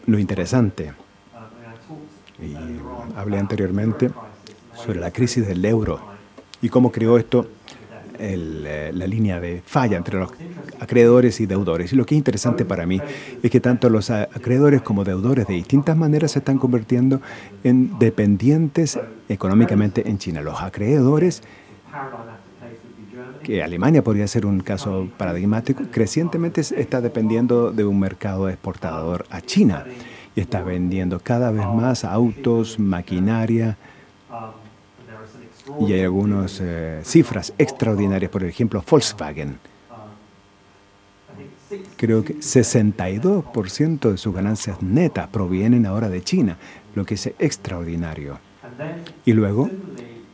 Lo 0.06 0.18
interesante. 0.18 0.92
Y 2.40 2.54
hablé 3.16 3.38
anteriormente 3.38 4.10
sobre 4.74 5.00
la 5.00 5.10
crisis 5.10 5.46
del 5.46 5.64
euro 5.64 6.00
y 6.60 6.68
cómo 6.68 6.90
creó 6.90 7.16
esto 7.18 7.48
eh, 8.18 8.90
la 8.94 9.06
línea 9.06 9.40
de 9.40 9.60
falla 9.64 9.96
entre 9.96 10.18
los 10.18 10.30
acreedores 10.78 11.40
y 11.40 11.46
deudores. 11.46 11.92
Y 11.92 11.96
lo 11.96 12.06
que 12.06 12.14
es 12.14 12.18
interesante 12.18 12.64
para 12.64 12.86
mí 12.86 13.00
es 13.42 13.50
que 13.50 13.60
tanto 13.60 13.88
los 13.88 14.10
acreedores 14.10 14.82
como 14.82 15.04
deudores 15.04 15.46
de 15.46 15.54
distintas 15.54 15.96
maneras 15.96 16.32
se 16.32 16.38
están 16.38 16.58
convirtiendo 16.58 17.20
en 17.64 17.98
dependientes 17.98 18.98
económicamente 19.28 20.08
en 20.08 20.18
China. 20.18 20.42
Los 20.42 20.62
acreedores 20.62 21.42
que 23.44 23.62
Alemania 23.62 24.02
podría 24.02 24.26
ser 24.26 24.46
un 24.46 24.58
caso 24.58 25.08
paradigmático, 25.16 25.84
crecientemente 25.92 26.62
está 26.62 27.00
dependiendo 27.00 27.70
de 27.70 27.84
un 27.84 28.00
mercado 28.00 28.48
exportador 28.48 29.26
a 29.30 29.40
China 29.40 29.84
y 30.34 30.40
está 30.40 30.62
vendiendo 30.62 31.20
cada 31.20 31.52
vez 31.52 31.66
más 31.66 32.04
autos, 32.04 32.80
maquinaria 32.80 33.76
y 35.80 35.92
hay 35.92 36.02
algunas 36.02 36.60
eh, 36.60 37.00
cifras 37.04 37.54
extraordinarias, 37.58 38.30
por 38.30 38.42
ejemplo, 38.42 38.82
Volkswagen 38.88 39.58
creo 41.96 42.24
que 42.24 42.36
62% 42.36 44.10
de 44.10 44.18
sus 44.18 44.34
ganancias 44.34 44.82
netas 44.82 45.28
provienen 45.28 45.86
ahora 45.86 46.08
de 46.08 46.22
China, 46.22 46.58
lo 46.94 47.04
que 47.04 47.14
es 47.14 47.26
extraordinario. 47.38 48.38
Y 49.24 49.32
luego, 49.32 49.70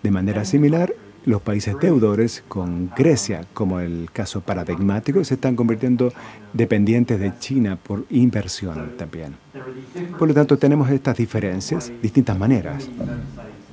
de 0.03 0.11
manera 0.11 0.45
similar, 0.45 0.95
los 1.31 1.43
países 1.43 1.77
deudores, 1.81 2.43
con 2.49 2.91
Grecia 2.97 3.47
como 3.55 3.81
el 3.81 4.11
caso 4.13 4.41
paradigmático, 4.41 5.25
se 5.25 5.35
están 5.35 5.57
convirtiendo 5.57 6.13
dependientes 6.53 7.19
de 7.19 7.33
China 7.39 7.79
por 7.83 8.05
inversión 8.11 8.93
también. 8.99 9.37
Por 10.19 10.29
lo 10.29 10.35
tanto, 10.35 10.59
tenemos 10.59 10.91
estas 10.91 11.17
diferencias, 11.17 11.93
distintas 12.03 12.39
maneras 12.39 12.89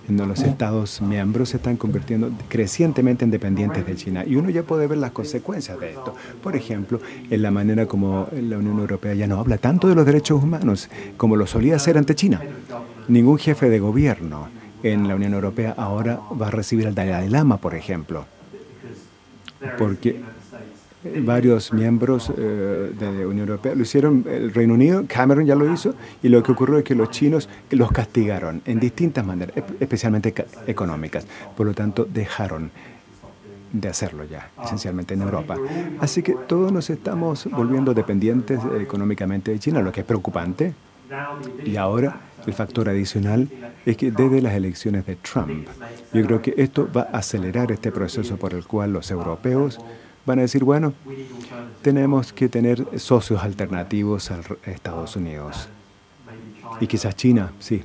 los 0.09 0.41
Estados 0.41 1.01
miembros 1.01 1.49
se 1.49 1.57
están 1.57 1.75
convirtiendo 1.77 2.31
crecientemente 2.47 3.25
en 3.25 3.31
dependientes 3.31 3.85
de 3.85 3.95
China. 3.95 4.23
Y 4.25 4.35
uno 4.35 4.49
ya 4.49 4.63
puede 4.63 4.87
ver 4.87 4.97
las 4.97 5.11
consecuencias 5.11 5.79
de 5.79 5.89
esto. 5.91 6.15
Por 6.41 6.55
ejemplo, 6.55 7.01
en 7.29 7.41
la 7.41 7.51
manera 7.51 7.85
como 7.85 8.27
la 8.31 8.57
Unión 8.57 8.79
Europea 8.79 9.13
ya 9.13 9.27
no 9.27 9.39
habla 9.39 9.57
tanto 9.57 9.87
de 9.87 9.95
los 9.95 10.05
derechos 10.05 10.41
humanos 10.41 10.89
como 11.17 11.35
lo 11.35 11.45
solía 11.45 11.75
hacer 11.75 11.97
ante 11.97 12.15
China. 12.15 12.41
Ningún 13.07 13.37
jefe 13.37 13.69
de 13.69 13.79
gobierno 13.79 14.47
en 14.83 15.07
la 15.07 15.15
Unión 15.15 15.33
Europea 15.33 15.73
ahora 15.77 16.19
va 16.39 16.47
a 16.47 16.51
recibir 16.51 16.87
al 16.87 16.95
Dalai 16.95 17.29
Lama, 17.29 17.57
por 17.57 17.75
ejemplo. 17.75 18.25
Porque 19.77 20.21
varios 21.21 21.73
miembros 21.73 22.31
eh, 22.35 22.91
de 22.97 23.05
la 23.05 23.27
Unión 23.27 23.47
Europea 23.47 23.75
lo 23.75 23.81
hicieron, 23.81 24.25
el 24.29 24.53
Reino 24.53 24.73
Unido, 24.73 25.05
Cameron 25.07 25.45
ya 25.45 25.55
lo 25.55 25.71
hizo, 25.71 25.95
y 26.21 26.29
lo 26.29 26.43
que 26.43 26.51
ocurrió 26.51 26.77
es 26.77 26.83
que 26.83 26.95
los 26.95 27.09
chinos 27.09 27.49
los 27.71 27.91
castigaron 27.91 28.61
en 28.65 28.79
distintas 28.79 29.25
maneras, 29.25 29.55
especialmente 29.79 30.33
económicas. 30.67 31.25
Por 31.55 31.65
lo 31.65 31.73
tanto, 31.73 32.05
dejaron 32.05 32.71
de 33.71 33.89
hacerlo 33.89 34.23
ya, 34.23 34.49
esencialmente 34.63 35.13
en 35.13 35.21
Europa. 35.21 35.57
Así 35.99 36.21
que 36.21 36.35
todos 36.47 36.71
nos 36.71 36.89
estamos 36.89 37.47
volviendo 37.51 37.93
dependientes 37.93 38.59
económicamente 38.79 39.51
de 39.51 39.59
China, 39.59 39.81
lo 39.81 39.91
que 39.91 40.01
es 40.01 40.05
preocupante. 40.05 40.73
Y 41.65 41.77
ahora 41.77 42.21
el 42.45 42.53
factor 42.53 42.89
adicional 42.89 43.47
es 43.85 43.97
que 43.97 44.11
desde 44.11 44.41
las 44.41 44.53
elecciones 44.53 45.05
de 45.05 45.15
Trump, 45.17 45.67
yo 46.13 46.23
creo 46.25 46.41
que 46.41 46.53
esto 46.57 46.89
va 46.95 47.07
a 47.11 47.19
acelerar 47.19 47.71
este 47.71 47.91
proceso 47.91 48.37
por 48.37 48.53
el 48.53 48.65
cual 48.65 48.93
los 48.93 49.09
europeos 49.11 49.79
van 50.25 50.39
a 50.39 50.41
decir, 50.41 50.63
bueno, 50.63 50.93
tenemos 51.81 52.33
que 52.33 52.49
tener 52.49 52.99
socios 52.99 53.41
alternativos 53.41 54.29
a 54.31 54.41
Estados 54.65 55.15
Unidos. 55.15 55.69
Y 56.81 56.87
quizás 56.87 57.15
China, 57.15 57.53
sí, 57.59 57.81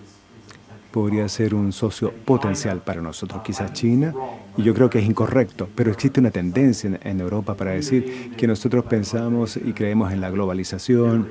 podría 0.92 1.28
ser 1.28 1.54
un 1.54 1.72
socio 1.72 2.12
potencial 2.12 2.82
para 2.82 3.00
nosotros. 3.00 3.42
Quizás 3.42 3.72
China, 3.72 4.14
y 4.56 4.62
yo 4.62 4.74
creo 4.74 4.90
que 4.90 4.98
es 4.98 5.06
incorrecto, 5.06 5.68
pero 5.74 5.90
existe 5.90 6.20
una 6.20 6.30
tendencia 6.30 6.98
en, 7.02 7.20
Europa 7.20 7.54
para 7.54 7.70
decir 7.72 8.32
que 8.36 8.46
nosotros 8.46 8.84
pensamos 8.84 9.56
y 9.56 9.72
creemos 9.72 10.12
en 10.12 10.20
la 10.20 10.30
globalización, 10.30 11.28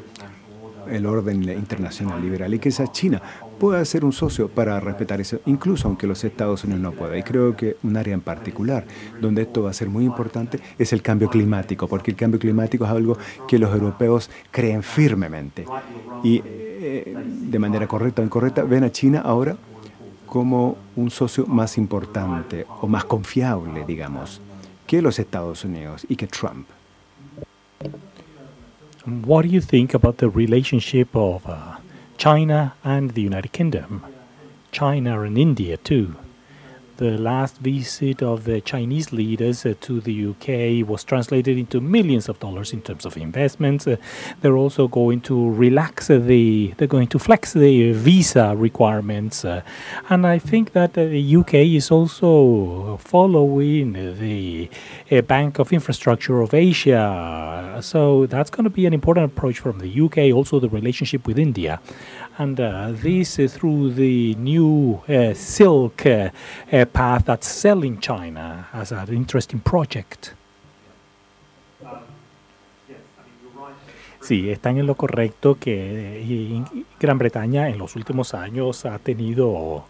el 0.89 1.05
orden 1.05 1.43
internacional 1.43 2.21
liberal, 2.21 2.53
y 2.53 2.59
quizás 2.59 2.91
China 2.91 3.21
pueda 3.59 3.83
ser 3.85 4.03
un 4.03 4.11
socio 4.11 4.49
para 4.49 4.79
respetar 4.79 5.21
eso, 5.21 5.39
incluso 5.45 5.87
aunque 5.87 6.07
los 6.07 6.23
Estados 6.23 6.63
Unidos 6.63 6.81
no 6.81 6.91
puedan. 6.91 7.19
Y 7.19 7.23
creo 7.23 7.55
que 7.55 7.77
un 7.83 7.95
área 7.95 8.13
en 8.13 8.21
particular 8.21 8.85
donde 9.19 9.43
esto 9.43 9.63
va 9.63 9.69
a 9.69 9.73
ser 9.73 9.89
muy 9.89 10.05
importante 10.05 10.59
es 10.79 10.93
el 10.93 11.01
cambio 11.01 11.29
climático, 11.29 11.87
porque 11.87 12.11
el 12.11 12.17
cambio 12.17 12.39
climático 12.39 12.85
es 12.85 12.91
algo 12.91 13.17
que 13.47 13.59
los 13.59 13.71
europeos 13.71 14.29
creen 14.49 14.81
firmemente. 14.81 15.65
Y 16.23 16.41
eh, 16.45 17.15
de 17.25 17.59
manera 17.59 17.87
correcta 17.87 18.21
o 18.21 18.25
incorrecta, 18.25 18.63
ven 18.63 18.83
a 18.83 18.91
China 18.91 19.21
ahora 19.21 19.55
como 20.25 20.77
un 20.95 21.11
socio 21.11 21.45
más 21.45 21.77
importante 21.77 22.65
o 22.79 22.87
más 22.87 23.03
confiable, 23.03 23.83
digamos, 23.85 24.41
que 24.87 25.01
los 25.01 25.19
Estados 25.19 25.65
Unidos 25.65 26.05
y 26.07 26.15
que 26.15 26.25
Trump. 26.25 26.67
What 29.05 29.43
do 29.43 29.47
you 29.47 29.61
think 29.61 29.93
about 29.95 30.17
the 30.17 30.29
relationship 30.29 31.15
of 31.15 31.47
uh, 31.47 31.77
China 32.17 32.75
and 32.83 33.11
the 33.11 33.21
United 33.23 33.51
Kingdom, 33.51 34.05
China 34.71 35.21
and 35.23 35.39
India 35.39 35.75
too. 35.77 36.15
The 37.01 37.17
last 37.17 37.57
visit 37.57 38.21
of 38.21 38.43
the 38.43 38.61
Chinese 38.61 39.11
leaders 39.11 39.65
uh, 39.65 39.73
to 39.81 40.01
the 40.01 40.27
UK 40.27 40.87
was 40.87 41.03
translated 41.03 41.57
into 41.57 41.81
millions 41.81 42.29
of 42.29 42.39
dollars 42.39 42.73
in 42.73 42.81
terms 42.83 43.07
of 43.07 43.17
investments. 43.17 43.87
Uh, 43.87 43.95
they're 44.41 44.55
also 44.55 44.87
going 44.87 45.21
to 45.21 45.49
relax 45.49 46.09
the, 46.09 46.75
they're 46.77 46.87
going 46.87 47.07
to 47.07 47.17
flex 47.17 47.53
the 47.53 47.91
visa 47.93 48.53
requirements. 48.55 49.43
Uh, 49.43 49.63
and 50.09 50.27
I 50.27 50.37
think 50.37 50.73
that 50.73 50.93
the 50.93 51.35
UK 51.37 51.55
is 51.55 51.89
also 51.89 52.97
following 52.97 53.93
the 54.19 54.69
Bank 55.21 55.57
of 55.57 55.73
Infrastructure 55.73 56.39
of 56.39 56.53
Asia. 56.53 57.79
So 57.81 58.27
that's 58.27 58.51
going 58.51 58.65
to 58.65 58.69
be 58.69 58.85
an 58.85 58.93
important 58.93 59.31
approach 59.31 59.57
from 59.57 59.79
the 59.79 60.01
UK, 60.01 60.35
also 60.35 60.59
the 60.59 60.69
relationship 60.69 61.25
with 61.25 61.39
India 61.39 61.79
and 62.37 62.59
uh, 62.59 62.91
this 62.91 63.37
uh, 63.39 63.47
through 63.47 63.91
the 63.91 64.33
new 64.35 65.01
uh, 65.07 65.33
silk 65.33 66.05
path 66.91 67.25
that's 67.25 67.47
selling 67.47 67.99
China 67.99 68.67
as 68.73 68.91
an 68.91 69.13
interesting 69.13 69.59
project. 69.59 70.33
Sí, 74.21 74.51
están 74.51 74.77
en 74.77 74.85
lo 74.85 74.95
correcto 74.95 75.57
que 75.59 76.63
Gran 76.99 77.17
Bretaña 77.17 77.69
en 77.69 77.79
los 77.79 77.95
últimos 77.95 78.35
años 78.35 78.85
ha 78.85 78.99
tenido 78.99 79.85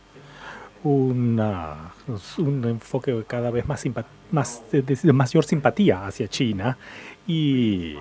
una, 0.84 1.92
un 2.38 2.64
enfoque 2.66 3.24
cada 3.28 3.52
vez 3.52 3.68
más, 3.68 3.84
más 4.32 4.64
de, 4.72 4.82
de 4.82 5.14
mayor 5.14 5.44
simpatía 5.44 6.08
hacia 6.08 6.30
China 6.30 6.78
y 7.28 7.98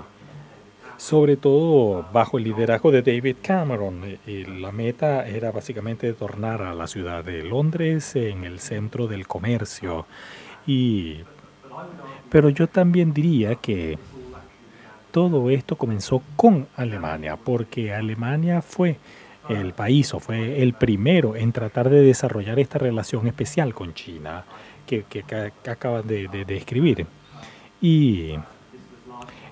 sobre 1.00 1.38
todo 1.38 2.04
bajo 2.12 2.36
el 2.36 2.44
liderazgo 2.44 2.90
de 2.90 3.00
David 3.00 3.36
Cameron. 3.40 4.18
Eh, 4.26 4.44
la 4.46 4.70
meta 4.70 5.26
era 5.26 5.50
básicamente 5.50 6.12
tornar 6.12 6.60
a 6.60 6.74
la 6.74 6.86
ciudad 6.86 7.24
de 7.24 7.42
Londres 7.42 8.14
en 8.16 8.44
el 8.44 8.60
centro 8.60 9.06
del 9.06 9.26
comercio. 9.26 10.04
Y, 10.66 11.20
pero 12.28 12.50
yo 12.50 12.66
también 12.66 13.14
diría 13.14 13.54
que 13.54 13.98
todo 15.10 15.48
esto 15.48 15.76
comenzó 15.76 16.22
con 16.36 16.68
Alemania, 16.76 17.38
porque 17.42 17.94
Alemania 17.94 18.60
fue 18.60 18.98
el 19.48 19.72
país 19.72 20.12
o 20.12 20.20
fue 20.20 20.62
el 20.62 20.74
primero 20.74 21.34
en 21.34 21.52
tratar 21.52 21.88
de 21.88 22.02
desarrollar 22.02 22.58
esta 22.58 22.78
relación 22.78 23.26
especial 23.26 23.72
con 23.72 23.94
China 23.94 24.44
que, 24.86 25.04
que, 25.04 25.24
acaban 25.66 26.06
de 26.06 26.44
describir. 26.46 27.06
Y 27.80 28.34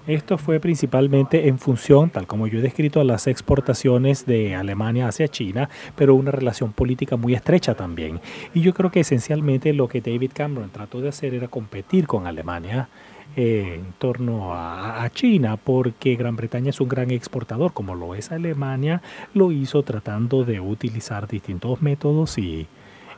esto 0.08 0.38
fue 0.38 0.58
principalmente 0.58 1.48
en 1.48 1.58
función, 1.58 2.08
tal 2.08 2.26
como 2.26 2.46
yo 2.46 2.58
he 2.58 2.62
descrito, 2.62 3.00
a 3.00 3.04
las 3.04 3.26
exportaciones 3.26 4.24
de 4.24 4.54
Alemania 4.54 5.06
hacia 5.06 5.28
China, 5.28 5.68
pero 5.96 6.14
una 6.14 6.30
relación 6.30 6.72
política 6.72 7.16
muy 7.16 7.34
estrecha 7.34 7.74
también. 7.74 8.20
Y 8.54 8.62
yo 8.62 8.72
creo 8.72 8.90
que 8.90 9.00
esencialmente 9.00 9.74
lo 9.74 9.86
que 9.86 10.00
David 10.00 10.32
Cameron 10.34 10.70
trató 10.70 11.02
de 11.02 11.10
hacer 11.10 11.34
era 11.34 11.48
competir 11.48 12.06
con 12.06 12.26
Alemania 12.26 12.88
eh, 13.36 13.74
en 13.74 13.92
torno 13.98 14.54
a, 14.54 15.02
a, 15.04 15.10
China, 15.10 15.58
porque 15.58 16.16
Gran 16.16 16.36
Bretaña 16.36 16.70
es 16.70 16.80
un 16.80 16.88
gran 16.88 17.10
exportador, 17.10 17.74
como 17.74 17.94
lo 17.94 18.14
es 18.14 18.32
Alemania, 18.32 19.02
lo 19.34 19.52
hizo 19.52 19.82
tratando 19.82 20.44
de 20.44 20.58
utilizar 20.58 21.28
distintos 21.28 21.82
métodos 21.82 22.38
y 22.38 22.66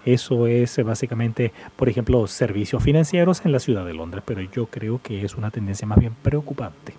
eso 0.05 0.47
es 0.47 0.79
eh, 0.79 0.83
básicamente, 0.83 1.53
por 1.77 1.89
ejemplo, 1.89 2.27
servicios 2.27 2.83
financieros 2.83 3.45
en 3.45 3.53
la 3.53 3.61
ciudad 3.61 3.85
de 3.85 3.95
Londres, 3.95 4.23
pero 4.27 4.41
yo 4.41 4.67
creo 4.67 5.01
que 5.03 5.25
es 5.25 5.37
una 5.37 5.51
tendencia 5.51 5.87
más 5.87 5.99
bien 5.99 6.15
preocupante. 6.23 6.95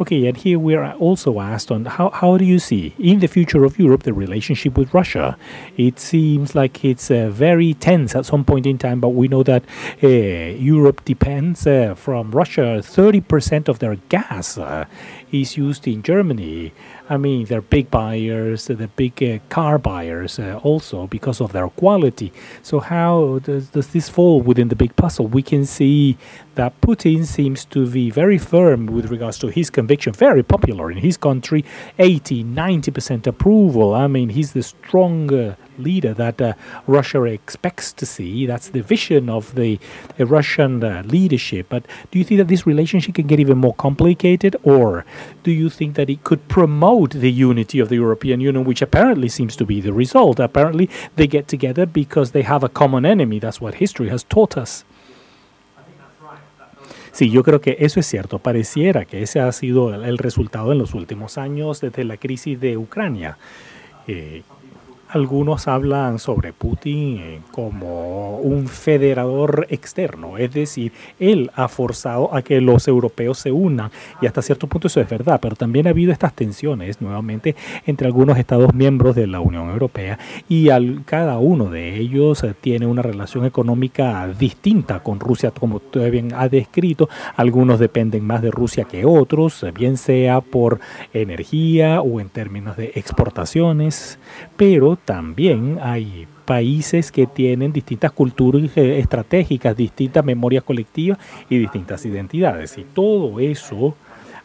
Okay, 0.00 0.28
and 0.28 0.36
here 0.36 0.60
we 0.60 0.76
are 0.76 0.92
also 0.92 1.40
asked 1.40 1.72
on 1.72 1.84
how, 1.84 2.10
how 2.10 2.38
do 2.38 2.44
you 2.44 2.60
see 2.60 2.94
in 3.00 3.18
the 3.18 3.26
future 3.26 3.64
of 3.64 3.80
Europe 3.80 4.04
the 4.04 4.12
relationship 4.12 4.78
with 4.78 4.94
Russia? 4.94 5.36
It 5.76 5.98
seems 5.98 6.54
like 6.54 6.84
it's 6.84 7.10
uh, 7.10 7.30
very 7.30 7.74
tense 7.74 8.14
at 8.14 8.24
some 8.24 8.44
point 8.44 8.64
in 8.64 8.78
time, 8.78 9.00
but 9.00 9.08
we 9.08 9.26
know 9.26 9.42
that 9.42 9.64
uh, 10.00 10.06
Europe 10.06 11.04
depends 11.04 11.66
uh, 11.66 11.96
from 11.96 12.30
Russia. 12.30 12.78
30% 12.80 13.66
of 13.68 13.80
their 13.80 13.96
gas 14.08 14.56
uh, 14.56 14.84
is 15.32 15.56
used 15.56 15.88
in 15.88 16.04
Germany. 16.04 16.72
I 17.10 17.16
mean, 17.16 17.46
they're 17.46 17.62
big 17.62 17.90
buyers, 17.90 18.66
they're 18.66 18.86
big 18.88 19.22
uh, 19.22 19.38
car 19.48 19.78
buyers 19.78 20.38
uh, 20.38 20.60
also 20.62 21.06
because 21.06 21.40
of 21.40 21.52
their 21.52 21.68
quality. 21.68 22.32
So, 22.62 22.80
how 22.80 23.40
does, 23.42 23.70
does 23.70 23.88
this 23.88 24.08
fall 24.08 24.42
within 24.42 24.68
the 24.68 24.76
big 24.76 24.94
puzzle? 24.94 25.26
We 25.26 25.42
can 25.42 25.64
see 25.64 26.18
that 26.56 26.78
Putin 26.82 27.24
seems 27.24 27.64
to 27.66 27.88
be 27.90 28.10
very 28.10 28.36
firm 28.36 28.86
with 28.86 29.10
regards 29.10 29.38
to 29.38 29.48
his 29.48 29.70
conviction, 29.70 30.12
very 30.12 30.42
popular 30.42 30.90
in 30.90 30.98
his 30.98 31.16
country 31.16 31.64
80, 31.98 32.44
90% 32.44 33.26
approval. 33.26 33.94
I 33.94 34.06
mean, 34.06 34.28
he's 34.28 34.52
the 34.52 34.62
strong 34.62 35.32
uh, 35.32 35.54
leader 35.78 36.14
that 36.14 36.40
uh, 36.40 36.54
Russia 36.86 37.22
expects 37.24 37.92
to 37.92 38.06
see. 38.06 38.46
That's 38.46 38.68
the 38.68 38.82
vision 38.82 39.28
of 39.28 39.54
the 39.54 39.78
Russian 40.18 40.82
uh, 40.82 41.02
leadership. 41.06 41.66
But 41.68 41.84
do 42.10 42.18
you 42.18 42.24
think 42.24 42.38
that 42.38 42.48
this 42.48 42.66
relationship 42.66 43.14
can 43.14 43.26
get 43.26 43.40
even 43.40 43.58
more 43.58 43.74
complicated, 43.74 44.56
or 44.62 45.04
do 45.42 45.50
you 45.50 45.70
think 45.70 45.94
that 45.96 46.10
it 46.10 46.24
could 46.24 46.48
promote 46.48 47.10
the 47.10 47.30
unity 47.30 47.80
of 47.80 47.88
the 47.88 47.96
European 47.96 48.40
Union, 48.40 48.64
which 48.64 48.82
apparently 48.82 49.28
seems 49.28 49.56
to 49.56 49.64
be 49.64 49.80
the 49.80 49.92
result? 49.92 50.40
Apparently, 50.40 50.90
they 51.16 51.26
get 51.26 51.48
together 51.48 51.86
because 51.86 52.32
they 52.32 52.42
have 52.42 52.62
a 52.62 52.68
common 52.68 53.04
enemy. 53.06 53.38
That's 53.38 53.60
what 53.60 53.74
history 53.74 54.08
has 54.08 54.24
taught 54.24 54.56
us. 54.56 54.84
Sí, 57.18 57.30
yo 57.30 57.42
creo 57.42 57.60
que 57.60 57.76
eso 57.80 57.98
es 57.98 58.06
cierto. 58.06 58.38
Pareciera 58.38 59.04
que 59.04 59.22
ese 59.22 59.40
ha 59.40 59.50
sido 59.50 59.92
el 59.92 60.18
resultado 60.18 60.70
en 60.70 60.78
los 60.78 60.94
últimos 60.94 61.36
años 61.36 61.80
desde 61.80 62.04
la 62.04 62.16
crisis 62.16 62.60
de 62.60 62.76
Ucrania. 62.76 63.38
Eh, 64.06 64.42
algunos 65.10 65.68
hablan 65.68 66.18
sobre 66.18 66.52
Putin 66.52 67.18
eh, 67.18 67.40
como 67.50 68.38
un 68.38 68.68
federador 68.68 69.66
externo, 69.70 70.38
es 70.38 70.52
decir, 70.52 70.92
él 71.18 71.50
ha 71.54 71.68
forzado 71.68 72.34
a 72.34 72.42
que 72.42 72.60
los 72.60 72.88
europeos 72.88 73.38
se 73.38 73.52
unan 73.52 73.90
y 74.20 74.26
hasta 74.26 74.42
cierto 74.42 74.66
punto 74.66 74.88
eso 74.88 75.00
es 75.00 75.08
verdad, 75.08 75.38
pero 75.40 75.56
también 75.56 75.86
ha 75.86 75.90
habido 75.90 76.12
estas 76.12 76.34
tensiones 76.34 77.00
nuevamente 77.00 77.56
entre 77.86 78.06
algunos 78.06 78.38
estados 78.38 78.74
miembros 78.74 79.16
de 79.16 79.26
la 79.26 79.40
Unión 79.40 79.70
Europea 79.70 80.18
y 80.48 80.68
al, 80.70 81.02
cada 81.04 81.38
uno 81.38 81.70
de 81.70 81.96
ellos 81.96 82.44
eh, 82.44 82.54
tiene 82.60 82.86
una 82.86 83.02
relación 83.02 83.44
económica 83.44 84.28
distinta 84.28 85.00
con 85.02 85.20
Rusia, 85.20 85.52
como 85.52 85.76
usted 85.76 86.10
bien 86.10 86.32
ha 86.34 86.48
descrito, 86.48 87.08
algunos 87.36 87.78
dependen 87.78 88.26
más 88.26 88.42
de 88.42 88.50
Rusia 88.50 88.84
que 88.84 89.04
otros, 89.04 89.62
eh, 89.62 89.72
bien 89.72 89.96
sea 89.96 90.40
por 90.40 90.80
energía 91.12 92.00
o 92.00 92.20
en 92.20 92.28
términos 92.28 92.76
de 92.76 92.92
exportaciones, 92.94 94.18
pero 94.56 94.97
también 95.04 95.78
hay 95.82 96.26
países 96.44 97.12
que 97.12 97.26
tienen 97.26 97.72
distintas 97.72 98.12
culturas 98.12 98.76
estratégicas, 98.76 99.76
distintas 99.76 100.24
memorias 100.24 100.64
colectivas 100.64 101.18
y 101.48 101.58
distintas 101.58 102.04
identidades. 102.06 102.78
Y 102.78 102.84
todo 102.84 103.38
eso 103.40 103.94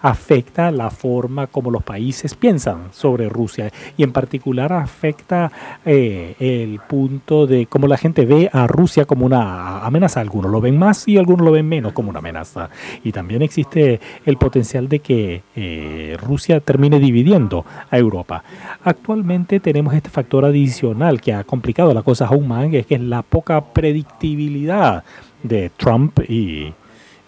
afecta 0.04 0.70
la 0.70 0.90
forma 0.90 1.48
como 1.48 1.72
los 1.72 1.82
países 1.82 2.36
piensan 2.36 2.90
sobre 2.92 3.30
Rusia 3.30 3.72
y 3.96 4.04
en 4.04 4.12
particular 4.12 4.74
afecta 4.74 5.50
eh, 5.86 6.36
el 6.40 6.80
punto 6.82 7.48
de 7.48 7.68
cómo 7.68 7.88
la 7.88 7.98
gente 7.98 8.26
ve 8.26 8.50
a 8.52 8.68
Rusia 8.68 9.06
como 9.06 9.26
una 9.26 9.80
amenaza. 9.80 10.20
Algunos 10.20 10.52
lo 10.52 10.60
ven 10.60 10.78
más 10.78 11.08
y 11.08 11.18
algunos 11.18 11.46
lo 11.46 11.54
ven 11.54 11.68
menos 11.68 11.94
como 11.94 12.10
una 12.10 12.20
amenaza. 12.20 12.70
Y 13.04 13.14
también 13.14 13.42
existe 13.42 14.02
el 14.26 14.36
potencial 14.36 14.90
de 14.90 15.00
que 15.00 15.44
eh, 15.56 16.18
Rusia 16.22 16.60
termine 16.60 17.00
dividiendo 17.00 17.66
a 17.90 17.98
Europa. 17.98 18.44
Actualmente 18.84 19.62
tenemos 19.62 19.94
este 19.94 20.10
factor 20.10 20.44
adicional 20.44 21.22
que 21.22 21.34
ha 21.34 21.46
complicado 21.46 21.94
la 21.94 22.02
cosa 22.02 22.28
aún 22.28 22.50
más, 22.50 22.70
que 22.70 22.86
es 22.90 23.02
la 23.02 23.22
poca 23.22 23.64
predictibilidad 23.74 25.06
de 25.44 25.70
Trump 25.78 26.20
y 26.28 26.74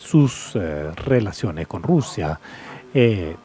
sus 0.05 0.55
eh, 0.55 0.91
relaciones 0.95 1.67
con 1.67 1.83
Rusia. 1.83 2.39
Eh, 2.93 3.35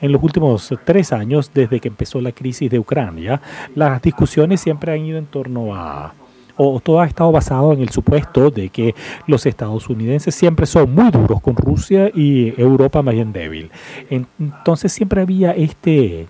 en 0.00 0.12
los 0.12 0.22
últimos 0.22 0.72
tres 0.84 1.12
años, 1.12 1.50
desde 1.52 1.80
que 1.80 1.88
empezó 1.88 2.20
la 2.20 2.32
crisis 2.32 2.70
de 2.70 2.78
Ucrania, 2.78 3.40
las 3.74 4.00
discusiones 4.00 4.60
siempre 4.60 4.92
han 4.92 5.04
ido 5.04 5.18
en 5.18 5.26
torno 5.26 5.74
a, 5.74 6.14
o 6.56 6.80
todo 6.80 7.00
ha 7.00 7.06
estado 7.06 7.32
basado 7.32 7.72
en 7.72 7.80
el 7.80 7.90
supuesto 7.90 8.50
de 8.50 8.68
que 8.70 8.94
los 9.26 9.44
estadounidenses 9.44 10.34
siempre 10.34 10.66
son 10.66 10.94
muy 10.94 11.10
duros 11.10 11.40
con 11.40 11.56
Rusia 11.56 12.10
y 12.14 12.54
Europa 12.60 13.02
más 13.02 13.14
bien 13.14 13.32
débil. 13.32 13.70
Entonces 14.08 14.92
siempre 14.92 15.20
había 15.20 15.52
este 15.52 16.28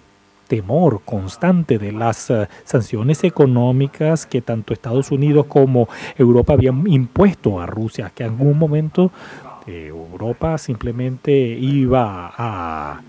temor 0.48 1.02
constante 1.04 1.78
de 1.78 1.92
las 1.92 2.30
uh, 2.30 2.46
sanciones 2.64 3.22
económicas 3.22 4.26
que 4.26 4.40
tanto 4.40 4.72
Estados 4.72 5.12
Unidos 5.12 5.46
como 5.46 5.88
Europa 6.16 6.54
habían 6.54 6.84
impuesto 6.88 7.60
a 7.60 7.66
Rusia, 7.66 8.10
que 8.14 8.24
en 8.24 8.30
algún 8.30 8.58
momento 8.58 9.12
eh, 9.66 9.86
Europa 9.88 10.58
simplemente 10.58 11.32
iba 11.32 12.32
a 12.36 13.02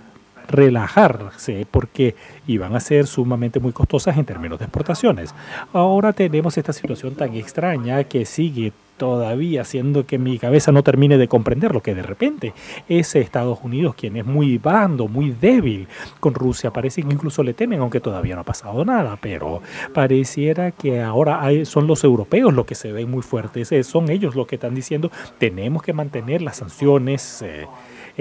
relajarse 0.50 1.66
porque 1.70 2.16
iban 2.48 2.76
a 2.76 2.80
ser 2.80 3.08
sumamente 3.08 3.60
muy 3.60 3.72
costosas 3.72 4.18
en 4.18 4.26
términos 4.26 4.60
de 4.60 4.66
exportaciones. 4.66 5.34
Ahora 5.74 6.12
tenemos 6.12 6.58
esta 6.58 6.74
situación 6.74 7.16
tan 7.16 7.34
extraña 7.36 8.04
que 8.04 8.26
sigue 8.26 8.74
todavía 9.00 9.62
haciendo 9.62 10.06
que 10.06 10.20
mi 10.20 10.38
cabeza 10.38 10.72
no 10.72 10.84
termine 10.84 11.18
de 11.18 11.28
comprender 11.28 11.74
lo 11.74 11.82
que 11.82 11.96
de 11.96 12.04
repente 12.04 12.54
es 12.88 13.16
Estados 13.16 13.58
Unidos 13.64 13.96
quien 13.96 14.16
es 14.18 14.26
muy 14.26 14.60
bando, 14.60 15.08
muy 15.08 15.32
débil 15.32 15.88
con 16.20 16.36
Rusia. 16.36 16.72
Parece 16.72 17.02
que 17.02 17.12
incluso 17.12 17.42
le 17.42 17.56
temen, 17.56 17.80
aunque 17.80 18.00
todavía 18.00 18.36
no 18.36 18.42
ha 18.42 18.46
pasado 18.46 18.86
nada, 18.86 19.18
pero 19.20 19.64
pareciera 19.92 20.70
que 20.72 21.02
ahora 21.02 21.50
son 21.66 21.88
los 21.88 22.04
europeos 22.04 22.54
los 22.54 22.68
que 22.68 22.76
se 22.76 22.92
ven 22.92 23.10
muy 23.10 23.24
fuertes. 23.24 23.72
Eh, 23.72 23.84
son 23.84 24.12
ellos 24.12 24.36
los 24.36 24.46
que 24.46 24.56
están 24.56 24.76
diciendo 24.76 25.10
tenemos 25.40 25.82
que 25.82 25.94
mantener 25.94 26.44
las 26.44 26.58
sanciones. 26.58 27.42
Eh, 27.42 27.66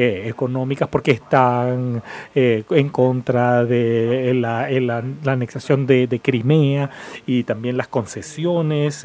eh, 0.01 0.29
económicas 0.29 0.89
porque 0.89 1.11
están 1.11 2.05
eh, 2.33 2.62
en 2.70 2.89
contra 2.89 3.64
de 3.64 4.33
la, 4.33 4.70
la, 4.70 5.03
de, 5.03 6.20
Crimea 6.22 6.91
y 7.26 7.43
también 7.43 7.76
las 7.76 7.89
concesiones. 7.89 9.05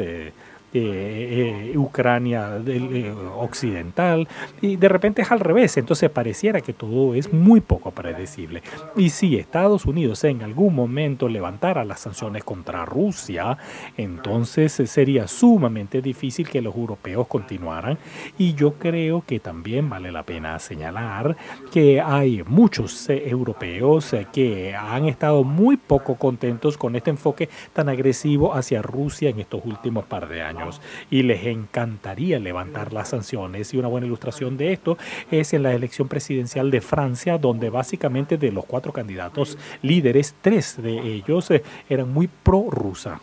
Eh, 0.76 1.72
eh, 1.74 1.78
Ucrania 1.78 2.60
eh, 2.66 3.14
occidental, 3.38 4.28
y 4.60 4.76
de 4.76 4.90
repente 4.90 5.22
es 5.22 5.32
al 5.32 5.40
revés, 5.40 5.78
entonces 5.78 6.10
pareciera 6.10 6.62
que 6.62 6.74
todo 6.74 7.14
es 7.14 7.32
muy 7.32 7.62
poco 7.62 7.92
predecible. 7.92 8.64
Y 8.96 9.12
si 9.12 9.36
Estados 9.36 9.86
Unidos 9.86 10.24
en 10.24 10.42
algún 10.42 10.74
momento 10.74 11.30
levantara 11.30 11.86
las 11.86 12.00
sanciones 12.00 12.44
contra 12.44 12.86
Rusia, 12.86 13.58
entonces 13.98 14.74
sería 14.74 15.28
sumamente 15.28 16.02
difícil 16.02 16.50
que 16.50 16.62
los 16.62 16.76
europeos 16.76 17.28
continuaran, 17.28 18.00
y 18.40 18.56
yo 18.56 18.74
creo 18.74 19.24
que 19.28 19.40
también 19.40 19.90
vale 19.90 20.12
la 20.12 20.24
pena 20.24 20.58
señalar 20.58 21.38
que 21.72 22.02
hay 22.02 22.44
muchos 22.48 23.10
europeos 23.10 24.16
que 24.32 24.76
han 24.76 25.06
estado 25.06 25.44
muy 25.44 25.78
poco 25.78 26.16
contentos 26.16 26.78
con 26.78 26.96
este 26.96 27.12
enfoque 27.12 27.48
tan 27.74 27.90
agresivo 27.90 28.56
hacia 28.56 28.82
Rusia 28.82 29.30
en 29.30 29.40
estos 29.40 29.64
últimos 29.66 30.06
par 30.06 30.28
de 30.28 30.42
años 30.42 30.63
y 31.10 31.24
les 31.24 31.46
encantaría 31.46 32.40
levantar 32.40 32.94
las 32.94 33.10
sanciones. 33.10 33.74
Y 33.74 33.78
una 33.78 33.88
buena 33.88 34.08
ilustración 34.08 34.58
de 34.58 34.74
esto 34.74 34.98
es 35.32 35.54
en 35.54 35.64
la 35.64 35.74
elección 35.74 36.08
presidencial 36.08 36.72
de 36.72 36.82
Francia, 36.82 37.38
donde 37.38 37.70
básicamente 37.70 38.38
de 38.38 38.52
los 38.52 38.66
cuatro 38.66 38.94
candidatos 38.94 39.58
líderes, 39.82 40.36
tres 40.42 40.82
de 40.82 41.00
ellos 41.00 41.50
eh, 41.52 41.64
eran 41.90 42.12
muy 42.12 42.28
pro-rusa. 42.28 43.22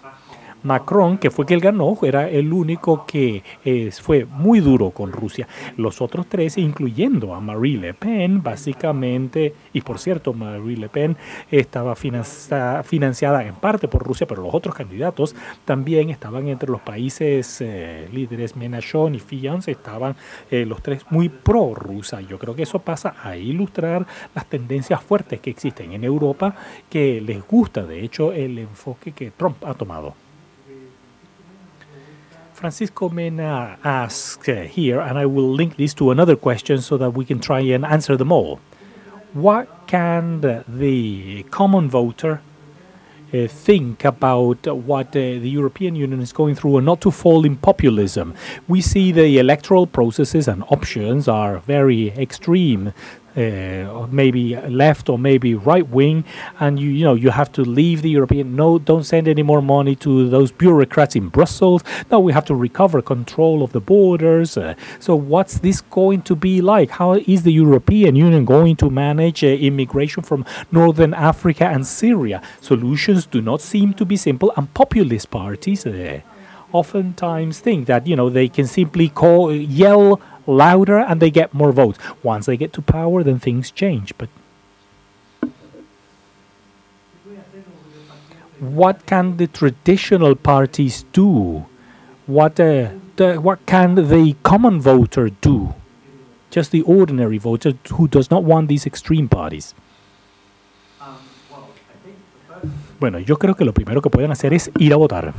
Macron, 0.63 1.19
que 1.19 1.31
fue 1.31 1.47
quien 1.47 1.61
ganó, 1.61 1.97
era 2.03 2.29
el 2.29 2.53
único 2.53 3.05
que 3.07 3.43
fue 4.01 4.25
muy 4.25 4.61
duro 4.61 4.91
con 4.91 5.13
Rusia. 5.13 5.49
Los 5.77 6.01
otros 6.01 6.27
tres, 6.27 6.59
incluyendo 6.59 7.35
a 7.35 7.41
Marie 7.41 7.79
Le 7.79 7.95
Pen, 7.95 8.43
básicamente, 8.43 9.55
y 9.73 9.81
por 9.81 9.99
cierto, 9.99 10.33
Marie 10.33 10.77
Le 10.77 10.89
Pen 10.89 11.17
estaba 11.51 11.95
financiada 11.95 13.45
en 13.45 13.55
parte 13.55 13.89
por 13.89 14.05
Rusia, 14.05 14.27
pero 14.27 14.43
los 14.43 14.55
otros 14.55 14.75
candidatos 14.75 15.35
también 15.65 16.11
estaban 16.11 16.49
entre 16.49 16.71
los 16.71 16.81
países 16.81 17.61
eh, 17.61 18.09
líderes, 18.13 18.57
Mélenchon 18.57 19.15
y 19.15 19.21
Fillon, 19.21 19.61
estaban 19.67 20.17
eh, 20.51 20.65
los 20.67 20.83
tres 20.83 21.05
muy 21.11 21.29
pro-rusa. 21.29 22.21
Yo 22.21 22.39
creo 22.39 22.55
que 22.55 22.63
eso 22.63 22.79
pasa 22.79 23.15
a 23.23 23.37
ilustrar 23.37 24.07
las 24.35 24.47
tendencias 24.47 25.03
fuertes 25.03 25.41
que 25.41 25.51
existen 25.51 25.93
en 25.93 26.05
Europa, 26.05 26.55
que 26.89 27.21
les 27.21 27.47
gusta, 27.47 27.85
de 27.85 28.03
hecho, 28.05 28.33
el 28.33 28.59
enfoque 28.59 29.13
que 29.13 29.31
Trump 29.31 29.65
ha 29.65 29.75
tomado. 29.75 30.15
Francisco 32.61 33.09
Mena 33.09 33.79
asks 33.83 34.47
uh, 34.47 34.69
here, 34.71 35.01
and 35.01 35.19
I 35.19 35.25
will 35.25 35.51
link 35.51 35.79
this 35.79 35.95
to 35.95 36.11
another 36.11 36.37
question 36.37 36.83
so 36.83 36.99
that 36.99 37.15
we 37.15 37.25
can 37.25 37.41
try 37.41 37.61
and 37.61 37.87
answer 37.87 38.19
them 38.19 38.31
all. 38.31 38.61
What 39.33 39.87
can 39.87 40.43
the 40.69 41.43
common 41.45 41.89
voter 41.89 42.43
uh, 43.33 43.47
think 43.47 44.05
about 44.05 44.67
what 44.67 45.09
uh, 45.09 45.21
the 45.21 45.49
European 45.49 45.95
Union 45.95 46.21
is 46.21 46.33
going 46.33 46.55
through 46.55 46.77
and 46.77 46.85
not 46.85 47.01
to 47.01 47.11
fall 47.11 47.45
in 47.45 47.57
populism. 47.57 48.35
We 48.67 48.81
see 48.81 49.13
the 49.13 49.39
electoral 49.39 49.87
processes 49.87 50.49
and 50.49 50.65
options 50.65 51.29
are 51.29 51.61
very 51.61 52.09
extreme 52.11 52.93
uh, 53.37 54.07
maybe 54.11 54.57
left 54.57 55.09
or 55.09 55.19
maybe 55.19 55.55
right 55.55 55.89
wing, 55.89 56.25
and 56.59 56.79
you 56.81 56.91
you 56.91 57.05
know 57.05 57.15
you 57.15 57.31
have 57.31 57.53
to 57.53 57.63
leave 57.63 58.03
the 58.03 58.11
European. 58.11 58.57
No, 58.57 58.79
don't 58.79 59.05
send 59.05 59.29
any 59.29 59.43
more 59.43 59.63
money 59.63 59.95
to 59.97 60.29
those 60.29 60.51
bureaucrats 60.51 61.17
in 61.17 61.29
Brussels. 61.29 61.83
No, 62.11 62.21
we 62.21 62.33
have 62.33 62.45
to 62.47 62.55
recover 62.55 63.03
control 63.03 63.63
of 63.63 63.73
the 63.73 63.81
borders. 63.81 64.57
Uh, 64.57 64.75
so 64.99 65.15
what's 65.15 65.59
this 65.61 65.81
going 65.81 66.23
to 66.23 66.35
be 66.35 66.61
like? 66.61 66.91
How 66.91 67.15
is 67.15 67.43
the 67.43 67.53
European 67.53 68.17
Union 68.17 68.45
going 68.45 68.77
to 68.77 68.91
manage 68.91 69.45
uh, 69.45 69.49
immigration 69.49 70.23
from 70.23 70.45
Northern 70.73 71.15
Africa 71.15 71.67
and 71.67 71.87
Syria? 71.87 72.43
Solutions 72.61 73.27
do 73.27 73.41
not 73.41 73.61
seem 73.61 73.95
to 73.95 74.05
be 74.05 74.17
simple, 74.17 74.53
and 74.57 74.73
populist 74.75 75.31
parties 75.31 75.87
uh, 75.87 76.21
oftentimes 76.73 77.59
think 77.61 77.87
that 77.87 78.07
you 78.07 78.17
know 78.17 78.31
they 78.31 78.49
can 78.49 78.67
simply 78.67 79.09
call 79.09 79.53
yell 79.53 80.21
louder 80.51 80.99
and 80.99 81.21
they 81.21 81.31
get 81.31 81.55
more 81.55 81.73
votes. 81.73 81.99
Once 82.23 82.47
they 82.47 82.57
get 82.57 82.73
to 82.75 82.83
power, 82.83 83.23
then 83.23 83.39
things 83.39 83.71
change. 83.71 84.13
But 84.19 84.29
what 88.61 89.07
can 89.07 89.37
the 89.39 89.47
traditional 89.47 90.35
parties 90.35 91.05
do? 91.13 91.67
What 92.27 92.61
uh, 92.61 92.91
the, 93.17 93.41
what 93.41 93.65
can 93.67 93.95
the 93.95 94.37
common 94.43 94.81
voter 94.81 95.31
do? 95.31 95.75
Just 96.51 96.71
the 96.73 96.83
ordinary 96.83 97.39
voter 97.39 97.75
who 97.93 98.09
does 98.09 98.31
not 98.31 98.45
want 98.45 98.69
these 98.69 98.87
extreme 98.87 99.29
parties. 99.29 99.75
Bueno, 102.99 103.19
yo 103.19 103.39
creo 103.39 103.57
que 103.57 103.65
lo 103.65 103.73
primero 103.73 104.03
que 104.03 104.11
pueden 104.11 104.31
hacer 104.31 104.53
es 104.53 104.71
ir 104.79 104.93
a 104.93 104.97
votar. 104.97 105.33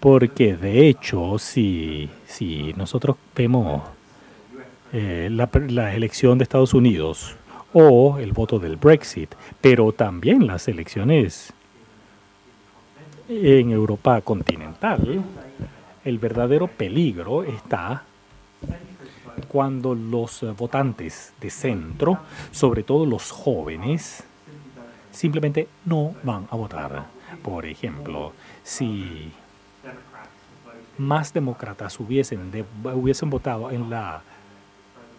Porque 0.00 0.56
de 0.56 0.88
hecho, 0.88 1.38
si, 1.38 2.08
si 2.26 2.72
nosotros 2.76 3.16
vemos 3.36 3.82
eh, 4.92 5.28
la, 5.30 5.48
la 5.68 5.94
elección 5.94 6.38
de 6.38 6.44
Estados 6.44 6.74
Unidos 6.74 7.36
o 7.72 8.18
el 8.18 8.32
voto 8.32 8.58
del 8.58 8.76
Brexit, 8.76 9.34
pero 9.60 9.92
también 9.92 10.46
las 10.46 10.68
elecciones 10.68 11.52
en 13.28 13.70
Europa 13.70 14.20
continental, 14.20 15.24
el 16.04 16.18
verdadero 16.18 16.66
peligro 16.66 17.44
está 17.44 18.02
cuando 19.48 19.94
los 19.94 20.44
votantes 20.56 21.32
de 21.40 21.50
centro, 21.50 22.18
sobre 22.50 22.82
todo 22.82 23.06
los 23.06 23.30
jóvenes, 23.30 24.24
simplemente 25.10 25.68
no 25.84 26.14
van 26.22 26.46
a 26.50 26.56
votar. 26.56 27.06
Por 27.42 27.66
ejemplo, 27.66 28.32
si 28.62 29.32
más 30.98 31.32
demócratas 31.32 31.98
hubiesen, 31.98 32.50
de, 32.50 32.64
hubiesen 32.92 33.30
votado 33.30 33.70
en 33.70 33.88
la 33.88 34.22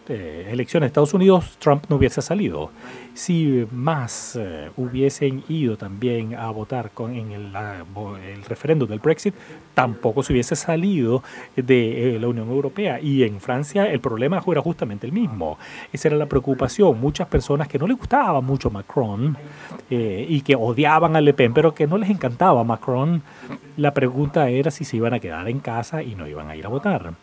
eh, 0.06 0.48
elecciones 0.50 0.84
de 0.84 0.88
Estados 0.88 1.14
Unidos, 1.14 1.56
Trump 1.58 1.84
no 1.88 1.96
hubiese 1.96 2.20
salido. 2.20 2.70
Si 3.14 3.66
más 3.72 4.36
eh, 4.38 4.70
hubiesen 4.76 5.42
ido 5.48 5.78
también 5.78 6.34
a 6.34 6.50
votar 6.50 6.90
con, 6.90 7.14
en 7.14 7.32
el, 7.32 7.52
el, 7.54 8.44
referéndum 8.44 8.86
del 8.88 8.98
Brexit, 8.98 9.34
tampoco 9.72 10.22
se 10.22 10.34
hubiese 10.34 10.56
salido 10.56 11.22
de 11.56 12.16
eh, 12.16 12.20
la 12.20 12.28
Unión 12.28 12.50
Europea. 12.50 13.00
Y 13.00 13.22
en 13.22 13.40
Francia 13.40 13.90
el 13.90 14.00
problema 14.00 14.42
era 14.46 14.60
justamente 14.60 15.06
el 15.06 15.12
mismo. 15.12 15.58
Esa 15.90 16.08
era 16.08 16.18
la 16.18 16.26
preocupación. 16.26 17.00
Muchas 17.00 17.26
personas 17.28 17.66
que 17.66 17.78
no 17.78 17.86
les 17.86 17.96
gustaba 17.96 18.42
mucho 18.42 18.70
Macron 18.70 19.36
y 19.88 20.40
que 20.40 20.56
odiaban 20.56 21.16
a 21.16 21.20
Le 21.20 21.32
Pen, 21.34 21.54
pero 21.54 21.74
que 21.74 21.86
no 21.86 21.96
les 21.96 22.10
encantaba 22.10 22.64
Macron, 22.64 23.22
la 23.76 23.94
pregunta 23.94 24.48
era 24.50 24.70
si 24.70 24.84
se 24.84 24.96
iban 24.96 25.14
a 25.14 25.20
quedar 25.20 25.48
en 25.48 25.60
casa 25.60 26.02
y 26.02 26.14
no 26.14 26.26
iban 26.26 26.48
a 26.48 26.56
ir 26.56 26.66
a 26.66 26.68
votar. 26.68 27.14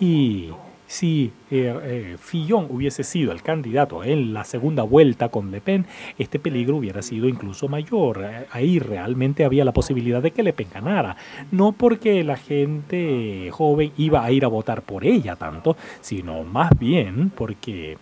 Y 0.00 0.50
si 0.86 1.32
eh, 1.50 1.74
eh, 1.82 2.16
Fillon 2.18 2.66
hubiese 2.70 3.02
sido 3.04 3.32
el 3.32 3.42
candidato 3.42 4.04
en 4.04 4.32
la 4.32 4.44
segunda 4.44 4.82
vuelta 4.82 5.28
con 5.28 5.50
Le 5.50 5.60
Pen, 5.60 5.86
este 6.18 6.38
peligro 6.38 6.76
hubiera 6.76 7.02
sido 7.02 7.28
incluso 7.28 7.68
mayor. 7.68 8.24
Eh, 8.24 8.46
ahí 8.52 8.78
realmente 8.78 9.44
había 9.44 9.64
la 9.64 9.72
posibilidad 9.72 10.22
de 10.22 10.30
que 10.30 10.42
Le 10.42 10.52
Pen 10.52 10.68
ganara. 10.72 11.16
No 11.50 11.72
porque 11.72 12.22
la 12.24 12.36
gente 12.36 13.50
joven 13.50 13.92
iba 13.96 14.24
a 14.24 14.30
ir 14.30 14.44
a 14.44 14.48
votar 14.48 14.82
por 14.82 15.04
ella 15.04 15.36
tanto, 15.36 15.76
sino 16.00 16.44
más 16.44 16.70
bien 16.78 17.30
porque 17.30 17.98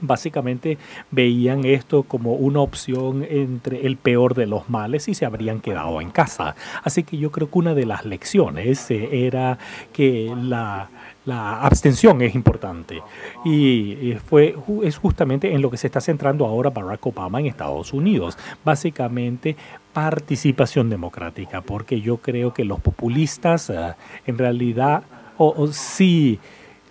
básicamente 0.00 0.78
veían 1.10 1.64
esto 1.64 2.04
como 2.04 2.34
una 2.34 2.60
opción 2.60 3.26
entre 3.28 3.86
el 3.86 3.96
peor 3.96 4.34
de 4.34 4.46
los 4.46 4.70
males 4.70 5.08
y 5.08 5.14
se 5.14 5.26
habrían 5.26 5.60
quedado 5.60 6.00
en 6.00 6.10
casa. 6.10 6.54
Así 6.82 7.02
que 7.02 7.18
yo 7.18 7.30
creo 7.30 7.50
que 7.50 7.58
una 7.58 7.74
de 7.74 7.86
las 7.86 8.04
lecciones 8.04 8.90
era 8.90 9.58
que 9.92 10.32
la 10.40 10.88
la 11.24 11.60
abstención 11.60 12.22
es 12.22 12.34
importante 12.34 13.02
y 13.44 14.14
fue 14.24 14.54
es 14.82 14.96
justamente 14.96 15.52
en 15.52 15.60
lo 15.60 15.70
que 15.70 15.76
se 15.76 15.88
está 15.88 16.00
centrando 16.00 16.46
ahora 16.46 16.70
Barack 16.70 17.06
Obama 17.06 17.40
en 17.40 17.46
Estados 17.46 17.92
Unidos, 17.92 18.38
básicamente 18.64 19.56
participación 19.92 20.88
democrática, 20.88 21.60
porque 21.60 22.00
yo 22.00 22.18
creo 22.18 22.54
que 22.54 22.64
los 22.64 22.80
populistas 22.80 23.68
eh, 23.70 23.94
en 24.26 24.38
realidad 24.38 25.02
o, 25.38 25.68
si 25.68 26.38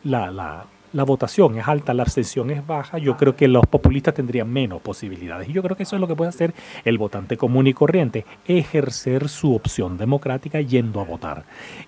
la, 0.03 0.31
la, 0.31 0.65
la 0.93 1.03
votación 1.03 1.57
es 1.57 1.67
alta, 1.67 1.93
la 1.93 2.03
abstención 2.03 2.49
es 2.49 2.65
baja, 2.65 2.97
yo 2.97 3.17
creo 3.17 3.35
que 3.35 3.47
los 3.47 3.65
populistas 3.65 4.13
tendrían 4.13 4.49
menos 4.49 4.81
posibilidades. 4.81 5.49
Y 5.49 5.53
yo 5.53 5.61
creo 5.61 5.75
que 5.75 5.83
eso 5.83 5.95
es 5.95 5.99
lo 5.99 6.07
que 6.07 6.15
puede 6.15 6.29
hacer 6.29 6.53
el 6.85 6.97
votante 6.97 7.37
común 7.37 7.67
y 7.67 7.73
corriente, 7.73 8.25
ejercer 8.45 9.27
su 9.29 9.53
opción 9.53 9.97
democrática 9.97 10.61
yendo 10.61 11.01
a 11.01 11.03
votar. 11.03 11.43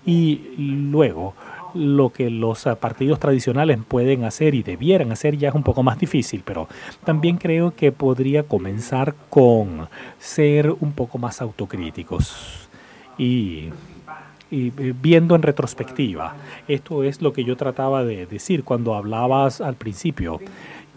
Y 0.05 0.53
luego, 0.57 1.33
lo 1.73 2.09
que 2.11 2.29
los 2.29 2.65
eh, 2.65 2.75
partidos 2.75 3.19
tradicionales 3.19 3.79
pueden 3.87 4.23
hacer 4.23 4.55
y 4.55 4.63
debieran 4.63 5.11
hacer 5.11 5.37
ya 5.37 5.49
es 5.49 5.55
un 5.55 5.63
poco 5.63 5.83
más 5.83 5.99
difícil, 5.99 6.43
pero 6.45 6.67
también 7.03 7.37
creo 7.37 7.75
que 7.75 7.91
podría 7.91 8.43
comenzar 8.43 9.15
con 9.29 9.87
ser 10.17 10.71
un 10.71 10.93
poco 10.93 11.17
más 11.17 11.41
autocríticos 11.41 12.69
y, 13.17 13.69
y 14.51 14.67
eh, 14.77 14.93
viendo 14.99 15.35
en 15.35 15.41
retrospectiva. 15.41 16.35
Esto 16.67 17.03
es 17.03 17.21
lo 17.21 17.33
que 17.33 17.43
yo 17.43 17.55
trataba 17.55 18.03
de 18.03 18.25
decir 18.25 18.63
cuando 18.63 18.95
hablabas 18.95 19.61
al 19.61 19.75
principio 19.75 20.39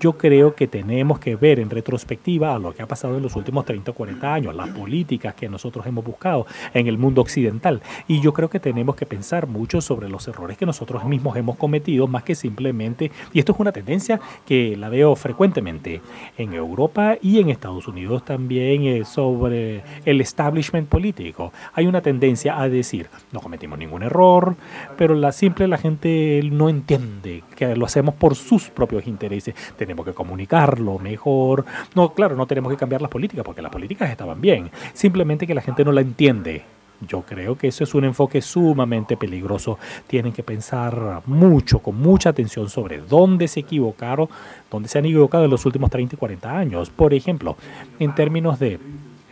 yo 0.03 0.19
creo 0.19 0.57
que 0.57 0.67
tenemos 0.67 1.21
que 1.21 1.37
ver 1.37 1.61
en 1.61 1.71
retrospectiva 1.71 2.57
a 2.57 2.59
lo 2.59 2.75
que 2.75 2.83
ha 2.83 2.89
pasado 2.89 3.17
en 3.17 3.23
los 3.23 3.37
últimos 3.37 3.65
30 3.65 3.93
o 3.93 3.95
40 3.95 4.35
años, 4.35 4.53
las 4.53 4.69
políticas 4.71 5.37
que 5.37 5.49
nosotros 5.49 5.87
hemos 5.87 6.05
buscado 6.05 6.45
en 6.75 6.89
el 6.89 6.99
mundo 6.99 7.21
occidental. 7.21 7.81
Y 8.09 8.21
yo 8.21 8.33
creo 8.33 8.51
que 8.51 8.59
tenemos 8.59 8.97
que 8.97 9.07
pensar 9.07 9.47
mucho 9.47 9.81
sobre 9.81 10.09
los 10.09 10.27
errores 10.27 10.59
que 10.59 10.67
nosotros 10.67 11.05
mismos 11.05 11.37
hemos 11.37 11.57
cometido, 11.57 12.09
más 12.09 12.25
que 12.25 12.35
simplemente, 12.35 13.13
y 13.33 13.39
esto 13.39 13.53
es 13.53 13.61
una 13.61 13.71
tendencia 13.71 14.21
que 14.45 14.77
la 14.77 14.89
veo 14.89 15.15
frecuentemente 15.15 16.01
en 16.37 16.53
Europa 16.53 17.17
y 17.23 17.39
en 17.39 17.51
Estados 17.51 17.87
Unidos 17.87 18.25
también 18.25 18.83
eh, 18.83 19.05
sobre 19.05 19.85
el 20.05 20.21
establishment 20.21 20.89
político. 20.89 21.53
Hay 21.75 21.87
una 21.87 22.01
tendencia 22.01 22.61
a 22.61 22.69
decir, 22.69 23.09
no 23.31 23.39
cometimos 23.39 23.79
ningún 23.79 24.03
error, 24.03 24.57
pero 24.97 25.15
la 25.15 25.31
simple 25.31 25.69
la 25.69 25.79
gente 25.79 26.41
no 26.51 26.69
entiende 26.69 27.45
que 27.55 27.77
lo 27.77 27.87
hacemos 27.87 28.17
por 28.17 28.35
sus 28.35 28.69
propios 28.69 29.07
intereses 29.07 29.55
que 29.97 30.13
comunicarlo 30.15 30.99
mejor. 30.99 31.65
No, 31.95 32.15
claro, 32.15 32.35
no 32.37 32.47
tenemos 32.47 32.73
que 32.73 32.79
cambiar 32.79 33.03
las 33.03 33.11
políticas 33.11 33.45
porque 33.45 33.63
las 33.63 33.71
políticas 33.71 34.11
estaban 34.11 34.41
bien. 34.41 34.71
Simplemente 34.95 35.47
que 35.47 35.55
la 35.55 35.61
gente 35.61 35.85
no 35.85 35.93
la 35.93 36.01
entiende. 36.01 36.65
Yo 37.07 37.23
creo 37.23 37.57
que 37.57 37.69
eso 37.69 37.85
es 37.85 37.95
un 37.95 38.05
enfoque 38.05 38.41
sumamente 38.41 39.17
peligroso. 39.17 39.79
Tienen 40.07 40.33
que 40.33 40.43
pensar 40.43 41.23
mucho, 41.27 41.81
con 41.81 41.97
mucha 41.97 42.31
atención 42.31 42.69
sobre 42.71 43.01
dónde 43.01 43.49
se 43.49 43.61
equivocaron, 43.61 44.29
dónde 44.71 44.89
se 44.89 44.99
han 44.99 45.05
equivocado 45.05 45.45
en 45.45 45.51
los 45.51 45.67
últimos 45.67 45.91
30 45.91 46.15
y 46.15 46.19
40 46.19 46.57
años. 46.57 46.91
Por 46.91 47.13
ejemplo, 47.13 47.57
en 47.99 48.15
términos 48.15 48.59
de 48.59 48.79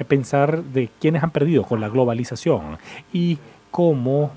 pensar 0.09 0.65
de 0.65 0.89
quiénes 1.01 1.23
han 1.23 1.31
perdido 1.31 1.63
con 1.63 1.81
la 1.81 1.89
globalización 1.89 2.79
y 3.13 3.39
cómo 3.71 4.33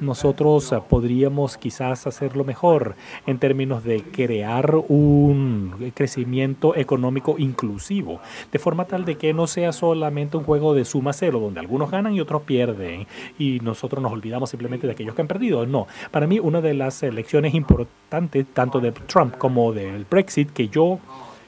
nosotros 0.00 0.74
podríamos 0.88 1.56
quizás 1.56 2.06
hacerlo 2.06 2.44
mejor 2.44 2.96
en 3.26 3.38
términos 3.38 3.84
de 3.84 4.02
crear 4.02 4.74
un 4.88 5.92
crecimiento 5.94 6.76
económico 6.76 7.36
inclusivo, 7.38 8.20
de 8.50 8.58
forma 8.58 8.86
tal 8.86 9.04
de 9.04 9.16
que 9.16 9.32
no 9.32 9.46
sea 9.46 9.72
solamente 9.72 10.36
un 10.36 10.44
juego 10.44 10.74
de 10.74 10.84
suma 10.84 11.12
cero, 11.12 11.40
donde 11.40 11.60
algunos 11.60 11.90
ganan 11.90 12.14
y 12.14 12.20
otros 12.20 12.42
pierden, 12.42 13.06
y 13.38 13.60
nosotros 13.60 14.02
nos 14.02 14.12
olvidamos 14.12 14.50
simplemente 14.50 14.86
de 14.86 14.92
aquellos 14.92 15.14
que 15.14 15.22
han 15.22 15.28
perdido. 15.28 15.66
No, 15.66 15.86
para 16.10 16.26
mí 16.26 16.38
una 16.38 16.60
de 16.60 16.74
las 16.74 17.02
elecciones 17.02 17.54
importantes, 17.54 18.46
tanto 18.52 18.80
de 18.80 18.92
Trump 18.92 19.36
como 19.36 19.72
del 19.72 20.04
Brexit, 20.04 20.50
que 20.50 20.68
yo, 20.68 20.98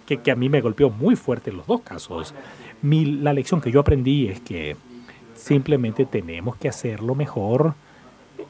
que, 0.06 0.18
que 0.18 0.30
a 0.30 0.36
mí 0.36 0.48
me 0.48 0.60
golpeó 0.60 0.90
muy 0.90 1.16
fuerte 1.16 1.50
en 1.50 1.56
los 1.58 1.66
dos 1.66 1.80
casos, 1.82 2.34
mi, 2.82 3.04
la 3.04 3.32
lección 3.32 3.60
que 3.60 3.70
yo 3.70 3.80
aprendí 3.80 4.28
es 4.28 4.40
que 4.40 4.76
simplemente 5.34 6.06
tenemos 6.06 6.56
que 6.56 6.68
hacerlo 6.68 7.14
mejor 7.14 7.74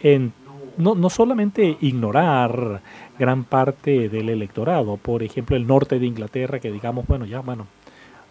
en 0.01 0.33
no, 0.77 0.95
no 0.95 1.09
solamente 1.09 1.79
ignorar 1.81 2.83
gran 3.19 3.45
parte 3.45 4.09
del 4.09 4.29
electorado, 4.29 4.97
por 4.99 5.23
ejemplo 5.23 5.57
el 5.57 5.67
norte 5.67 5.99
de 5.99 6.07
Inglaterra, 6.07 6.61
que 6.61 6.71
digamos, 6.71 7.07
bueno, 7.07 7.25
ya, 7.25 7.41
bueno, 7.41 7.67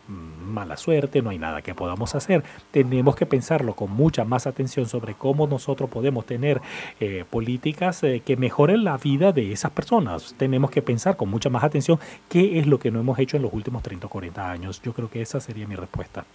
mala 0.07 0.77
suerte, 0.77 1.21
no 1.21 1.31
hay 1.31 1.39
nada 1.39 1.61
que 1.61 1.73
podamos 1.73 2.15
hacer. 2.15 2.43
Tenemos 2.71 3.15
que 3.15 3.25
pensarlo 3.25 3.75
con 3.75 3.91
mucha 3.91 4.23
más 4.23 4.45
atención 4.45 4.87
sobre 4.87 5.15
cómo 5.15 5.47
nosotros 5.47 5.89
podemos 5.89 6.25
tener 6.25 6.61
eh, 6.99 7.25
políticas 7.29 8.03
eh, 8.03 8.21
que 8.23 8.37
mejoren 8.37 8.83
la 8.83 8.97
vida 8.97 9.31
de 9.31 9.51
esas 9.51 9.71
personas. 9.71 10.35
Tenemos 10.37 10.69
que 10.69 10.81
pensar 10.81 11.17
con 11.17 11.29
mucha 11.29 11.49
más 11.49 11.63
atención 11.63 11.99
qué 12.29 12.59
es 12.59 12.67
lo 12.67 12.79
que 12.79 12.91
no 12.91 12.99
hemos 12.99 13.17
hecho 13.19 13.37
en 13.37 13.43
los 13.43 13.53
últimos 13.53 13.81
30 13.83 14.05
o 14.05 14.09
40 14.09 14.51
años. 14.51 14.81
Yo 14.83 14.93
creo 14.93 15.09
que 15.09 15.21
esa 15.21 15.39
sería 15.39 15.67
mi 15.67 15.75
respuesta. 15.75 16.25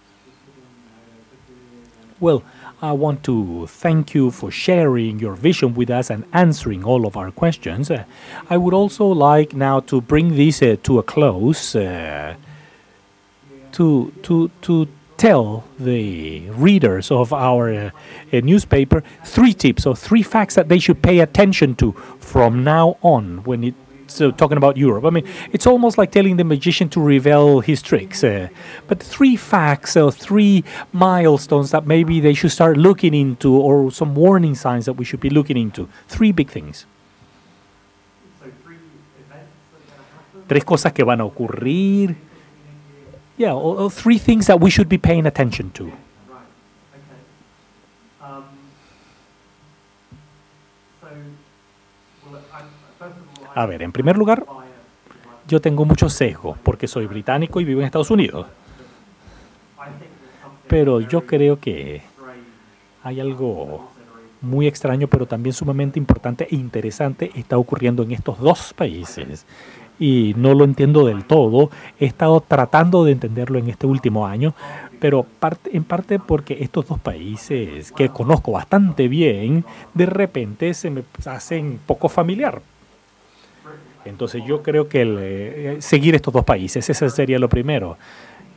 Well, 2.19 2.43
I 2.83 2.93
want 2.93 3.23
to 3.25 3.67
thank 3.67 4.15
you 4.15 4.31
for 4.31 4.49
sharing 4.49 5.19
your 5.19 5.35
vision 5.35 5.75
with 5.75 5.91
us 5.91 6.09
and 6.09 6.25
answering 6.33 6.83
all 6.83 7.05
of 7.05 7.15
our 7.15 7.29
questions. 7.29 7.91
Uh, 7.91 8.05
I 8.49 8.57
would 8.57 8.73
also 8.73 9.05
like 9.05 9.53
now 9.53 9.81
to 9.81 10.01
bring 10.01 10.35
this 10.35 10.63
uh, 10.63 10.77
to 10.83 10.97
a 10.97 11.03
close 11.03 11.75
uh, 11.75 12.35
to 13.73 14.11
to 14.23 14.49
to 14.63 14.87
tell 15.17 15.63
the 15.79 16.49
readers 16.49 17.11
of 17.11 17.31
our 17.31 17.71
uh, 17.71 17.91
newspaper 18.31 19.03
three 19.23 19.53
tips 19.53 19.85
or 19.85 19.95
three 19.95 20.23
facts 20.23 20.55
that 20.55 20.67
they 20.67 20.79
should 20.79 21.03
pay 21.03 21.19
attention 21.19 21.75
to 21.75 21.91
from 22.19 22.63
now 22.63 22.97
on 23.03 23.43
when 23.43 23.63
it 23.63 23.75
so 24.11 24.31
talking 24.31 24.57
about 24.57 24.77
Europe. 24.77 25.05
I 25.05 25.09
mean, 25.09 25.27
it's 25.51 25.65
almost 25.65 25.97
like 25.97 26.11
telling 26.11 26.37
the 26.37 26.43
magician 26.43 26.89
to 26.89 27.01
reveal 27.01 27.59
his 27.61 27.81
tricks. 27.81 28.23
Uh, 28.23 28.49
but 28.87 29.01
three 29.01 29.35
facts 29.35 29.97
or 29.97 30.11
three 30.11 30.63
milestones 30.91 31.71
that 31.71 31.85
maybe 31.85 32.19
they 32.19 32.33
should 32.33 32.51
start 32.51 32.77
looking 32.77 33.13
into, 33.13 33.53
or 33.53 33.91
some 33.91 34.15
warning 34.15 34.55
signs 34.55 34.85
that 34.85 34.93
we 34.93 35.05
should 35.05 35.19
be 35.19 35.29
looking 35.29 35.57
into. 35.57 35.87
Three 36.07 36.31
big 36.31 36.49
things. 36.49 36.85
Tres 40.47 40.63
cosas 40.65 40.91
que 40.91 41.05
van 41.05 41.21
a 41.21 41.25
ocurrir. 41.25 42.15
Yeah, 43.37 43.53
or, 43.53 43.79
or 43.79 43.89
three 43.89 44.17
things 44.17 44.47
that 44.47 44.59
we 44.59 44.69
should 44.69 44.89
be 44.89 44.97
paying 44.97 45.25
attention 45.25 45.71
to. 45.71 45.91
A 53.53 53.65
ver, 53.65 53.81
en 53.81 53.91
primer 53.91 54.17
lugar, 54.17 54.45
yo 55.47 55.59
tengo 55.59 55.85
mucho 55.85 56.09
sesgo 56.09 56.57
porque 56.63 56.87
soy 56.87 57.05
británico 57.07 57.59
y 57.59 57.65
vivo 57.65 57.81
en 57.81 57.85
Estados 57.85 58.11
Unidos. 58.11 58.47
Pero 60.67 61.01
yo 61.01 61.25
creo 61.25 61.59
que 61.59 62.01
hay 63.03 63.19
algo 63.19 63.89
muy 64.41 64.67
extraño, 64.67 65.07
pero 65.07 65.25
también 65.25 65.53
sumamente 65.53 65.99
importante 65.99 66.47
e 66.49 66.55
interesante 66.55 67.31
está 67.35 67.57
ocurriendo 67.57 68.03
en 68.03 68.11
estos 68.11 68.39
dos 68.39 68.73
países. 68.73 69.45
Y 69.99 70.33
no 70.37 70.55
lo 70.55 70.63
entiendo 70.63 71.05
del 71.05 71.25
todo. 71.25 71.69
He 71.99 72.05
estado 72.05 72.41
tratando 72.41 73.03
de 73.03 73.11
entenderlo 73.11 73.59
en 73.59 73.69
este 73.69 73.85
último 73.85 74.25
año, 74.25 74.55
pero 74.99 75.23
parte, 75.23 75.75
en 75.75 75.83
parte 75.83 76.19
porque 76.19 76.57
estos 76.61 76.87
dos 76.87 76.99
países 76.99 77.91
que 77.91 78.09
conozco 78.09 78.53
bastante 78.53 79.07
bien, 79.07 79.65
de 79.93 80.05
repente 80.05 80.73
se 80.73 80.89
me 80.89 81.03
hacen 81.25 81.79
poco 81.85 82.07
familiar. 82.09 82.61
Entonces 84.05 84.43
yo 84.45 84.63
creo 84.63 84.87
que 84.87 85.01
el, 85.01 85.17
eh, 85.19 85.77
seguir 85.79 86.15
estos 86.15 86.33
dos 86.33 86.43
países, 86.43 86.89
ese 86.89 87.09
sería 87.09 87.39
lo 87.39 87.49
primero. 87.49 87.97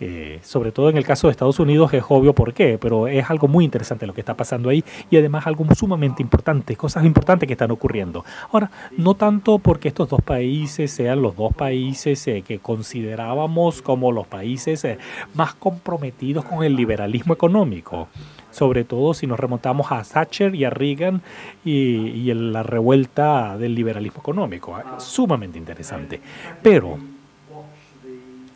Eh, 0.00 0.40
sobre 0.42 0.72
todo 0.72 0.90
en 0.90 0.96
el 0.96 1.06
caso 1.06 1.28
de 1.28 1.30
Estados 1.30 1.60
Unidos 1.60 1.94
es 1.94 2.02
obvio 2.08 2.34
por 2.34 2.52
qué, 2.52 2.78
pero 2.78 3.06
es 3.06 3.30
algo 3.30 3.46
muy 3.46 3.64
interesante 3.64 4.08
lo 4.08 4.12
que 4.12 4.22
está 4.22 4.34
pasando 4.34 4.68
ahí 4.68 4.82
y 5.08 5.16
además 5.16 5.46
algo 5.46 5.64
sumamente 5.72 6.20
importante, 6.20 6.74
cosas 6.74 7.04
importantes 7.04 7.46
que 7.46 7.52
están 7.52 7.70
ocurriendo. 7.70 8.24
Ahora, 8.50 8.70
no 8.96 9.14
tanto 9.14 9.58
porque 9.58 9.88
estos 9.88 10.08
dos 10.08 10.20
países 10.20 10.90
sean 10.90 11.22
los 11.22 11.36
dos 11.36 11.54
países 11.54 12.26
eh, 12.26 12.42
que 12.42 12.58
considerábamos 12.58 13.82
como 13.82 14.10
los 14.10 14.26
países 14.26 14.84
eh, 14.84 14.98
más 15.34 15.54
comprometidos 15.54 16.44
con 16.44 16.64
el 16.64 16.74
liberalismo 16.74 17.32
económico, 17.32 18.08
sobre 18.54 18.84
todo 18.84 19.14
si 19.14 19.26
nos 19.26 19.38
remontamos 19.38 19.90
a 19.90 20.02
Thatcher 20.02 20.54
y 20.54 20.64
a 20.64 20.70
Reagan 20.70 21.22
y, 21.64 22.32
la 22.32 22.62
revuelta 22.62 23.58
del 23.58 23.74
liberalismo 23.74 24.20
económico, 24.20 24.80
sumamente 24.98 25.58
interesante. 25.58 26.20
Pero 26.62 26.98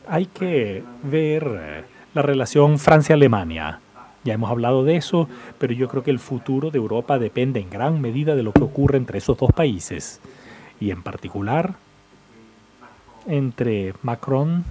hay 0.06 0.26
que 0.26 0.82
ver 1.02 1.60
eh, 1.60 1.84
la 2.14 2.22
relación 2.22 2.78
Francia-Alemania. 2.78 3.80
Ya 4.24 4.34
hemos 4.34 4.50
hablado 4.50 4.84
de 4.84 4.96
eso, 4.96 5.28
pero 5.58 5.72
yo 5.72 5.88
creo 5.88 6.02
que 6.02 6.10
el 6.10 6.18
futuro 6.18 6.70
de 6.70 6.78
Europa 6.78 7.18
depende 7.18 7.60
en 7.60 7.70
gran 7.70 8.00
medida 8.00 8.36
de 8.36 8.42
lo 8.42 8.52
que 8.52 8.62
ocurre 8.62 8.98
entre 8.98 9.18
esos 9.18 9.36
dos 9.36 9.50
países. 9.52 10.20
Y 10.80 10.90
en 10.90 11.02
particular 11.02 11.74
entre 13.26 13.94
Macron 14.02 14.64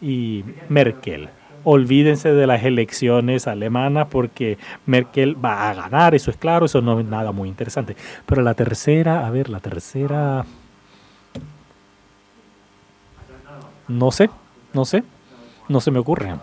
y 0.00 0.44
Merkel. 0.68 1.28
Olvídense 1.68 2.32
de 2.32 2.46
las 2.46 2.62
elecciones 2.62 3.48
alemanas 3.48 4.06
porque 4.08 4.56
Merkel 4.86 5.36
va 5.44 5.68
a 5.68 5.74
ganar, 5.74 6.14
eso 6.14 6.30
es 6.30 6.36
claro, 6.36 6.66
eso 6.66 6.80
no 6.80 7.00
es 7.00 7.06
nada 7.06 7.32
muy 7.32 7.48
interesante. 7.48 7.96
Pero 8.24 8.42
la 8.42 8.54
tercera, 8.54 9.26
a 9.26 9.30
ver, 9.30 9.48
la 9.48 9.58
tercera 9.58 10.46
No 13.88 14.10
sé, 14.10 14.30
no 14.72 14.84
sé, 14.84 15.04
no 15.68 15.80
se 15.80 15.90
me 15.90 15.98
ocurre. 15.98 16.34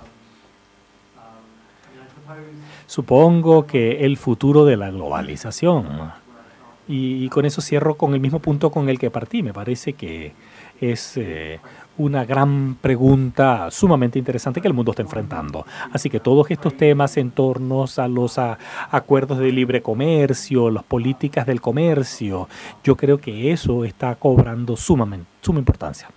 Supongo 2.88 3.66
que 3.66 4.06
el 4.06 4.18
futuro 4.18 4.66
de 4.66 4.78
la 4.78 4.92
globalización. 4.92 6.12
Y, 6.88 7.30
con 7.30 7.46
eso 7.46 7.62
cierro 7.62 7.96
con 7.96 8.14
el 8.14 8.20
mismo 8.20 8.40
punto 8.40 8.70
con 8.72 8.90
el 8.90 9.00
que 9.00 9.10
partí. 9.10 9.42
Me 9.42 9.54
parece 9.54 9.94
que 9.94 10.34
es 10.80 11.18
eh, 11.18 11.60
una 11.98 12.26
gran 12.26 12.76
pregunta 12.76 13.70
sumamente 13.72 14.20
interesante 14.20 14.62
que 14.62 14.68
el 14.68 14.74
mundo 14.74 14.92
está 14.92 15.02
enfrentando. 15.02 15.66
Así 15.92 16.10
que 16.10 16.20
todos 16.20 16.50
estos 16.50 16.76
temas 16.76 17.18
en 17.18 17.32
torno 17.32 17.86
a 17.98 18.08
los 18.08 18.40
acuerdos 18.92 19.40
de 19.40 19.52
libre 19.52 19.82
comercio, 19.82 20.70
las 20.70 20.84
políticas 20.84 21.46
del 21.46 21.62
comercio, 21.62 22.48
yo 22.84 22.96
creo 22.96 23.20
que 23.20 23.52
eso 23.52 23.86
está 23.86 24.16
cobrando 24.16 24.76
sumamente, 24.76 25.28
suma 25.42 25.60
importancia. 25.60 26.10